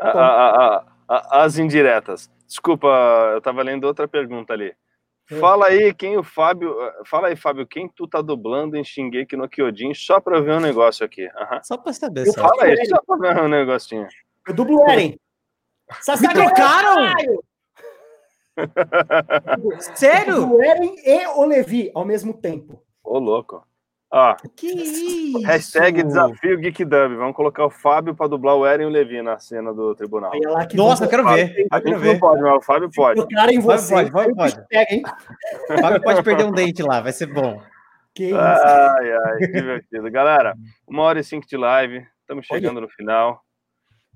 A- 0.00 0.10
a- 0.10 0.66
a- 0.76 0.84
a- 1.08 1.42
as 1.44 1.58
indiretas. 1.58 2.30
Desculpa, 2.46 2.88
eu 3.34 3.40
tava 3.40 3.62
lendo 3.62 3.84
outra 3.84 4.08
pergunta 4.08 4.52
ali. 4.52 4.74
É. 5.30 5.36
Fala 5.38 5.66
aí 5.66 5.94
quem 5.94 6.16
o 6.16 6.22
Fábio. 6.24 6.74
Fala 7.06 7.28
aí, 7.28 7.36
Fábio, 7.36 7.66
quem 7.66 7.88
tu 7.88 8.08
tá 8.08 8.20
dublando 8.20 8.76
em 8.76 8.82
Shingeki 8.82 9.36
no 9.36 9.48
Kyojin, 9.48 9.94
só 9.94 10.18
pra 10.20 10.36
eu 10.38 10.42
ver 10.42 10.54
um 10.56 10.60
negócio 10.60 11.06
aqui. 11.06 11.28
Aham. 11.36 11.60
Só 11.62 11.76
pra 11.76 11.92
saber. 11.92 12.26
Eu 12.26 12.32
Só. 12.32 12.40
Fala 12.48 12.64
aí, 12.64 12.86
só 12.86 12.96
pra 13.06 13.16
ver 13.16 13.40
um 13.42 13.48
negocinho. 13.48 14.08
Eu 14.48 14.54
dublo 14.54 14.78
o 14.82 14.90
Eren. 14.90 15.16
Me 16.20 16.28
trocaram? 16.34 17.14
Sério? 19.94 20.52
O 20.52 20.62
Eren 20.62 20.94
e 21.04 21.26
o 21.28 21.44
Levi 21.44 21.90
ao 21.94 22.04
mesmo 22.04 22.34
tempo. 22.34 22.82
Ô, 23.02 23.18
louco. 23.18 23.64
Ó, 24.12 24.34
Que 24.56 24.66
isso? 24.66 25.40
hashtag 25.42 26.02
desafio 26.02 26.60
GeekDub. 26.60 27.14
Vamos 27.14 27.36
colocar 27.36 27.64
o 27.64 27.70
Fábio 27.70 28.14
pra 28.14 28.26
dublar 28.26 28.56
o 28.56 28.66
Eren 28.66 28.84
e 28.84 28.86
o 28.86 28.90
Levi 28.90 29.22
na 29.22 29.38
cena 29.38 29.72
do 29.72 29.94
tribunal. 29.94 30.32
Aí 30.34 30.40
é 30.44 30.48
lá 30.48 30.66
que 30.66 30.76
Nossa, 30.76 31.04
eu 31.04 31.08
quero 31.08 31.24
ver. 31.28 31.66
A 31.70 31.78
gente 31.78 32.04
não 32.04 32.18
pode, 32.18 32.42
mas 32.42 32.54
o 32.54 32.60
Fábio 32.60 32.90
pode. 32.92 33.24
Vai, 33.32 33.58
você. 33.58 33.94
pode, 33.94 34.10
vai, 34.10 34.26
aí 34.26 34.32
o 34.32 34.34
pode. 34.36 34.66
Pega, 34.68 34.94
hein? 34.94 35.02
O 35.70 35.80
Fábio 35.80 36.02
pode 36.02 36.22
perder 36.24 36.44
um 36.44 36.50
dente 36.52 36.82
lá, 36.82 37.00
vai 37.00 37.12
ser 37.12 37.26
bom. 37.26 37.62
Que 38.12 38.26
isso. 38.26 38.36
Ai, 38.36 39.12
ai, 39.12 39.38
que 39.38 39.46
divertido. 39.46 40.10
Galera, 40.10 40.54
uma 40.88 41.02
hora 41.04 41.20
e 41.20 41.24
cinco 41.24 41.46
de 41.46 41.56
live. 41.56 42.04
Estamos 42.20 42.46
chegando 42.46 42.80
no 42.80 42.88
final. 42.88 43.40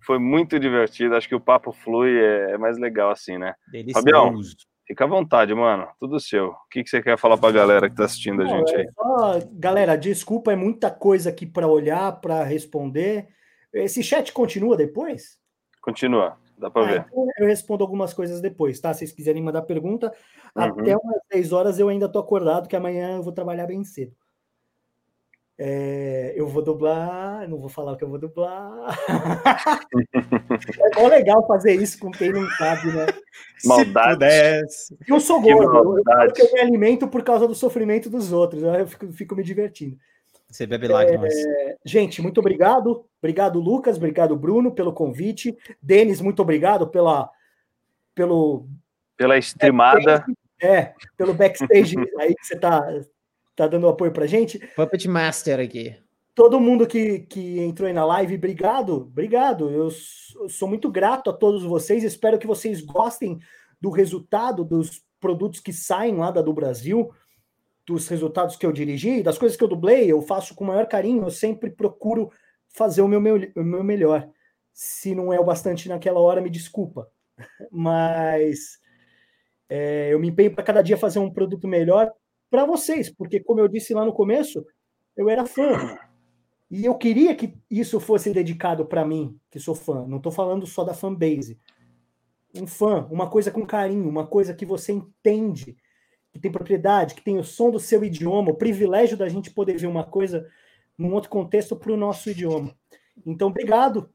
Foi 0.04 0.18
muito 0.18 0.58
divertido. 0.58 1.14
Acho 1.14 1.28
que 1.28 1.34
o 1.36 1.40
papo 1.40 1.72
flui, 1.72 2.18
é, 2.18 2.52
é 2.52 2.58
mais 2.58 2.76
legal 2.78 3.10
assim, 3.10 3.38
né? 3.38 3.54
Fabião, 3.92 4.30
Delicioso. 4.30 4.56
Fica 4.86 5.04
à 5.04 5.06
vontade, 5.06 5.54
mano. 5.54 5.86
Tudo 5.98 6.18
seu. 6.20 6.48
O 6.48 6.68
que, 6.70 6.82
que 6.82 6.88
você 6.90 7.02
quer 7.02 7.18
falar 7.18 7.36
pra 7.38 7.50
galera 7.50 7.88
que 7.90 7.96
tá 7.96 8.04
assistindo 8.04 8.42
a 8.42 8.46
gente 8.46 8.74
é 8.74 8.80
aí? 8.80 8.86
só- 8.94 9.40
galera, 9.52 9.96
desculpa, 9.96 10.52
é 10.52 10.56
muita 10.56 10.90
coisa 10.90 11.30
aqui 11.30 11.46
para 11.46 11.66
olhar, 11.68 12.20
para 12.20 12.42
responder. 12.44 13.28
Esse 13.72 14.02
chat 14.02 14.32
continua 14.32 14.76
depois? 14.76 15.38
Continua, 15.80 16.38
dá 16.56 16.70
pra 16.70 16.82
Ah, 16.82 16.86
ver. 16.86 17.06
então 17.08 17.26
eu 17.38 17.46
respondo 17.46 17.82
algumas 17.84 18.14
coisas 18.14 18.40
depois, 18.40 18.78
tá? 18.80 18.92
Se 18.94 19.00
vocês 19.00 19.12
quiserem 19.12 19.42
mandar 19.42 19.62
pergunta, 19.62 20.12
Uhum. 20.56 20.62
até 20.62 20.96
umas 20.96 21.20
10 21.30 21.52
horas 21.52 21.78
eu 21.78 21.88
ainda 21.88 22.08
tô 22.08 22.18
acordado, 22.18 22.68
que 22.68 22.76
amanhã 22.76 23.16
eu 23.16 23.22
vou 23.22 23.32
trabalhar 23.32 23.66
bem 23.66 23.82
cedo. 23.84 24.12
É, 25.56 26.32
eu 26.36 26.48
vou 26.48 26.62
dublar, 26.62 27.48
não 27.48 27.58
vou 27.58 27.68
falar 27.68 27.92
o 27.92 27.96
que 27.96 28.02
eu 28.02 28.08
vou 28.08 28.18
dublar. 28.18 28.98
é 30.12 31.00
mó 31.00 31.06
legal 31.06 31.46
fazer 31.46 31.74
isso 31.74 31.98
com 31.98 32.10
quem 32.10 32.32
não 32.32 32.48
sabe, 32.50 32.88
né? 32.92 33.06
Maldade. 33.64 34.14
pudesse. 34.14 34.96
Eu 35.06 35.20
sou 35.20 35.40
gordo, 35.40 35.98
eu 35.98 36.32
eu 36.36 36.52
me 36.52 36.60
alimento 36.60 37.06
por 37.06 37.22
causa 37.22 37.46
do 37.46 37.54
sofrimento 37.54 38.10
dos 38.10 38.32
outros, 38.32 38.64
aí 38.64 38.80
eu 38.80 38.86
fico, 38.88 39.12
fico 39.12 39.36
me 39.36 39.44
divertindo. 39.44 39.96
Você 40.50 40.66
bebe 40.66 40.86
lágrimas. 40.86 41.34
É, 41.34 41.76
gente, 41.84 42.22
muito 42.22 42.38
obrigado. 42.38 43.04
Obrigado, 43.20 43.58
Lucas. 43.58 43.96
Obrigado, 43.96 44.36
Bruno, 44.36 44.72
pelo 44.72 44.92
convite. 44.92 45.56
Denis, 45.82 46.20
muito 46.20 46.42
obrigado 46.42 46.86
pela, 46.86 47.28
pelo, 48.14 48.68
Pela 49.16 49.36
streamada. 49.38 50.24
é, 50.62 50.94
pelo 51.16 51.34
backstage 51.34 51.96
aí 52.20 52.34
que 52.36 52.46
você 52.46 52.56
tá, 52.56 52.86
tá 53.54 53.66
dando 53.66 53.88
apoio 53.88 54.12
pra 54.12 54.26
gente. 54.26 54.58
Puppet 54.76 55.08
Master 55.08 55.60
aqui. 55.60 55.96
Todo 56.34 56.60
mundo 56.60 56.86
que, 56.86 57.20
que 57.20 57.60
entrou 57.60 57.86
aí 57.86 57.92
na 57.92 58.04
live, 58.04 58.34
obrigado, 58.34 59.02
obrigado. 59.02 59.70
Eu 59.70 59.88
sou 60.48 60.68
muito 60.68 60.90
grato 60.90 61.30
a 61.30 61.32
todos 61.32 61.62
vocês. 61.62 62.02
Espero 62.02 62.38
que 62.38 62.46
vocês 62.46 62.80
gostem 62.80 63.38
do 63.80 63.90
resultado 63.90 64.64
dos 64.64 65.02
produtos 65.20 65.60
que 65.60 65.72
saem 65.72 66.16
lá 66.16 66.32
da 66.32 66.42
do 66.42 66.52
Brasil, 66.52 67.12
dos 67.86 68.08
resultados 68.08 68.56
que 68.56 68.66
eu 68.66 68.72
dirigi, 68.72 69.22
das 69.22 69.38
coisas 69.38 69.56
que 69.56 69.62
eu 69.62 69.68
dublei. 69.68 70.10
Eu 70.10 70.22
faço 70.22 70.56
com 70.56 70.64
o 70.64 70.66
maior 70.66 70.86
carinho. 70.86 71.22
Eu 71.22 71.30
sempre 71.30 71.70
procuro 71.70 72.32
fazer 72.68 73.02
o 73.02 73.08
meu, 73.08 73.20
meu, 73.20 73.36
o 73.54 73.62
meu 73.62 73.84
melhor. 73.84 74.28
Se 74.72 75.14
não 75.14 75.32
é 75.32 75.38
o 75.38 75.44
bastante 75.44 75.88
naquela 75.88 76.18
hora, 76.18 76.40
me 76.40 76.50
desculpa. 76.50 77.08
Mas 77.70 78.80
é, 79.68 80.12
eu 80.12 80.18
me 80.18 80.28
empenho 80.28 80.52
para 80.52 80.64
cada 80.64 80.82
dia 80.82 80.96
fazer 80.96 81.20
um 81.20 81.30
produto 81.30 81.68
melhor 81.68 82.12
para 82.54 82.64
vocês, 82.64 83.10
porque, 83.10 83.40
como 83.40 83.58
eu 83.58 83.66
disse 83.66 83.92
lá 83.92 84.04
no 84.04 84.12
começo, 84.12 84.64
eu 85.16 85.28
era 85.28 85.44
fã. 85.44 85.98
E 86.70 86.84
eu 86.84 86.94
queria 86.94 87.34
que 87.34 87.52
isso 87.68 87.98
fosse 87.98 88.32
dedicado 88.32 88.86
para 88.86 89.04
mim, 89.04 89.36
que 89.50 89.58
sou 89.58 89.74
fã. 89.74 90.06
Não 90.06 90.18
estou 90.18 90.30
falando 90.30 90.64
só 90.64 90.84
da 90.84 90.94
fanbase. 90.94 91.58
Um 92.54 92.64
fã, 92.64 93.08
uma 93.10 93.28
coisa 93.28 93.50
com 93.50 93.66
carinho, 93.66 94.08
uma 94.08 94.24
coisa 94.24 94.54
que 94.54 94.64
você 94.64 94.92
entende, 94.92 95.76
que 96.32 96.38
tem 96.38 96.52
propriedade, 96.52 97.16
que 97.16 97.24
tem 97.24 97.38
o 97.38 97.42
som 97.42 97.72
do 97.72 97.80
seu 97.80 98.04
idioma, 98.04 98.52
o 98.52 98.56
privilégio 98.56 99.16
da 99.16 99.28
gente 99.28 99.50
poder 99.50 99.76
ver 99.76 99.88
uma 99.88 100.04
coisa 100.04 100.48
num 100.96 101.12
outro 101.12 101.30
contexto 101.30 101.74
para 101.74 101.90
o 101.90 101.96
nosso 101.96 102.30
idioma. 102.30 102.72
Então, 103.26 103.48
obrigado. 103.48 104.08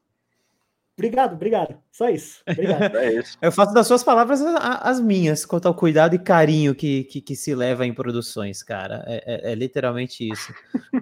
Obrigado, 0.99 1.33
obrigado. 1.33 1.75
Só 1.91 2.09
isso. 2.09 2.41
Obrigado. 2.45 2.93
É 2.99 3.13
isso. 3.13 3.37
Eu 3.41 3.51
faço 3.53 3.73
das 3.73 3.87
suas 3.87 4.03
palavras 4.03 4.41
as 4.41 4.99
minhas, 4.99 5.45
quanto 5.45 5.65
ao 5.67 5.73
cuidado 5.73 6.13
e 6.13 6.19
carinho 6.19 6.75
que, 6.75 7.05
que, 7.05 7.21
que 7.21 7.35
se 7.37 7.55
leva 7.55 7.85
em 7.85 7.93
produções, 7.93 8.61
cara. 8.61 9.03
É, 9.07 9.23
é- 9.49 9.51
é 9.53 9.55
literalmente 9.55 10.27
isso. 10.29 10.53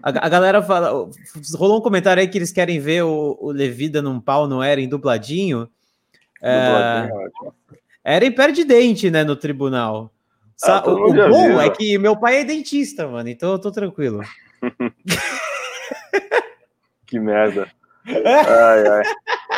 A, 0.03 0.09
a 0.27 0.29
galera 0.29 0.61
fala. 0.61 1.09
Rolou 1.55 1.79
um 1.79 1.81
comentário 1.81 2.21
aí 2.21 2.27
que 2.27 2.37
eles 2.37 2.51
querem 2.51 2.79
ver 2.79 3.03
o, 3.03 3.37
o 3.41 3.51
Levi 3.51 3.89
dando 3.89 4.11
um 4.11 4.19
pau 4.21 4.47
no 4.47 4.61
Eren 4.61 4.87
dubladinho. 4.87 5.67
É, 6.39 6.67
Dubladinho 6.67 7.13
é 7.21 7.25
ótimo. 7.25 7.53
Eren 8.05 8.31
perde 8.31 8.63
dente, 8.63 9.09
né, 9.09 9.23
no 9.23 9.35
tribunal. 9.35 10.13
Sa- 10.55 10.83
Ah, 10.85 10.89
o 10.89 11.09
o 11.09 11.13
bom 11.29 11.47
viu. 11.47 11.59
é 11.61 11.69
que 11.71 11.97
meu 11.97 12.15
pai 12.15 12.37
é 12.41 12.43
dentista, 12.43 13.07
mano, 13.07 13.29
então 13.29 13.51
eu 13.51 13.59
tô 13.59 13.71
tranquilo. 13.71 14.21
Que 17.05 17.19
merda. 17.19 17.67
Ai, 18.07 18.87
ai. 18.87 19.03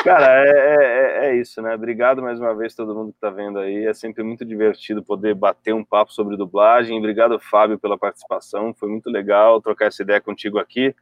Cara, 0.04 0.44
é, 0.46 0.50
é- 0.50 1.26
é 1.30 1.36
isso, 1.36 1.60
né? 1.60 1.74
Obrigado 1.74 2.22
mais 2.22 2.40
uma 2.40 2.54
vez 2.54 2.74
todo 2.74 2.94
mundo 2.94 3.12
que 3.12 3.20
tá 3.20 3.30
vendo 3.30 3.58
aí. 3.58 3.86
É 3.86 3.92
sempre 3.94 4.22
muito 4.22 4.44
divertido 4.44 5.02
poder 5.02 5.34
bater 5.34 5.74
um 5.74 5.84
papo 5.84 6.12
sobre 6.12 6.36
dublagem. 6.36 6.96
Obrigado, 6.98 7.38
Fábio, 7.38 7.78
pela 7.78 7.98
participação. 7.98 8.72
Foi 8.74 8.88
muito 8.88 9.10
legal 9.10 9.60
trocar 9.60 9.86
essa 9.86 10.02
ideia 10.02 10.20
contigo 10.20 10.58
aqui. 10.58 10.94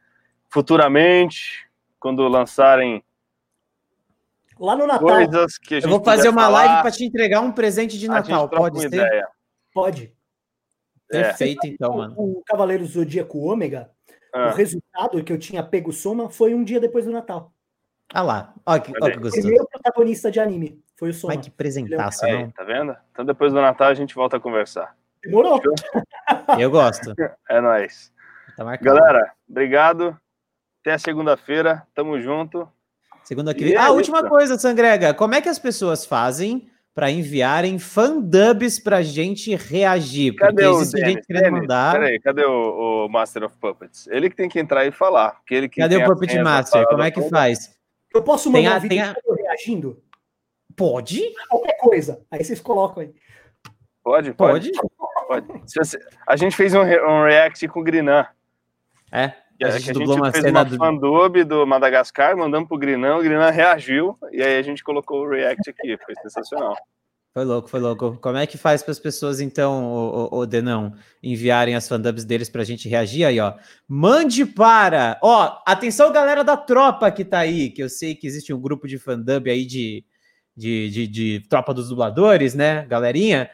Futuramente, 0.49 1.67
quando 1.99 2.27
lançarem 2.27 3.03
Lá 4.59 4.75
no 4.75 4.85
Natal. 4.85 5.07
coisas 5.07 5.57
que 5.57 5.75
a 5.75 5.79
gente 5.79 5.85
Eu 5.85 5.89
vou 5.89 6.03
fazer 6.03 6.27
uma 6.27 6.41
falar, 6.43 6.65
live 6.65 6.81
para 6.81 6.91
te 6.91 7.05
entregar 7.05 7.39
um 7.39 7.51
presente 7.51 7.97
de 7.97 8.09
a 8.11 8.17
gente 8.17 8.29
Natal, 8.29 8.49
troca 8.49 8.63
pode 8.63 8.75
uma 8.75 8.81
ser? 8.81 8.87
ideia. 8.87 9.27
Pode. 9.73 10.13
É. 11.11 11.23
Perfeito, 11.23 11.65
então, 11.65 11.95
mano. 11.95 12.13
O 12.17 12.43
Cavaleiro 12.45 12.83
Zodíaco 12.85 13.39
Ômega, 13.39 13.89
Ah. 14.33 14.49
o 14.49 14.55
resultado 14.55 15.23
que 15.23 15.31
eu 15.31 15.39
tinha 15.39 15.63
pego 15.63 15.93
soma 15.93 16.29
foi 16.29 16.53
um 16.53 16.63
dia 16.63 16.79
depois 16.81 17.05
do 17.05 17.11
Natal. 17.11 17.53
Ah 18.13 18.21
lá, 18.23 18.53
olha 18.65 18.79
que, 18.81 18.91
Olha 19.01 19.13
que 19.13 19.19
gostoso. 19.19 19.41
primeiro 19.41 19.67
protagonista 19.67 20.31
de 20.31 20.39
anime 20.39 20.81
foi 20.97 21.09
o 21.09 21.13
Soma. 21.13 21.35
Mas 21.35 21.45
que 21.45 21.51
presentaço, 21.51 22.25
Aí, 22.25 22.43
não? 22.43 22.51
tá 22.51 22.63
vendo? 22.63 22.95
Então 23.11 23.23
depois 23.23 23.53
do 23.53 23.61
Natal 23.61 23.87
a 23.89 23.93
gente 23.93 24.15
volta 24.15 24.37
a 24.37 24.39
conversar. 24.39 24.95
Demorou. 25.23 25.61
Eu 26.59 26.71
gosto. 26.71 27.13
É 27.49 27.61
nóis. 27.61 28.11
Tá 28.57 28.63
marcado. 28.65 28.95
Galera, 28.97 29.31
obrigado. 29.49 30.17
Até 30.81 30.97
segunda-feira. 30.97 31.83
Tamo 31.93 32.19
junto. 32.19 32.67
Segunda 33.23 33.53
que 33.53 33.63
vem. 33.63 33.73
é 33.73 33.77
Ah, 33.77 33.91
última 33.91 34.19
isso. 34.19 34.29
coisa, 34.29 34.57
Sangrega. 34.57 35.13
Como 35.13 35.35
é 35.35 35.41
que 35.41 35.49
as 35.49 35.59
pessoas 35.59 36.05
fazem 36.05 36.69
para 36.95 37.11
enviarem 37.11 37.77
fandubs 37.77 38.79
pra 38.79 39.01
gente 39.03 39.55
reagir? 39.55 40.33
Cadê 40.35 40.63
Porque 40.63 40.65
o 40.67 40.81
existe 40.81 41.05
gente 41.05 41.27
querendo 41.27 41.51
mandar. 41.57 41.93
Peraí, 41.93 42.19
cadê 42.19 42.43
o, 42.45 43.05
o 43.05 43.09
Master 43.09 43.43
of 43.43 43.55
Puppets? 43.57 44.07
Ele 44.07 44.29
que 44.29 44.35
tem 44.35 44.49
que 44.49 44.59
entrar 44.59 44.85
e 44.85 44.91
falar. 44.91 45.31
Porque 45.35 45.53
ele 45.53 45.69
que 45.69 45.79
Cadê 45.81 45.97
o 45.97 46.05
Puppet 46.05 46.41
Master? 46.41 46.85
Como 46.87 47.03
é 47.03 47.11
que 47.11 47.19
toda. 47.21 47.29
faz? 47.29 47.77
Eu 48.13 48.23
posso 48.23 48.51
Tem 48.51 48.63
mandar 48.63 48.75
a- 48.75 48.77
um 48.77 48.81
vídeo 48.81 48.95
tem 48.97 49.01
a- 49.01 49.15
reagindo? 49.47 50.01
Pode? 50.75 51.33
Qualquer 51.49 51.77
coisa. 51.77 52.25
Aí 52.31 52.43
vocês 52.43 52.59
colocam 52.61 53.03
aí. 53.03 53.13
Pode? 54.03 54.33
Pode. 54.33 54.71
Pode. 55.27 55.47
Se 55.69 55.77
você- 55.77 55.99
A 56.27 56.35
gente 56.35 56.55
fez 56.55 56.73
um, 56.73 56.83
re- 56.83 57.01
um 57.01 57.23
react 57.25 57.67
com 57.67 57.81
o 57.81 57.83
Grinan. 57.83 58.25
É. 59.11 59.33
A 59.61 59.67
a 59.67 59.69
gente 59.71 59.87
gente, 59.87 59.93
dublou 59.99 60.15
uma 60.17 60.31
fez 60.31 60.43
cena 60.43 60.59
uma 60.59 60.65
do- 60.65 60.77
fandub 60.77 61.43
do 61.43 61.67
Madagascar, 61.67 62.35
mandamos 62.37 62.67
pro 62.69 62.77
Grinan, 62.77 63.17
o 63.17 63.21
Grinan 63.21 63.49
reagiu, 63.49 64.17
e 64.31 64.41
aí 64.41 64.57
a 64.57 64.61
gente 64.61 64.81
colocou 64.83 65.25
o 65.25 65.29
react 65.29 65.69
aqui. 65.69 65.97
Foi 65.97 66.15
sensacional. 66.21 66.77
Foi 67.39 67.45
louco, 67.45 67.69
foi 67.69 67.79
louco. 67.79 68.17
Como 68.21 68.35
é 68.35 68.45
que 68.45 68.57
faz 68.57 68.83
para 68.83 68.91
as 68.91 68.99
pessoas, 68.99 69.39
então, 69.39 69.85
o, 69.85 70.35
o, 70.35 70.39
o 70.39 70.45
Denão, 70.45 70.93
enviarem 71.23 71.73
as 71.73 71.87
fandubs 71.87 72.25
deles 72.25 72.49
pra 72.49 72.65
gente 72.65 72.89
reagir 72.89 73.23
aí, 73.23 73.39
ó? 73.39 73.53
Mande 73.87 74.45
para. 74.45 75.17
Ó, 75.23 75.57
atenção, 75.65 76.11
galera 76.11 76.43
da 76.43 76.57
tropa 76.57 77.09
que 77.09 77.23
tá 77.23 77.39
aí, 77.39 77.69
que 77.69 77.81
eu 77.81 77.87
sei 77.87 78.13
que 78.13 78.27
existe 78.27 78.53
um 78.53 78.59
grupo 78.59 78.89
de 78.89 78.97
fandub 78.97 79.49
aí 79.49 79.65
de, 79.65 80.03
de, 80.53 80.89
de, 80.89 81.07
de 81.07 81.39
tropa 81.47 81.73
dos 81.73 81.87
dubladores, 81.87 82.53
né, 82.53 82.85
galerinha? 82.87 83.49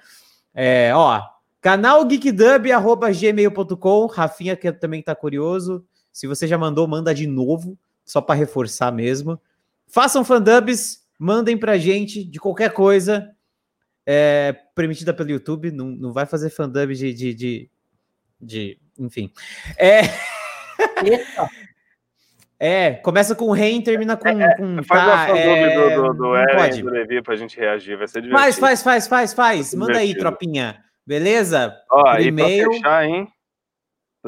É, 0.52 0.92
ó, 0.96 1.22
canal 1.62 2.04
geekdub.gmail.com. 2.08 4.08
Rafinha, 4.08 4.56
que 4.56 4.72
também 4.72 5.04
tá 5.04 5.14
curioso. 5.14 5.86
Se 6.12 6.26
você 6.26 6.48
já 6.48 6.58
mandou, 6.58 6.88
manda 6.88 7.14
de 7.14 7.28
novo, 7.28 7.78
só 8.04 8.20
para 8.20 8.34
reforçar 8.34 8.92
mesmo. 8.92 9.40
Façam 9.86 10.26
fandubs, 10.26 11.04
mandem 11.20 11.56
pra 11.56 11.78
gente 11.78 12.24
de 12.24 12.40
qualquer 12.40 12.74
coisa 12.74 13.35
é, 14.06 14.54
permitida 14.76 15.14
pelo 15.14 15.32
YouTube, 15.32 15.72
não, 15.72 15.88
não 15.88 16.14
vai 16.14 16.26
fazer 16.26 16.50
fandub 16.50 16.94
de, 16.94 17.14
de, 17.14 17.34
de, 17.34 17.70
de- 18.40 18.80
enfim. 19.00 19.32
É, 19.78 20.02
é, 22.60 22.94
começa 22.94 23.36
com 23.36 23.52
rei 23.52 23.76
e 23.78 23.84
termina 23.84 24.16
com, 24.16 24.24
com 24.24 24.84
Faz 24.84 25.04
uma 25.04 25.12
tá, 25.12 25.28
fandub 25.28 25.40
é, 25.42 25.96
do, 25.96 26.04
do, 26.08 26.14
do 26.14 26.36
Eren 26.36 26.56
pode. 26.58 26.80
e 26.80 26.84
do 26.84 26.90
Levi 26.90 27.22
pra 27.22 27.36
gente 27.36 27.58
reagir, 27.60 27.98
vai 27.98 28.08
ser 28.08 28.22
divertido. 28.22 28.40
Faz, 28.40 28.60
faz, 28.60 28.82
faz, 28.84 29.08
faz, 29.08 29.34
faz. 29.34 29.74
Manda 29.74 29.98
aí, 29.98 30.16
tropinha. 30.16 30.82
Beleza? 31.06 31.76
Ó, 31.92 32.02
Por 32.02 32.10
e 32.10 32.14
pra 32.14 32.22
e-mail. 32.24 32.72
fechar, 32.74 33.06
hein? 33.06 33.28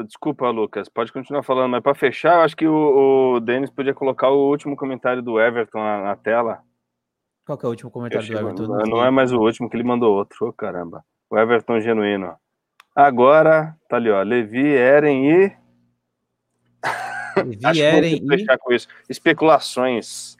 Desculpa, 0.06 0.48
Lucas, 0.50 0.88
pode 0.88 1.12
continuar 1.12 1.42
falando, 1.42 1.70
mas 1.72 1.82
pra 1.82 1.92
fechar, 1.92 2.34
eu 2.36 2.40
acho 2.42 2.56
que 2.56 2.68
o, 2.68 3.34
o 3.34 3.40
Denis 3.40 3.68
podia 3.68 3.92
colocar 3.92 4.28
o 4.30 4.48
último 4.48 4.76
comentário 4.76 5.20
do 5.20 5.40
Everton 5.40 5.78
na, 5.80 6.02
na 6.04 6.16
tela. 6.16 6.60
Qual 7.48 7.56
que 7.56 7.64
é 7.64 7.68
o 7.68 7.70
último 7.70 7.90
comentário 7.90 8.26
do 8.28 8.38
Everton? 8.38 8.62
não, 8.66 8.84
Não 8.98 9.02
é 9.06 9.10
mais 9.10 9.32
o 9.32 9.40
último 9.40 9.70
que 9.70 9.76
ele 9.78 9.82
mandou 9.82 10.14
outro, 10.14 10.48
ô 10.48 10.52
caramba. 10.52 11.02
O 11.30 11.38
Everton 11.38 11.80
genuíno. 11.80 12.36
Agora, 12.94 13.74
tá 13.88 13.96
ali, 13.96 14.10
ó. 14.10 14.20
Levi, 14.22 14.66
Eren 14.70 15.24
e. 15.24 15.52
Levi, 17.36 17.80
Eren 17.80 18.26
fechar 18.28 18.58
com 18.58 18.70
isso. 18.70 18.86
Especulações. 19.08 20.36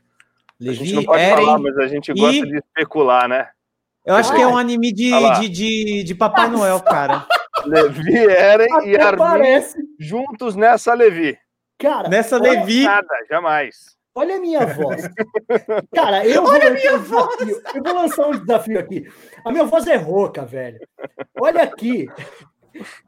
a 0.60 0.64
gente 0.64 0.80
Levi, 0.80 0.92
não 0.96 1.04
pode 1.04 1.22
Eren 1.22 1.36
falar, 1.46 1.58
mas 1.58 1.78
a 1.78 1.86
gente 1.86 2.12
gosta 2.12 2.36
e- 2.46 2.50
de 2.50 2.58
especular, 2.58 3.26
né? 3.26 3.48
Eu 4.04 4.14
acho 4.14 4.34
que 4.34 4.42
é 4.42 4.46
um 4.46 4.58
anime 4.58 4.92
de, 4.92 5.10
lá. 5.10 5.40
de, 5.40 5.48
de, 5.48 6.02
de 6.04 6.14
Papai 6.14 6.50
Noel, 6.50 6.78
cara. 6.82 7.26
Levi, 7.64 8.16
Eren 8.26 8.68
e 8.86 8.94
Até 8.96 9.02
Armin 9.02 9.16
parece. 9.18 9.78
juntos 9.98 10.54
nessa 10.56 10.92
Levi. 10.92 11.38
Cara, 11.78 12.06
Nessa 12.10 12.36
Levi. 12.38 12.84
Nada, 12.84 13.08
jamais. 13.30 13.96
Olha 14.14 14.36
a 14.36 14.40
minha 14.40 14.66
voz. 14.66 15.02
Cara, 15.94 16.26
eu 16.26 16.42
vou 16.42 16.52
lançar 16.58 16.94
um 16.94 16.98
desafio. 17.02 17.62
Eu 17.74 17.82
vou 17.82 17.94
lançar 17.94 18.26
um 18.28 18.38
desafio 18.40 18.78
aqui. 18.80 19.08
A 19.44 19.52
minha 19.52 19.64
voz 19.64 19.86
é 19.86 19.96
rouca, 19.96 20.44
velho. 20.44 20.80
Olha 21.40 21.62
aqui. 21.62 22.06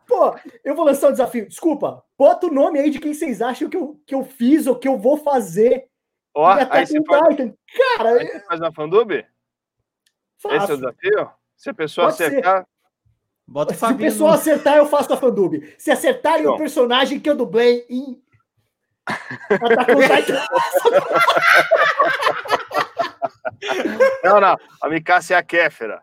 Pô, 0.07 0.35
eu 0.65 0.75
vou 0.75 0.85
lançar 0.85 1.09
um 1.09 1.13
desafio. 1.13 1.49
Desculpa, 1.49 2.03
bota 2.19 2.47
o 2.47 2.53
nome 2.53 2.79
aí 2.79 2.91
de 2.91 2.99
quem 2.99 3.13
vocês 3.15 3.43
acham 3.43 3.69
que 3.69 3.77
eu, 3.77 4.01
que 4.07 4.15
eu 4.15 4.25
fiz 4.25 4.67
ou 4.67 4.77
que 4.77 4.87
eu 4.89 4.97
vou 4.99 5.17
fazer. 5.17 5.87
Ó, 6.35 6.57
E 6.57 6.61
até 6.61 6.79
aí 6.79 6.87
você 6.87 6.99
Titan. 7.01 7.55
Cara, 7.97 8.11
Aí 8.11 8.27
você 8.29 8.41
faz 8.41 8.61
uma 8.61 8.73
fandub? 8.73 9.13
Esse 9.13 9.27
é 10.45 10.49
o 10.49 10.61
faço. 10.61 10.77
desafio? 10.77 11.31
Se 11.57 11.71
a 11.71 11.75
pessoa 11.75 12.07
Pode 12.07 12.17
ser. 12.19 12.25
acertar. 12.27 12.67
Bota 13.47 13.75
o 13.75 13.77
Se 13.77 13.95
pessoal 13.95 14.31
no- 14.31 14.37
acertar, 14.37 14.77
eu 14.77 14.87
faço 14.87 15.13
a 15.13 15.17
fandub. 15.17 15.75
Se 15.77 15.91
acertarem 15.91 16.47
o 16.47 16.57
personagem 16.57 17.19
que 17.19 17.29
eu 17.29 17.37
dublei 17.37 17.85
em. 17.91 18.23
Titan. 19.09 20.45
Não, 24.25 24.41
não. 24.41 24.57
A 24.83 24.89
Mikasa 24.89 25.35
é 25.35 25.37
a 25.37 25.43
Kéfera. 25.43 26.01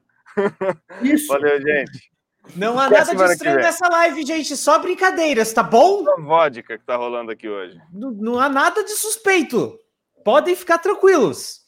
Isso. 1.01 1.27
Valeu, 1.27 1.59
gente. 1.59 2.11
Não 2.55 2.79
há 2.79 2.85
Até 2.85 2.99
nada 2.99 3.25
de 3.27 3.31
estranho 3.33 3.57
nessa 3.57 3.87
live, 3.89 4.25
gente. 4.25 4.55
Só 4.55 4.79
brincadeiras, 4.79 5.51
tá 5.51 5.63
bom? 5.63 6.05
A 6.09 6.21
vodka 6.21 6.77
que 6.77 6.85
tá 6.85 6.95
rolando 6.95 7.31
aqui 7.31 7.49
hoje. 7.49 7.79
Não, 7.91 8.11
não 8.11 8.39
há 8.39 8.47
nada 8.47 8.83
de 8.83 8.91
suspeito. 8.91 9.77
Podem 10.23 10.55
ficar 10.55 10.77
tranquilos. 10.77 11.61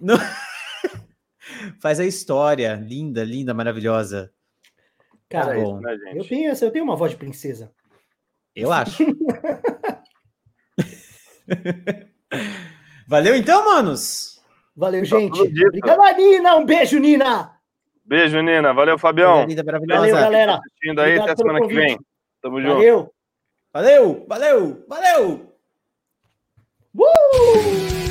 Não- 0.00 0.18
Faz 1.80 2.00
a 2.00 2.04
história. 2.04 2.74
Linda, 2.74 3.24
linda, 3.24 3.54
maravilhosa. 3.54 4.32
Cara, 5.30 5.54
Tá 5.54 5.60
bom. 5.60 5.80
né, 5.80 5.96
gente? 5.96 6.16
eu 6.18 6.28
tenho, 6.28 6.50
essa- 6.50 6.64
eu 6.64 6.70
tenho 6.72 6.84
uma 6.84 6.96
voz 6.96 7.12
de 7.12 7.16
princesa. 7.16 7.72
Eu 8.54 8.72
acho. 8.72 9.04
Valeu 13.06 13.34
então, 13.34 13.64
manos. 13.64 14.40
Valeu, 14.76 15.04
gente. 15.04 15.32
tudo 15.32 15.48
dito. 15.48 15.66
Obrigado, 15.66 16.16
Nina. 16.16 16.56
Um 16.56 16.64
beijo, 16.64 16.98
Nina. 16.98 17.52
Beijo, 18.04 18.40
Nina. 18.40 18.72
Valeu, 18.72 18.98
Fabião. 18.98 19.46
Valeu, 19.86 20.14
galera. 20.14 20.56
Assistindo 20.56 21.00
aí, 21.00 21.18
até 21.18 21.36
semana 21.36 21.60
que 21.60 21.68
convite. 21.68 21.86
vem. 21.86 21.98
Tamo 22.40 22.60
junto. 22.60 22.74
Valeu. 22.74 23.12
Valeu, 23.72 24.26
valeu, 24.28 24.84
valeu. 24.86 25.56
Uh! 26.94 28.01